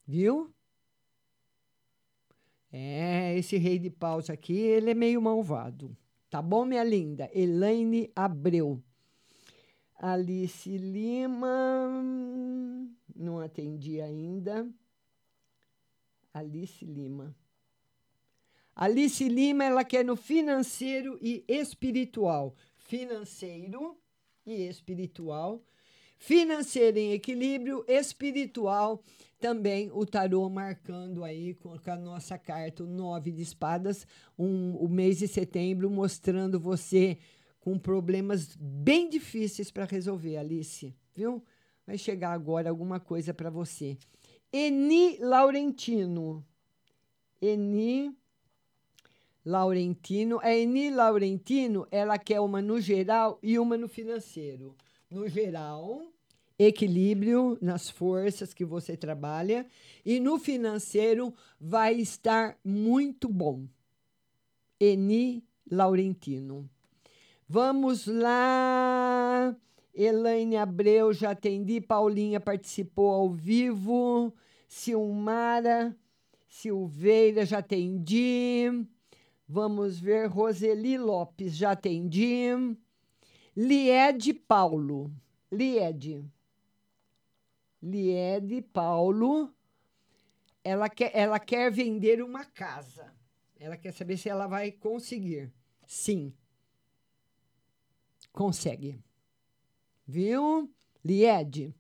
Viu? 0.06 0.52
É, 2.72 3.38
esse 3.38 3.58
rei 3.58 3.78
de 3.78 3.90
paus 3.90 4.30
aqui, 4.30 4.58
ele 4.58 4.92
é 4.92 4.94
meio 4.94 5.22
malvado. 5.22 5.96
Tá 6.30 6.42
bom, 6.42 6.64
minha 6.64 6.84
linda? 6.84 7.30
Elaine 7.34 8.10
Abreu. 8.16 8.82
Alice 10.02 10.78
Lima, 10.78 11.92
não 13.16 13.40
atendi 13.40 14.02
ainda. 14.02 14.68
Alice 16.34 16.84
Lima. 16.84 17.36
Alice 18.76 19.28
Lima, 19.28 19.64
ela 19.64 19.84
quer 19.84 20.04
no 20.04 20.16
financeiro 20.16 21.18
e 21.22 21.44
espiritual. 21.48 22.56
Financeiro 22.78 23.98
e 24.46 24.68
espiritual. 24.68 25.64
Financeiro 26.18 27.00
em 27.00 27.14
equilíbrio, 27.14 27.84
espiritual 27.88 29.02
também 29.42 29.90
o 29.92 30.06
tarô 30.06 30.48
marcando 30.48 31.24
aí 31.24 31.56
com 31.56 31.76
a 31.84 31.96
nossa 31.96 32.38
carta, 32.38 32.84
o 32.84 32.88
nove 32.88 33.32
de 33.32 33.42
espadas, 33.42 34.06
um, 34.38 34.76
o 34.76 34.88
mês 34.88 35.18
de 35.18 35.28
setembro, 35.28 35.90
mostrando 35.90 36.60
você 36.60 37.18
com 37.60 37.78
problemas 37.80 38.56
bem 38.56 39.10
difíceis 39.10 39.72
para 39.72 39.86
resolver, 39.86 40.38
Alice, 40.38 40.96
viu? 41.16 41.44
Vai 41.88 41.98
chegar 41.98 42.34
agora 42.34 42.70
alguma 42.70 43.00
coisa 43.00 43.34
para 43.34 43.50
você. 43.50 43.98
Eni 44.54 45.18
Laurentino. 45.18 46.46
Eni 47.42 48.16
Laurentino. 49.46 50.40
A 50.42 50.56
Eni 50.56 50.90
Laurentino, 50.90 51.88
ela 51.92 52.18
quer 52.18 52.40
uma 52.40 52.62
no 52.62 52.80
geral 52.80 53.40
e 53.42 53.58
uma 53.58 53.78
no 53.78 53.88
financeiro. 53.88 54.76
No 55.10 55.28
geral, 55.28 56.02
equilíbrio 56.58 57.58
nas 57.62 57.90
forças 57.90 58.54
que 58.54 58.64
você 58.64 58.96
trabalha 58.96 59.66
e 60.06 60.20
no 60.20 60.40
financeiro 60.40 61.34
vai 61.60 61.96
estar 61.96 62.58
muito 62.64 63.28
bom. 63.28 63.66
Eni 64.80 65.44
Laurentino. 65.70 66.70
Vamos 67.48 68.08
lá. 68.08 69.56
Elaine 69.94 70.56
Abreu, 70.56 71.12
já 71.12 71.32
atendi. 71.32 71.82
Paulinha 71.82 72.40
participou 72.40 73.12
ao 73.12 73.30
vivo. 73.30 74.34
Silmara, 74.68 75.94
Silveira, 76.48 77.46
já 77.46 77.58
atendi. 77.58 78.88
Vamos 79.52 80.00
ver. 80.00 80.28
Roseli 80.28 80.98
Lopes, 80.98 81.58
já 81.58 81.72
atendi. 81.72 82.48
Liede 83.54 84.34
Paulo. 84.34 85.12
Liede. 85.52 86.24
Liede 87.84 88.62
Paulo. 88.62 89.54
Ela 90.64 90.88
quer, 90.88 91.12
ela 91.14 91.38
quer 91.38 91.70
vender 91.70 92.24
uma 92.24 92.46
casa. 92.46 93.14
Ela 93.60 93.76
quer 93.76 93.92
saber 93.92 94.16
se 94.16 94.30
ela 94.30 94.48
vai 94.48 94.72
conseguir. 94.72 95.52
Sim. 95.86 96.34
Consegue. 98.32 98.98
Viu? 100.08 100.74
Liede. 101.04 101.76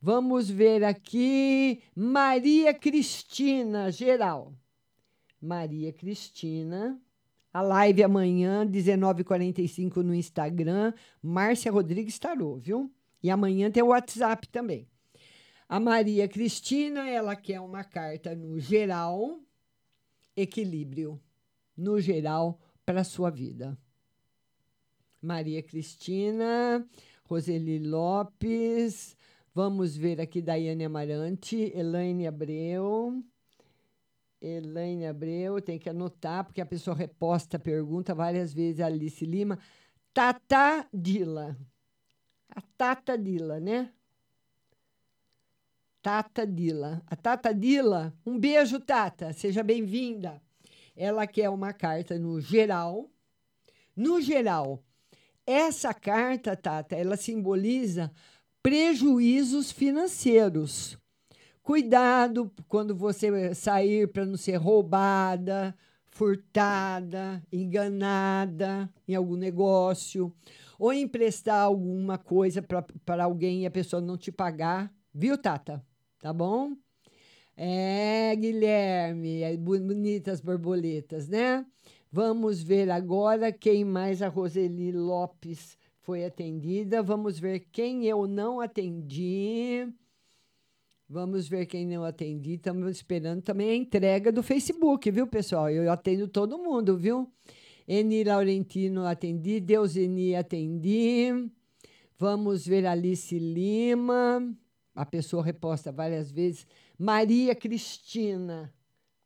Vamos 0.00 0.48
ver 0.48 0.82
aqui. 0.82 1.82
Maria 1.94 2.72
Cristina, 2.72 3.92
geral. 3.92 4.54
Maria 5.42 5.92
Cristina. 5.92 7.00
A 7.52 7.60
live 7.60 8.04
amanhã, 8.04 8.64
19h45 8.64 9.96
no 9.96 10.14
Instagram. 10.14 10.94
Márcia 11.20 11.72
Rodrigues 11.72 12.18
Tarô, 12.18 12.56
viu? 12.56 12.90
E 13.20 13.28
amanhã 13.28 13.70
tem 13.70 13.82
o 13.82 13.88
WhatsApp 13.88 14.48
também. 14.48 14.88
A 15.68 15.80
Maria 15.80 16.28
Cristina, 16.28 17.08
ela 17.08 17.34
quer 17.34 17.60
uma 17.60 17.82
carta 17.82 18.34
no 18.34 18.60
geral, 18.60 19.40
equilíbrio. 20.36 21.20
No 21.76 22.00
geral, 22.00 22.60
para 22.86 23.00
a 23.00 23.04
sua 23.04 23.30
vida. 23.30 23.76
Maria 25.20 25.62
Cristina, 25.62 26.86
Roseli 27.24 27.78
Lopes. 27.78 29.16
Vamos 29.54 29.96
ver 29.96 30.20
aqui 30.20 30.40
Daiane 30.40 30.84
Amarante, 30.84 31.72
Elaine 31.74 32.26
Abreu. 32.26 33.22
Elaine 34.42 35.06
Abreu, 35.06 35.62
tem 35.62 35.78
que 35.78 35.88
anotar, 35.88 36.44
porque 36.44 36.60
a 36.60 36.66
pessoa 36.66 36.96
reposta 36.96 37.56
a 37.56 37.60
pergunta 37.60 38.12
várias 38.12 38.52
vezes. 38.52 38.80
Alice 38.80 39.24
Lima. 39.24 39.56
Tata 40.12 40.84
Dila. 40.92 41.56
A 42.48 42.60
Tata 42.76 43.16
Dila, 43.16 43.60
né? 43.60 43.92
Tata 46.02 46.44
Dila. 46.44 47.00
A 47.06 47.14
Tata 47.14 47.54
Dila, 47.54 48.12
um 48.26 48.36
beijo, 48.36 48.80
Tata. 48.80 49.32
Seja 49.32 49.62
bem-vinda. 49.62 50.42
Ela 50.96 51.26
quer 51.26 51.48
uma 51.48 51.72
carta 51.72 52.18
no 52.18 52.40
geral. 52.40 53.08
No 53.94 54.20
geral, 54.20 54.82
essa 55.46 55.94
carta, 55.94 56.56
Tata, 56.56 56.96
ela 56.96 57.16
simboliza 57.16 58.10
prejuízos 58.62 59.70
financeiros. 59.70 60.98
Cuidado 61.62 62.50
quando 62.68 62.94
você 62.94 63.54
sair 63.54 64.08
para 64.08 64.26
não 64.26 64.36
ser 64.36 64.56
roubada, 64.56 65.74
furtada, 66.06 67.42
enganada 67.52 68.92
em 69.06 69.14
algum 69.14 69.36
negócio, 69.36 70.34
ou 70.76 70.92
emprestar 70.92 71.60
alguma 71.60 72.18
coisa 72.18 72.60
para 72.60 73.24
alguém 73.24 73.62
e 73.62 73.66
a 73.66 73.70
pessoa 73.70 74.02
não 74.02 74.18
te 74.18 74.32
pagar, 74.32 74.92
viu, 75.14 75.38
Tata? 75.38 75.84
Tá 76.20 76.32
bom? 76.32 76.76
É, 77.56 78.34
Guilherme, 78.34 79.42
é 79.42 79.56
bonitas 79.56 80.40
borboletas, 80.40 81.28
né? 81.28 81.64
Vamos 82.10 82.62
ver 82.62 82.90
agora 82.90 83.52
quem 83.52 83.84
mais 83.84 84.20
a 84.20 84.28
Roseli 84.28 84.90
Lopes 84.90 85.78
foi 86.00 86.24
atendida. 86.24 87.02
Vamos 87.02 87.38
ver 87.38 87.60
quem 87.70 88.04
eu 88.04 88.26
não 88.26 88.60
atendi. 88.60 89.88
Vamos 91.12 91.46
ver 91.46 91.66
quem 91.66 91.86
não 91.86 92.04
atendi. 92.04 92.54
Estamos 92.54 92.88
esperando 92.96 93.42
também 93.42 93.68
a 93.68 93.74
entrega 93.74 94.32
do 94.32 94.42
Facebook, 94.42 95.10
viu, 95.10 95.26
pessoal? 95.26 95.68
Eu 95.68 95.92
atendo 95.92 96.26
todo 96.26 96.56
mundo, 96.56 96.96
viu? 96.96 97.30
Eni 97.86 98.24
Laurentino 98.24 99.04
atendi, 99.04 99.60
Deuseni 99.60 100.34
atendi. 100.34 101.50
Vamos 102.18 102.66
ver 102.66 102.86
Alice 102.86 103.38
Lima. 103.38 104.56
A 104.94 105.04
pessoa 105.04 105.44
reposta 105.44 105.92
várias 105.92 106.32
vezes. 106.32 106.66
Maria 106.98 107.54
Cristina, 107.54 108.72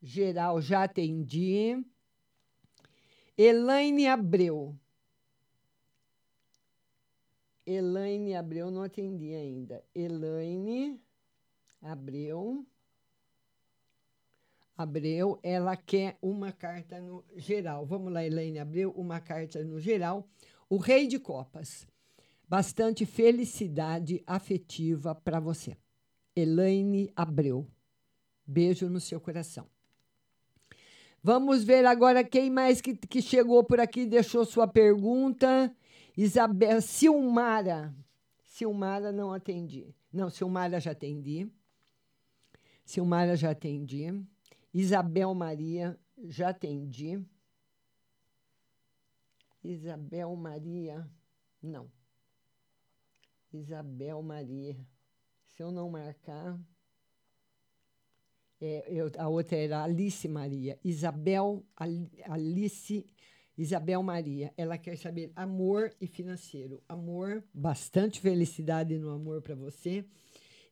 geral, 0.03 0.61
já 0.61 0.83
atendi. 0.83 1.81
Elaine 3.39 4.09
Abreu. 4.09 4.75
Elaine 7.65 8.35
Abreu, 8.35 8.73
não 8.73 8.83
atendi 8.83 9.33
ainda. 9.37 9.85
Elaine 9.95 11.06
Abreu. 11.83 12.67
Abreu, 14.77 15.39
ela 15.43 15.77
quer 15.77 16.19
uma 16.21 16.53
carta 16.53 17.01
no 17.01 17.25
geral. 17.37 17.87
Vamos 17.87 18.13
lá, 18.13 18.25
Elaine 18.25 18.59
Abreu, 18.59 18.91
uma 18.91 19.21
carta 19.21 19.65
no 19.65 19.81
geral. 19.81 20.29
O 20.69 20.77
Rei 20.77 21.07
de 21.07 21.19
Copas. 21.19 21.87
Bastante 22.49 23.07
felicidade 23.07 24.23
afetiva 24.27 25.15
para 25.15 25.41
você. 25.41 25.77
Elaine 26.35 27.11
Abreu. 27.17 27.67
Beijo 28.47 28.89
no 28.89 29.01
seu 29.01 29.21
coração. 29.21 29.67
Vamos 31.23 31.65
ver 31.65 31.85
agora 31.87 32.23
quem 32.23 32.51
mais 32.51 32.81
que, 32.81 32.95
que 32.95 33.21
chegou 33.21 33.65
por 33.65 33.81
aqui 33.81 34.07
deixou 34.07 34.45
sua 34.45 34.69
pergunta. 34.69 35.75
Isabel 36.17 36.81
Silmara. 36.81 37.93
Silmara 38.45 39.11
não 39.11 39.33
atendi. 39.33 39.93
Não, 40.13 40.31
Silmara 40.31 40.79
já 40.79 40.93
atendi. 40.93 41.51
Silmara 42.87 43.37
já 43.37 43.51
atendi. 43.51 44.07
Isabel 44.73 45.35
Maria 45.35 45.99
já 46.29 46.51
atendi. 46.51 47.21
Isabel 49.63 50.35
Maria, 50.37 51.05
não. 51.61 51.91
Isabel 53.53 54.23
Maria. 54.23 54.77
Se 55.49 55.63
eu 55.63 55.73
não 55.73 55.91
marcar. 55.91 56.59
É, 58.61 58.85
eu, 58.89 59.11
a 59.19 59.29
outra 59.29 59.57
era 59.57 59.83
Alice 59.83 60.27
Maria. 60.29 60.79
Isabel 60.85 61.65
Al- 61.77 62.11
Alice 62.31 63.05
Isabel 63.59 64.03
Maria. 64.03 64.55
Ela 64.57 64.79
quer 64.79 64.97
saber 64.97 65.33
amor 65.35 65.93
e 66.01 66.07
financeiro. 66.07 66.81
Amor, 66.89 67.43
bastante 67.53 68.21
felicidade 68.21 68.97
no 68.97 69.11
amor 69.11 69.43
para 69.43 69.57
você. 69.57 70.05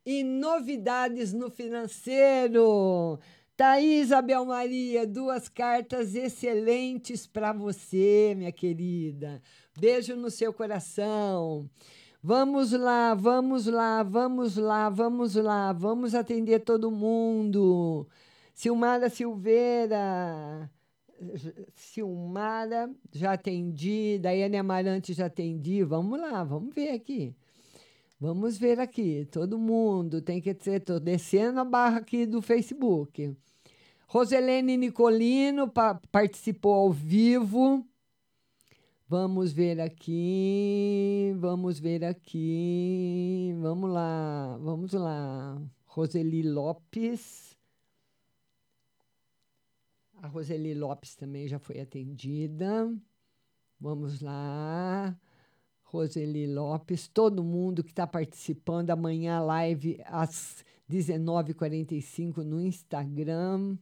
E 0.07 0.23
novidades 0.23 1.33
no 1.33 1.51
financeiro. 1.51 3.19
Aí, 3.59 4.01
Isabel 4.01 4.45
Maria, 4.45 5.07
duas 5.07 5.49
cartas 5.49 6.15
excelentes 6.15 7.27
para 7.27 7.53
você, 7.53 8.35
minha 8.37 8.53
querida. 8.53 9.41
Beijo 9.79 10.17
no 10.17 10.31
seu 10.31 10.53
coração. 10.53 11.71
Vamos 12.23 12.73
lá, 12.73 13.15
vamos 13.15 13.67
lá, 13.67 14.03
vamos 14.03 14.57
lá, 14.57 14.89
vamos 14.91 15.35
lá, 15.37 15.73
vamos 15.73 16.15
atender 16.15 16.61
todo 16.61 16.91
mundo. 16.91 18.09
Silmara 18.55 19.09
Silveira, 19.11 20.71
Silmara, 21.75 22.91
já 23.13 23.35
atendi. 23.35 24.19
Daiane 24.19 24.57
Amarante, 24.57 25.13
já 25.13 25.27
atendi. 25.27 25.83
Vamos 25.85 26.21
lá, 26.21 26.43
vamos 26.45 26.75
ver 26.75 26.91
aqui. 26.91 27.35
Vamos 28.25 28.57
ver 28.57 28.81
aqui, 28.81 29.27
todo 29.31 29.59
mundo 29.59 30.23
tem 30.23 30.41
que 30.41 30.55
ser, 30.55 30.81
tô 30.81 30.99
descendo 30.99 31.61
a 31.61 31.65
barra 31.65 31.99
aqui 31.99 32.25
do 32.25 32.41
Facebook. 32.41 33.37
Roselene 34.09 34.79
Nicolino 34.79 35.69
pa- 35.69 36.01
participou 36.11 36.73
ao 36.73 36.91
vivo. 36.91 37.87
Vamos 39.07 39.53
ver 39.53 39.79
aqui, 39.79 41.35
vamos 41.37 41.79
ver 41.79 42.03
aqui. 42.03 43.55
Vamos 43.61 43.91
lá, 43.91 44.57
vamos 44.59 44.95
lá. 44.95 45.61
Roseli 45.85 46.43
Lopes. 46.43 47.55
A 50.23 50.29
Roseli 50.29 50.73
Lopes 50.73 51.15
também 51.15 51.47
já 51.47 51.59
foi 51.59 51.79
atendida. 51.79 52.91
Vamos 53.79 54.23
lá. 54.23 55.15
Roseli 55.95 56.47
Lopes, 56.47 57.07
todo 57.07 57.45
mundo 57.45 57.85
que 57.85 57.91
está 57.91 58.05
participando. 58.07 58.91
Amanhã, 58.91 59.41
live 59.41 60.01
às 60.07 60.65
19h45 60.91 62.39
no 62.39 62.61
Instagram. 62.61 63.79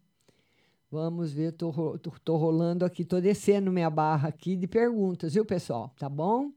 Vamos 0.90 1.32
ver, 1.32 1.52
tô, 1.52 1.72
tô, 1.98 2.10
tô 2.22 2.36
rolando 2.36 2.84
aqui, 2.84 3.02
tô 3.02 3.18
descendo 3.18 3.72
minha 3.72 3.88
barra 3.88 4.28
aqui 4.28 4.54
de 4.56 4.66
perguntas, 4.66 5.32
viu, 5.32 5.42
pessoal? 5.44 5.90
Tá 5.98 6.06
bom? 6.06 6.52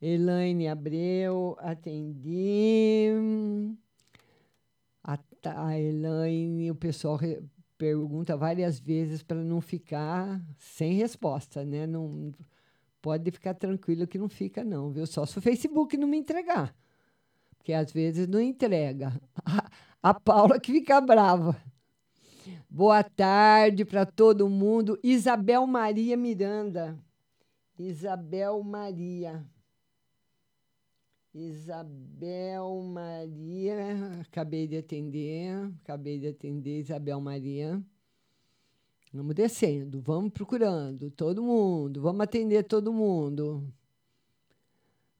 Elaine 0.00 0.68
Abreu, 0.68 1.56
atendi. 1.58 3.08
A, 5.02 5.18
a 5.56 5.80
Elaine, 5.80 6.70
o 6.70 6.74
pessoal 6.74 7.16
re- 7.16 7.42
pergunta 7.78 8.36
várias 8.36 8.78
vezes 8.78 9.22
para 9.22 9.42
não 9.42 9.62
ficar 9.62 10.38
sem 10.58 10.92
resposta, 10.92 11.64
né? 11.64 11.86
Não, 11.86 12.30
pode 13.00 13.30
ficar 13.30 13.54
tranquilo 13.54 14.06
que 14.06 14.18
não 14.18 14.28
fica, 14.28 14.64
não, 14.64 14.90
viu? 14.90 15.06
Só 15.06 15.24
se 15.26 15.38
o 15.38 15.42
Facebook 15.42 15.96
não 15.96 16.08
me 16.08 16.18
entregar. 16.18 16.74
Porque 17.56 17.72
às 17.72 17.92
vezes 17.92 18.26
não 18.26 18.40
entrega. 18.40 19.12
A, 19.44 20.10
a 20.10 20.14
Paula 20.14 20.60
que 20.60 20.72
fica 20.72 21.00
brava. 21.00 21.56
Boa 22.68 23.02
tarde 23.02 23.84
para 23.84 24.06
todo 24.06 24.48
mundo. 24.48 24.98
Isabel 25.02 25.66
Maria 25.66 26.16
Miranda. 26.16 26.98
Isabel 27.78 28.62
Maria. 28.62 29.44
Isabel 31.34 32.82
Maria. 32.82 34.20
Acabei 34.20 34.66
de 34.66 34.78
atender. 34.78 35.70
Acabei 35.82 36.18
de 36.18 36.28
atender 36.28 36.80
Isabel 36.80 37.20
Maria. 37.20 37.82
Vamos 39.12 39.34
descendo, 39.34 40.00
vamos 40.00 40.30
procurando 40.32 41.10
todo 41.10 41.42
mundo, 41.42 42.00
vamos 42.00 42.20
atender 42.20 42.64
todo 42.64 42.92
mundo. 42.92 43.66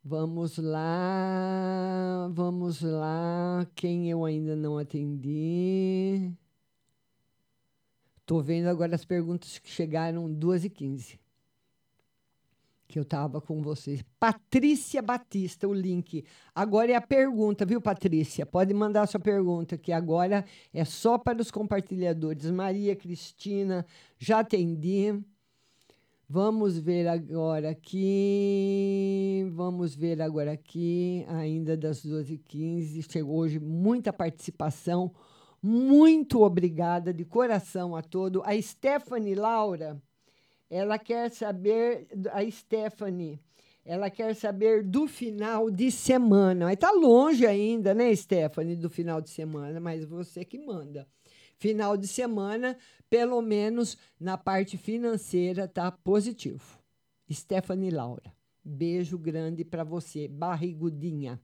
Vamos 0.05 0.59
lá, 0.59 2.29
vamos 2.33 2.81
lá. 2.83 3.67
Quem 3.75 4.11
eu 4.11 4.25
ainda 4.25 4.55
não 4.57 4.79
atendi? 4.79 6.33
Estou 8.21 8.43
vendo 8.43 8.69
agora 8.69 8.95
as 8.95 9.05
perguntas 9.05 9.59
que 9.59 9.69
chegaram 9.69 10.33
2 10.33 10.65
e 10.65 10.71
15 10.71 11.28
que 12.89 12.99
eu 12.99 13.03
estava 13.03 13.39
com 13.39 13.63
vocês. 13.63 14.03
Patrícia 14.19 15.03
Batista, 15.03 15.69
o 15.69 15.75
link. 15.75 16.25
Agora 16.55 16.91
é 16.91 16.95
a 16.95 17.01
pergunta, 17.03 17.67
viu, 17.67 17.83
Patrícia? 17.83 18.47
Pode 18.47 18.73
mandar 18.73 19.07
sua 19.07 19.21
pergunta, 19.21 19.77
que 19.77 19.93
agora 19.93 20.43
é 20.73 20.85
só 20.87 21.19
para 21.19 21.41
os 21.41 21.51
compartilhadores. 21.51 22.51
Maria 22.51 22.97
Cristina, 22.97 23.85
já 24.19 24.41
atendi. 24.41 25.23
Vamos 26.27 26.79
ver 26.79 27.07
agora 27.07 27.71
aqui. 27.71 29.47
Vamos 29.53 29.95
ver 29.95 30.23
agora 30.23 30.53
aqui, 30.53 31.27
ainda 31.29 31.77
das 31.77 32.05
12h15. 32.05 33.11
Chegou 33.11 33.37
hoje 33.37 33.61
muita 33.61 34.15
participação. 34.15 35.13
Muito 35.63 36.43
obrigada 36.43 37.13
de 37.13 37.25
coração 37.25 37.95
a 37.95 38.01
todo. 38.01 38.43
A 38.45 38.61
Stephanie 38.61 39.35
Laura, 39.35 40.01
ela 40.71 40.99
quer 40.99 41.31
saber, 41.31 42.07
a 42.33 42.49
Stephanie, 42.51 43.41
ela 43.85 44.11
quer 44.11 44.35
saber 44.35 44.83
do 44.83 45.07
final 45.07 45.71
de 45.71 45.91
semana. 45.91 46.67
Mas 46.67 46.77
tá 46.77 46.91
longe 46.91 47.47
ainda, 47.47 47.95
né, 47.95 48.15
Stephanie, 48.15 48.77
do 48.77 48.91
final 48.91 49.21
de 49.21 49.31
semana, 49.31 49.81
mas 49.81 50.05
você 50.05 50.45
que 50.45 50.59
manda. 50.59 51.07
Final 51.57 51.97
de 51.97 52.07
semana, 52.07 52.77
pelo 53.09 53.41
menos 53.41 53.97
na 54.21 54.37
parte 54.37 54.77
financeira, 54.77 55.67
tá 55.67 55.91
positivo. 55.91 56.79
Stephanie 57.33 57.91
Laura, 57.91 58.33
beijo 58.63 59.19
grande 59.19 59.65
para 59.65 59.85
você, 59.85 60.29
barrigudinha. 60.29 61.41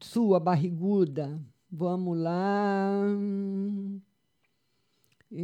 Sua 0.00 0.38
barriguda, 0.38 1.40
vamos 1.70 2.18
lá. 2.18 3.02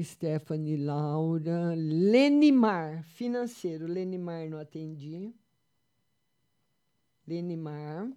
Stephanie 0.02 0.76
Laura. 0.76 1.74
Lenimar, 1.74 3.02
financeiro. 3.04 3.86
Lenimar 3.86 4.48
não 4.48 4.58
atendi. 4.58 5.32
Lenimar 7.26 8.10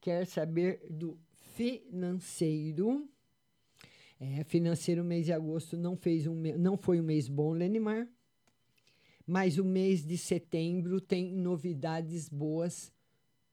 quer 0.00 0.26
saber 0.26 0.86
do 0.90 1.18
financeiro. 1.54 3.08
É, 4.18 4.44
financeiro 4.44 5.02
mês 5.02 5.24
de 5.26 5.32
agosto 5.32 5.76
não 5.76 5.96
fez 5.96 6.26
um 6.26 6.34
não 6.34 6.76
foi 6.76 7.00
um 7.00 7.04
mês 7.04 7.28
bom, 7.28 7.52
Lenimar. 7.52 8.08
Mas 9.26 9.58
o 9.58 9.64
mês 9.64 10.04
de 10.04 10.18
setembro 10.18 11.00
tem 11.00 11.32
novidades 11.32 12.28
boas 12.28 12.92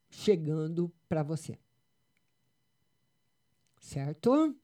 chegando 0.09 0.91
para 1.07 1.23
você. 1.23 1.57
Certo? 3.79 4.55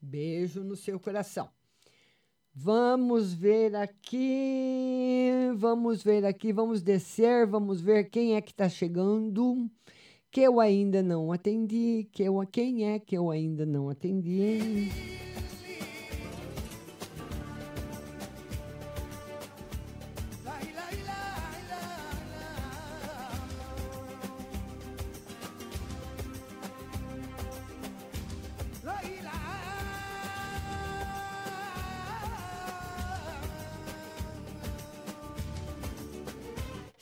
Beijo 0.00 0.62
no 0.62 0.76
seu 0.76 0.98
coração. 0.98 1.50
Vamos 2.52 3.32
ver 3.32 3.76
aqui, 3.76 5.30
vamos 5.54 6.02
ver 6.02 6.24
aqui, 6.24 6.52
vamos 6.52 6.82
descer, 6.82 7.46
vamos 7.46 7.80
ver 7.80 8.10
quem 8.10 8.34
é 8.34 8.40
que 8.40 8.50
está 8.50 8.68
chegando, 8.68 9.70
que 10.32 10.40
eu 10.40 10.58
ainda 10.58 11.00
não 11.00 11.30
atendi, 11.32 12.08
que 12.12 12.24
eu, 12.24 12.44
quem 12.50 12.92
é 12.92 12.98
que 12.98 13.16
eu 13.16 13.30
ainda 13.30 13.64
não 13.64 13.88
atendi. 13.88 14.90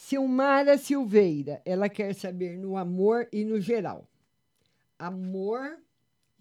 Silmara 0.09 0.79
Silveira, 0.79 1.61
ela 1.67 1.87
quer 1.87 2.15
saber 2.15 2.57
no 2.57 2.79
amor 2.79 3.29
e 3.31 3.45
no 3.45 3.61
geral. 3.61 4.09
Amor 4.99 5.77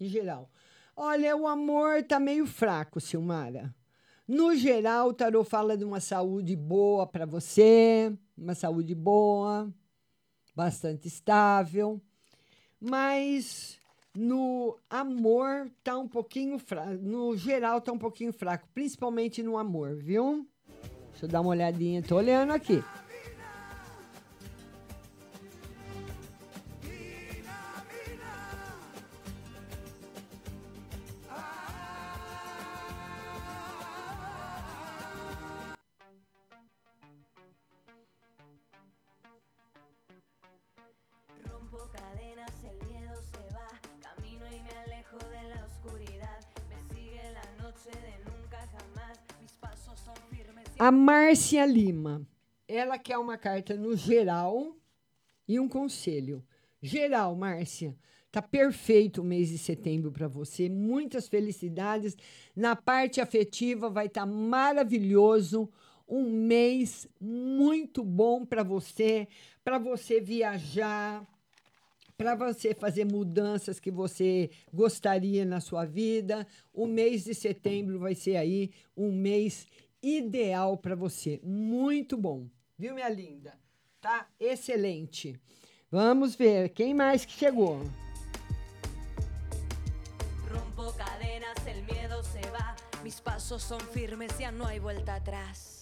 em 0.00 0.08
geral. 0.08 0.48
Olha, 0.96 1.36
o 1.36 1.46
amor 1.46 2.02
tá 2.02 2.18
meio 2.18 2.46
fraco, 2.46 2.98
Silmara. 2.98 3.74
No 4.26 4.56
geral, 4.56 5.08
o 5.08 5.12
tarô 5.12 5.44
fala 5.44 5.76
de 5.76 5.84
uma 5.84 6.00
saúde 6.00 6.56
boa 6.56 7.06
para 7.06 7.26
você, 7.26 8.10
uma 8.38 8.54
saúde 8.54 8.94
boa, 8.94 9.70
bastante 10.56 11.06
estável, 11.06 12.00
mas 12.80 13.78
no 14.16 14.78
amor 14.88 15.70
tá 15.84 15.98
um 15.98 16.08
pouquinho 16.08 16.58
fraco, 16.58 17.02
no 17.02 17.36
geral 17.36 17.82
tá 17.82 17.92
um 17.92 17.98
pouquinho 17.98 18.32
fraco, 18.32 18.66
principalmente 18.72 19.42
no 19.42 19.58
amor, 19.58 19.94
viu? 19.96 20.48
Deixa 21.10 21.26
eu 21.26 21.28
dar 21.28 21.42
uma 21.42 21.50
olhadinha, 21.50 22.02
tô 22.02 22.16
olhando 22.16 22.54
aqui. 22.54 22.82
Márcia 50.92 51.66
Lima, 51.66 52.26
ela 52.66 52.98
quer 52.98 53.18
uma 53.18 53.36
carta 53.36 53.74
no 53.74 53.96
geral 53.96 54.76
e 55.46 55.58
um 55.58 55.68
conselho. 55.68 56.44
Geral, 56.80 57.34
Márcia, 57.34 57.96
tá 58.30 58.40
perfeito 58.40 59.20
o 59.20 59.24
mês 59.24 59.48
de 59.48 59.58
setembro 59.58 60.12
para 60.12 60.28
você. 60.28 60.68
Muitas 60.68 61.26
felicidades. 61.26 62.16
Na 62.54 62.76
parte 62.76 63.20
afetiva 63.20 63.88
vai 63.90 64.06
estar 64.06 64.26
maravilhoso. 64.26 65.68
Um 66.06 66.30
mês 66.30 67.08
muito 67.20 68.04
bom 68.04 68.44
para 68.44 68.62
você, 68.62 69.28
para 69.64 69.78
você 69.78 70.20
viajar, 70.20 71.26
para 72.16 72.34
você 72.34 72.74
fazer 72.74 73.04
mudanças 73.04 73.78
que 73.78 73.90
você 73.90 74.50
gostaria 74.72 75.44
na 75.44 75.60
sua 75.60 75.84
vida. 75.84 76.46
O 76.72 76.86
mês 76.86 77.24
de 77.24 77.34
setembro 77.34 77.98
vai 77.98 78.14
ser 78.14 78.36
aí 78.36 78.70
um 78.96 79.12
mês 79.12 79.66
ideal 80.02 80.76
para 80.76 80.94
você. 80.94 81.40
Muito 81.42 82.16
bom. 82.16 82.48
Viu, 82.76 82.94
minha 82.94 83.08
linda? 83.08 83.58
Tá 84.00 84.28
excelente. 84.38 85.40
Vamos 85.90 86.34
ver 86.34 86.70
quem 86.70 86.94
mais 86.94 87.24
que 87.24 87.32
chegou. 87.32 87.82
Rompo 90.50 90.92
cadenas, 90.96 91.66
el 91.66 91.82
miedo 91.84 92.22
se 92.22 92.40
va. 92.50 92.76
Mis 93.02 93.20
pasos 93.20 93.62
son 93.62 93.80
firmes, 93.80 94.38
ya 94.38 94.50
no 94.50 94.66
hay 94.66 94.78
vuelta 94.78 95.14
atrás. 95.14 95.77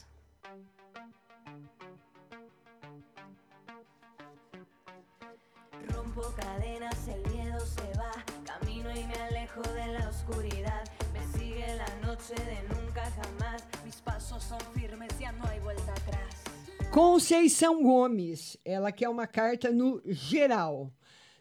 Cadenas, 6.23 7.09
el 7.09 7.31
miedo 7.31 7.61
se 7.61 7.99
va. 7.99 8.11
Camino 8.45 8.91
y 8.91 9.05
me 9.05 9.15
alejo 9.15 9.61
de 9.61 9.87
la 9.99 10.09
oscuridad. 10.09 10.85
Me 11.13 11.39
sigue 11.39 11.67
la 11.77 12.07
noche 12.07 12.35
de 12.35 12.75
nunca 12.75 13.05
jamás. 13.11 13.63
Mis 13.85 13.97
pasos 13.97 14.43
firmes, 14.75 15.13
atrás. 15.13 16.91
Conceição 16.91 17.83
Gomes, 17.83 18.57
ela 18.65 18.91
quer 18.93 19.11
uma 19.11 19.27
carta 19.27 19.71
no 19.71 20.01
geral. 20.07 20.91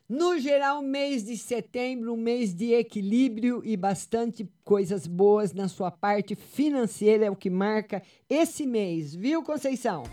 No 0.09 0.37
geral, 0.37 0.81
mês 0.81 1.23
de 1.23 1.37
setembro, 1.37 2.13
um 2.13 2.17
mês 2.17 2.53
de 2.53 2.73
equilíbrio 2.73 3.61
e 3.63 3.77
bastante 3.77 4.47
coisas 4.65 5.07
boas 5.07 5.53
na 5.53 5.69
sua 5.69 5.89
parte 5.89 6.35
financeira 6.35 7.25
é 7.25 7.31
o 7.31 7.35
que 7.35 7.49
marca 7.49 8.03
esse 8.29 8.65
mês, 8.65 9.15
viu, 9.15 9.41
Conceição? 9.41 10.03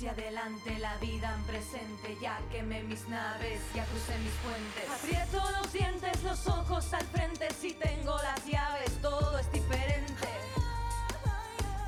Hacia 0.00 0.12
adelante, 0.12 0.78
la 0.78 0.96
vida 0.96 1.34
en 1.34 1.42
presente, 1.42 2.16
ya 2.22 2.40
quemé 2.50 2.82
mis 2.84 3.06
naves, 3.08 3.60
ya 3.74 3.84
crucé 3.84 4.16
mis 4.20 4.32
puentes. 4.32 4.88
Aprieto 4.88 5.50
los 5.60 5.72
dientes, 5.74 6.22
los 6.22 6.46
ojos 6.46 6.94
al 6.94 7.04
frente, 7.08 7.46
si 7.60 7.74
tengo 7.74 8.16
las 8.16 8.46
llaves, 8.46 8.90
todo 9.02 9.38
es 9.38 9.52
diferente. 9.52 10.28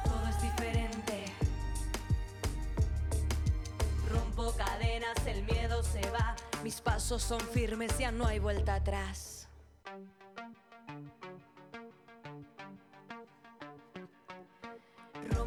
Todo 0.04 0.28
es 0.28 0.42
diferente. 0.42 1.24
Rompo 4.10 4.52
cadenas, 4.58 5.16
el 5.26 5.44
miedo 5.44 5.82
se 5.82 6.02
va, 6.10 6.36
mis 6.62 6.82
pasos 6.82 7.22
son 7.22 7.40
firmes, 7.40 7.96
ya 7.96 8.12
no 8.12 8.26
hay 8.26 8.38
vuelta 8.38 8.74
atrás. 8.74 9.41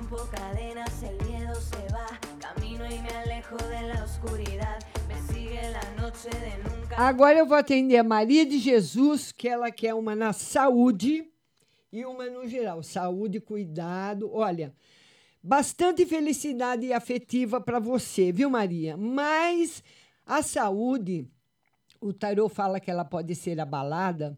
Rompo 0.06 0.28
cadenas, 0.30 1.02
el 1.02 1.18
miedo 1.26 1.56
se 1.56 1.92
va. 1.92 2.06
Camino 2.40 2.86
y 2.86 3.00
me 3.00 3.10
alejo 3.10 3.58
de 3.58 3.82
la 3.88 4.04
oscuridad. 4.04 4.80
Me 5.08 5.34
sigue 5.34 5.60
la 5.72 6.02
noche 6.02 6.30
de 6.30 6.58
nunca. 6.64 6.96
Agora 6.98 7.40
eu 7.40 7.46
vou 7.48 7.58
atender 7.58 7.98
a 7.98 8.04
Maria 8.04 8.46
de 8.46 8.60
Jesus, 8.60 9.32
que 9.32 9.48
ela 9.48 9.72
quer 9.72 9.96
uma 9.96 10.16
na 10.16 10.32
saúde 10.32 11.28
e 11.92 12.06
uma 12.06 12.30
no 12.30 12.48
geral. 12.48 12.84
Saúde, 12.84 13.40
cuidado. 13.40 14.32
Olha, 14.32 14.76
bastante 15.42 16.06
felicidade 16.06 16.94
afetiva 16.94 17.60
para 17.60 17.80
você, 17.80 18.32
viu, 18.32 18.50
Maria? 18.50 18.96
Mas 18.96 19.84
a 20.24 20.44
saúde, 20.44 21.28
o 22.00 22.14
tarô 22.14 22.48
fala 22.48 22.80
que 22.80 22.92
ela 22.92 23.06
pode 23.06 23.34
ser 23.34 23.60
abalada 23.60 24.38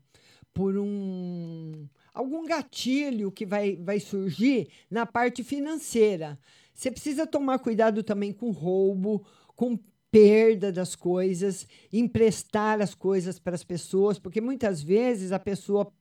por 0.53 0.77
um 0.77 1.87
algum 2.17 2.45
gatilho 2.45 3.31
que 3.31 3.45
vai, 3.45 3.75
vai 3.75 3.99
surgir 3.99 4.69
na 4.89 5.05
parte 5.05 5.43
financeira. 5.43 6.39
Você 6.73 6.89
precisa 6.89 7.27
tomar 7.27 7.59
cuidado 7.59 8.01
também 8.01 8.33
com 8.33 8.49
roubo, 8.49 9.23
com 9.55 9.77
perda 10.11 10.71
das 10.71 10.95
coisas, 10.95 11.67
emprestar 11.93 12.81
as 12.81 12.95
coisas 12.95 13.37
para 13.37 13.53
as 13.53 13.63
pessoas, 13.63 14.17
porque 14.17 14.41
muitas 14.41 14.81
vezes 14.81 15.31
a 15.31 15.37
pessoa 15.37 15.91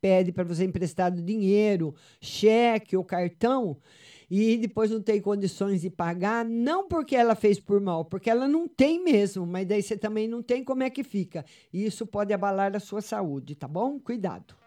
pede 0.00 0.30
para 0.30 0.44
você 0.44 0.64
emprestar 0.64 1.10
dinheiro, 1.10 1.94
cheque 2.20 2.96
ou 2.96 3.02
cartão, 3.02 3.76
e 4.30 4.56
depois 4.56 4.90
não 4.90 5.00
tem 5.00 5.20
condições 5.20 5.80
de 5.80 5.90
pagar, 5.90 6.44
não 6.44 6.86
porque 6.86 7.16
ela 7.16 7.34
fez 7.34 7.58
por 7.58 7.80
mal, 7.80 8.04
porque 8.04 8.30
ela 8.30 8.46
não 8.46 8.68
tem 8.68 9.02
mesmo, 9.02 9.44
mas 9.46 9.66
daí 9.66 9.82
você 9.82 9.96
também 9.96 10.28
não 10.28 10.42
tem 10.42 10.62
como 10.62 10.82
é 10.84 10.90
que 10.90 11.02
fica. 11.02 11.44
E 11.72 11.84
isso 11.84 12.06
pode 12.06 12.32
abalar 12.32 12.76
a 12.76 12.80
sua 12.80 13.00
saúde, 13.00 13.56
tá 13.56 13.66
bom? 13.66 13.98
Cuidado. 13.98 14.65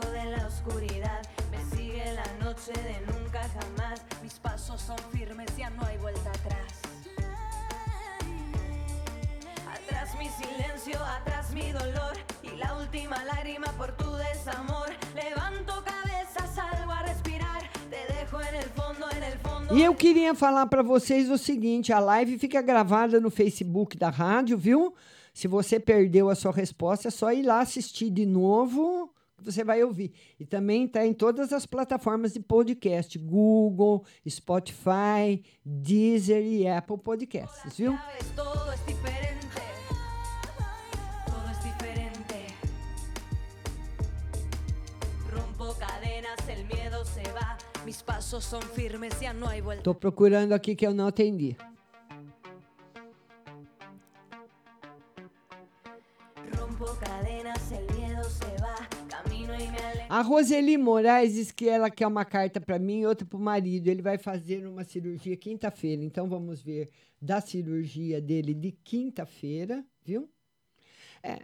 De 0.00 0.24
la 0.36 0.46
oscuridad. 0.46 1.22
Me 1.50 1.76
sigue 1.76 2.04
la 2.14 2.44
noche 2.44 2.72
de 2.72 3.00
nunca 3.12 3.42
jamás. 3.48 4.00
Mis 4.22 4.34
pasos 4.34 4.80
son 4.80 4.98
firmes, 5.12 5.48
ya 5.56 5.70
no 5.70 5.84
hay 5.84 5.98
vuelta 5.98 6.30
atrás. 6.30 6.80
Atrás 9.70 10.16
mi 10.18 10.28
silencio, 10.28 10.98
atrás 11.04 11.52
mi 11.52 11.72
dolor. 11.72 12.16
Y 12.42 12.56
la 12.56 12.76
última 12.78 13.22
lágrima 13.24 13.66
por 13.78 13.92
tu 13.96 14.10
desamor. 14.14 14.88
Levanto 15.14 15.84
cabeza, 15.84 16.46
salgo 16.54 16.92
a 16.92 17.02
respirar. 17.02 17.62
Te 17.90 18.12
dejo 18.14 18.40
en 18.40 18.54
el 18.54 18.70
fondo, 18.70 19.06
en 19.10 19.22
el 19.22 19.38
fondo. 19.38 19.74
E 19.74 19.82
eu 19.82 19.94
queria 19.94 20.34
falar 20.34 20.66
para 20.66 20.82
vocês 20.82 21.30
o 21.30 21.38
seguinte: 21.38 21.92
a 21.92 21.98
live 21.98 22.38
fica 22.38 22.62
gravada 22.62 23.20
no 23.20 23.30
Facebook 23.30 23.96
da 23.96 24.10
rádio, 24.10 24.56
viu? 24.56 24.94
Se 25.34 25.48
você 25.48 25.80
perdeu 25.80 26.28
a 26.28 26.34
sua 26.34 26.52
resposta, 26.52 27.08
é 27.08 27.10
só 27.10 27.32
ir 27.32 27.42
lá 27.42 27.60
assistir 27.60 28.10
de 28.10 28.26
novo, 28.26 29.10
você 29.44 29.64
vai 29.64 29.82
ouvir. 29.82 30.12
E 30.38 30.46
também 30.46 30.84
está 30.84 31.06
em 31.06 31.12
todas 31.12 31.52
as 31.52 31.66
plataformas 31.66 32.32
de 32.32 32.40
podcast: 32.40 33.18
Google, 33.18 34.04
Spotify, 34.28 35.42
Deezer 35.64 36.42
e 36.44 36.66
Apple 36.66 36.98
Podcasts, 36.98 37.76
viu? 37.76 37.98
Estou 49.78 49.94
procurando 49.94 50.52
aqui 50.52 50.74
que 50.74 50.86
eu 50.86 50.94
não 50.94 51.08
atendi. 51.08 51.56
Roseli 60.22 60.78
Moraes 60.78 61.34
diz 61.34 61.52
que 61.52 61.68
ela 61.68 61.90
quer 61.90 62.06
uma 62.06 62.24
carta 62.24 62.60
para 62.60 62.78
mim 62.78 63.00
e 63.00 63.06
outra 63.06 63.26
para 63.26 63.36
o 63.36 63.40
marido. 63.40 63.88
Ele 63.88 64.02
vai 64.02 64.18
fazer 64.18 64.66
uma 64.66 64.84
cirurgia 64.84 65.36
quinta-feira. 65.36 66.02
Então 66.02 66.28
vamos 66.28 66.62
ver 66.62 66.90
da 67.20 67.40
cirurgia 67.40 68.20
dele 68.20 68.54
de 68.54 68.72
quinta-feira, 68.72 69.84
viu? 70.04 70.28
É, 71.22 71.38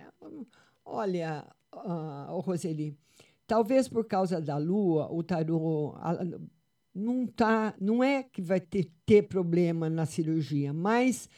olha, 0.85 1.47
uh, 1.73 2.41
Roseli, 2.41 2.97
talvez 3.47 3.89
por 3.89 4.05
causa 4.05 4.41
da 4.41 4.57
lua, 4.57 5.09
o 5.13 5.23
tarô 5.23 5.95
a, 5.97 6.19
não 6.95 7.27
tá, 7.27 7.75
não 7.81 8.03
é 8.03 8.23
que 8.23 8.43
vai 8.43 8.61
ter, 8.61 8.91
ter 9.07 9.23
problema 9.23 9.89
na 9.89 10.05
cirurgia, 10.05 10.73
mas 10.73 11.29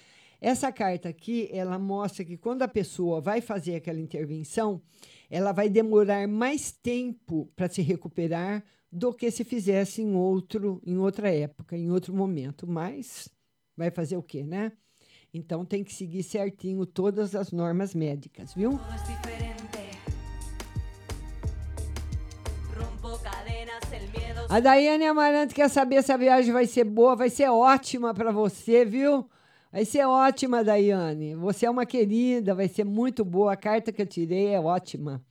essa 0.41 0.73
carta 0.73 1.09
aqui, 1.09 1.49
ela 1.53 1.79
mostra 1.79 2.25
que 2.25 2.37
quando 2.37 2.63
a 2.63 2.69
pessoa 2.69 3.21
vai 3.21 3.41
fazer 3.41 3.75
aquela 3.75 4.01
intervenção, 4.01 4.81
ela 5.29 5.53
vai 5.53 5.69
demorar 5.69 6.27
mais 6.27 6.73
tempo 6.73 7.51
para 7.55 7.69
se 7.69 7.83
recuperar 7.83 8.65
do 8.91 9.13
que 9.13 9.31
se 9.31 9.45
fizesse 9.45 10.01
em 10.01 10.15
outro, 10.15 10.81
em 10.85 10.97
outra 10.97 11.31
época, 11.31 11.77
em 11.77 11.91
outro 11.91 12.15
momento. 12.15 12.67
Mas 12.67 13.29
vai 13.77 13.91
fazer 13.91 14.17
o 14.17 14.23
quê, 14.23 14.43
né? 14.43 14.73
Então 15.33 15.65
tem 15.65 15.85
que 15.85 15.93
seguir 15.93 16.23
certinho 16.23 16.85
todas 16.87 17.35
as 17.35 17.53
normas 17.53 17.95
médicas, 17.95 18.55
viu? 18.55 18.81
A 24.49 24.59
Daiane 24.59 25.07
Amarante 25.07 25.55
quer 25.55 25.69
saber 25.69 26.03
se 26.03 26.11
a 26.11 26.17
viagem 26.17 26.53
vai 26.53 26.67
ser 26.67 26.83
boa, 26.83 27.15
vai 27.15 27.31
ser 27.31 27.49
ótima 27.49 28.13
para 28.13 28.33
você, 28.33 28.85
viu? 28.85 29.29
Vai 29.73 29.85
ser 29.85 30.05
ótima, 30.05 30.65
Daiane. 30.65 31.35
Você 31.37 31.67
é 31.67 31.71
uma 31.71 31.87
querida, 31.87 32.55
vai 32.55 32.69
ser 32.69 32.85
muito 32.85 33.25
boa. 33.25 33.53
A 33.53 33.57
carta 33.57 33.93
que 33.93 34.03
eu 34.03 34.07
tirei 34.07 34.49
é 34.49 34.61
ótima. 34.61 35.25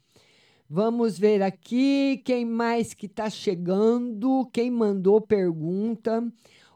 Vamos 0.69 1.17
ver 1.17 1.41
aqui 1.41 2.21
quem 2.23 2.45
mais 2.45 2.93
que 2.93 3.07
está 3.07 3.29
chegando, 3.29 4.47
quem 4.53 4.71
mandou 4.71 5.19
pergunta. 5.19 6.25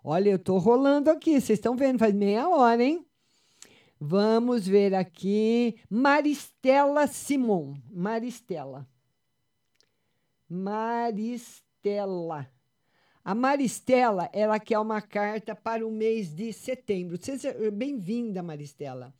Olha, 0.03 0.31
eu 0.31 0.35
estou 0.35 0.57
rolando 0.57 1.09
aqui, 1.09 1.39
vocês 1.39 1.59
estão 1.59 1.75
vendo, 1.75 1.99
faz 1.99 2.13
meia 2.13 2.49
hora, 2.49 2.83
hein? 2.83 3.05
Vamos 3.99 4.67
ver 4.67 4.93
aqui. 4.93 5.75
Maristela 5.89 7.07
Simon. 7.07 7.75
Maristela. 7.89 8.85
Maristela. 10.49 12.52
A 13.23 13.33
Maristela, 13.33 14.29
ela 14.33 14.59
quer 14.59 14.77
uma 14.79 15.01
carta 15.01 15.55
para 15.55 15.87
o 15.87 15.91
mês 15.91 16.29
de 16.35 16.51
setembro. 16.51 17.17
Seja 17.21 17.55
bem-vinda, 17.71 18.43
Maristela. 18.43 19.13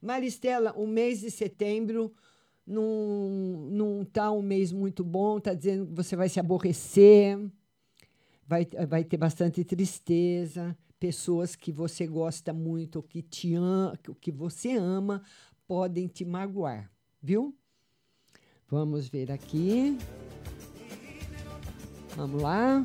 Maristela, 0.00 0.72
o 0.76 0.86
mês 0.86 1.20
de 1.20 1.30
setembro 1.30 2.14
não, 2.64 3.66
não 3.68 4.04
tá 4.04 4.30
um 4.30 4.42
mês 4.42 4.70
muito 4.70 5.02
bom, 5.02 5.40
tá 5.40 5.54
dizendo 5.54 5.86
que 5.86 5.92
você 5.92 6.14
vai 6.14 6.28
se 6.28 6.38
aborrecer, 6.38 7.36
vai, 8.46 8.64
vai 8.86 9.02
ter 9.02 9.16
bastante 9.16 9.64
tristeza, 9.64 10.76
pessoas 11.00 11.56
que 11.56 11.72
você 11.72 12.06
gosta 12.06 12.52
muito, 12.52 13.02
que 13.02 13.22
te 13.22 13.54
ama, 13.54 13.98
que 14.20 14.30
você 14.30 14.76
ama, 14.76 15.20
podem 15.66 16.06
te 16.06 16.24
magoar, 16.24 16.88
viu? 17.20 17.52
Vamos 18.68 19.08
ver 19.08 19.32
aqui. 19.32 19.98
Vamos 22.14 22.40
lá. 22.40 22.82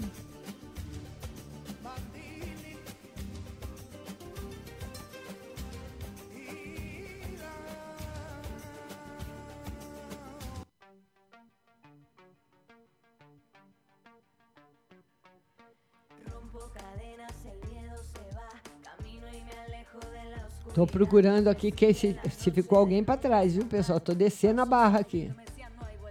Tô 20.74 20.88
procurando 20.88 21.50
aqui 21.50 21.72
que 21.72 21.94
se, 21.94 22.18
se 22.32 22.50
ficou 22.50 22.80
alguém 22.80 23.04
para 23.04 23.16
trás, 23.16 23.54
viu, 23.54 23.66
pessoal? 23.66 24.00
Tô 24.00 24.16
descendo 24.16 24.62
a 24.62 24.66
barra 24.66 25.00
aqui. 25.00 25.32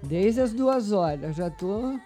Desde 0.02 0.40
as 0.40 0.52
duas 0.52 0.92
horas. 0.92 1.34
Já 1.34 1.50
tô. 1.50 1.98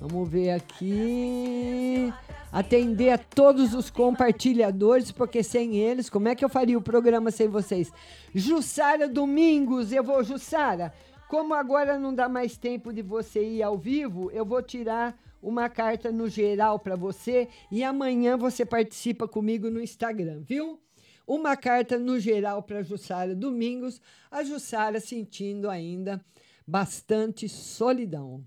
Vamos 0.00 0.28
ver 0.28 0.50
aqui. 0.52 2.12
Atender 2.50 3.10
a 3.10 3.18
todos 3.18 3.74
os 3.74 3.90
compartilhadores, 3.90 5.12
porque 5.12 5.42
sem 5.42 5.76
eles, 5.76 6.08
como 6.08 6.28
é 6.28 6.34
que 6.34 6.42
eu 6.42 6.48
faria 6.48 6.78
o 6.78 6.82
programa 6.82 7.30
sem 7.30 7.48
vocês? 7.48 7.92
Jussara 8.34 9.06
Domingos, 9.06 9.92
eu 9.92 10.02
vou, 10.02 10.24
Jussara. 10.24 10.94
Como 11.28 11.52
agora 11.52 11.98
não 11.98 12.14
dá 12.14 12.28
mais 12.28 12.56
tempo 12.56 12.92
de 12.92 13.02
você 13.02 13.44
ir 13.44 13.62
ao 13.62 13.76
vivo, 13.76 14.30
eu 14.30 14.46
vou 14.46 14.62
tirar 14.62 15.14
uma 15.46 15.68
carta 15.68 16.10
no 16.10 16.28
geral 16.28 16.76
para 16.76 16.96
você 16.96 17.48
e 17.70 17.84
amanhã 17.84 18.36
você 18.36 18.66
participa 18.66 19.28
comigo 19.28 19.70
no 19.70 19.80
Instagram, 19.80 20.40
viu? 20.40 20.82
Uma 21.24 21.56
carta 21.56 21.96
no 21.96 22.18
geral 22.18 22.64
para 22.64 22.82
Jussara 22.82 23.32
Domingos, 23.32 24.00
a 24.28 24.42
Jussara 24.42 24.98
sentindo 24.98 25.70
ainda 25.70 26.20
bastante 26.66 27.48
solidão. 27.48 28.44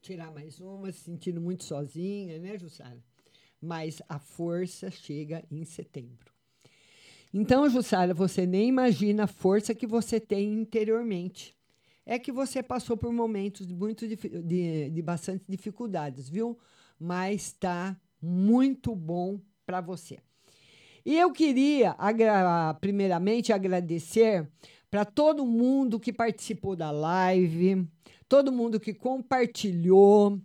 Tirar 0.00 0.32
mais 0.32 0.58
uma, 0.58 0.90
se 0.90 1.00
sentindo 1.00 1.38
muito 1.38 1.64
sozinha, 1.64 2.38
né, 2.38 2.56
Jussara? 2.56 3.04
Mas 3.60 4.00
a 4.08 4.18
força 4.18 4.90
chega 4.90 5.44
em 5.50 5.66
setembro. 5.66 6.32
Então, 7.32 7.68
Jussara, 7.68 8.14
você 8.14 8.46
nem 8.46 8.68
imagina 8.68 9.24
a 9.24 9.26
força 9.26 9.74
que 9.74 9.86
você 9.86 10.18
tem 10.18 10.50
interiormente. 10.54 11.54
É 12.10 12.18
que 12.18 12.32
você 12.32 12.60
passou 12.60 12.96
por 12.96 13.12
momentos 13.12 13.70
muito, 13.70 14.04
de, 14.08 14.16
de, 14.90 15.00
bastante 15.00 15.44
dificuldades, 15.48 16.28
viu? 16.28 16.58
Mas 16.98 17.42
está 17.42 17.96
muito 18.20 18.96
bom 18.96 19.38
para 19.64 19.80
você. 19.80 20.18
E 21.06 21.16
eu 21.16 21.30
queria, 21.30 21.94
primeiramente, 22.80 23.52
agradecer 23.52 24.50
para 24.90 25.04
todo 25.04 25.46
mundo 25.46 26.00
que 26.00 26.12
participou 26.12 26.74
da 26.74 26.90
live, 26.90 27.86
todo 28.28 28.50
mundo 28.50 28.80
que 28.80 28.92
compartilhou, 28.92 30.36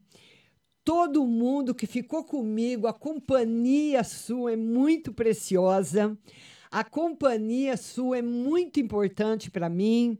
todo 0.83 1.25
mundo 1.25 1.73
que 1.73 1.87
ficou 1.87 2.23
comigo. 2.23 2.85
A 2.85 2.93
companhia 2.93 4.03
sua 4.03 4.53
é 4.53 4.55
muito 4.55 5.11
preciosa. 5.11 6.15
A 6.69 6.83
companhia 6.83 7.75
sua 7.75 8.19
é 8.19 8.21
muito 8.21 8.79
importante 8.79 9.49
para 9.49 9.67
mim. 9.67 10.19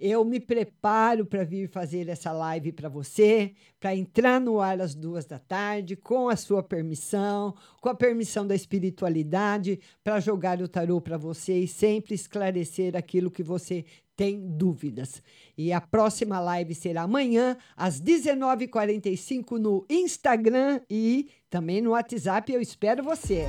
Eu 0.00 0.24
me 0.24 0.38
preparo 0.38 1.26
para 1.26 1.42
vir 1.42 1.68
fazer 1.68 2.08
essa 2.08 2.30
live 2.30 2.70
para 2.70 2.88
você, 2.88 3.52
para 3.80 3.96
entrar 3.96 4.40
no 4.40 4.60
ar 4.60 4.80
às 4.80 4.94
duas 4.94 5.24
da 5.24 5.40
tarde, 5.40 5.96
com 5.96 6.28
a 6.28 6.36
sua 6.36 6.62
permissão, 6.62 7.52
com 7.80 7.88
a 7.88 7.94
permissão 7.94 8.46
da 8.46 8.54
espiritualidade, 8.54 9.80
para 10.04 10.20
jogar 10.20 10.62
o 10.62 10.68
tarô 10.68 11.00
para 11.00 11.16
você 11.16 11.58
e 11.58 11.66
sempre 11.66 12.14
esclarecer 12.14 12.94
aquilo 12.94 13.30
que 13.30 13.42
você 13.42 13.84
tem 14.16 14.48
dúvidas. 14.56 15.22
E 15.56 15.72
a 15.72 15.80
próxima 15.80 16.38
live 16.38 16.74
será 16.74 17.02
amanhã, 17.02 17.56
às 17.76 18.00
19h45, 18.00 19.58
no 19.58 19.84
Instagram 19.90 20.80
e 20.88 21.28
também 21.50 21.80
no 21.80 21.90
WhatsApp. 21.90 22.52
Eu 22.52 22.60
espero 22.60 23.02
você. 23.02 23.46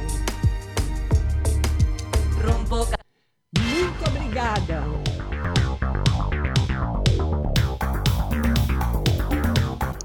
Muito 3.56 4.10
obrigada. 4.10 5.09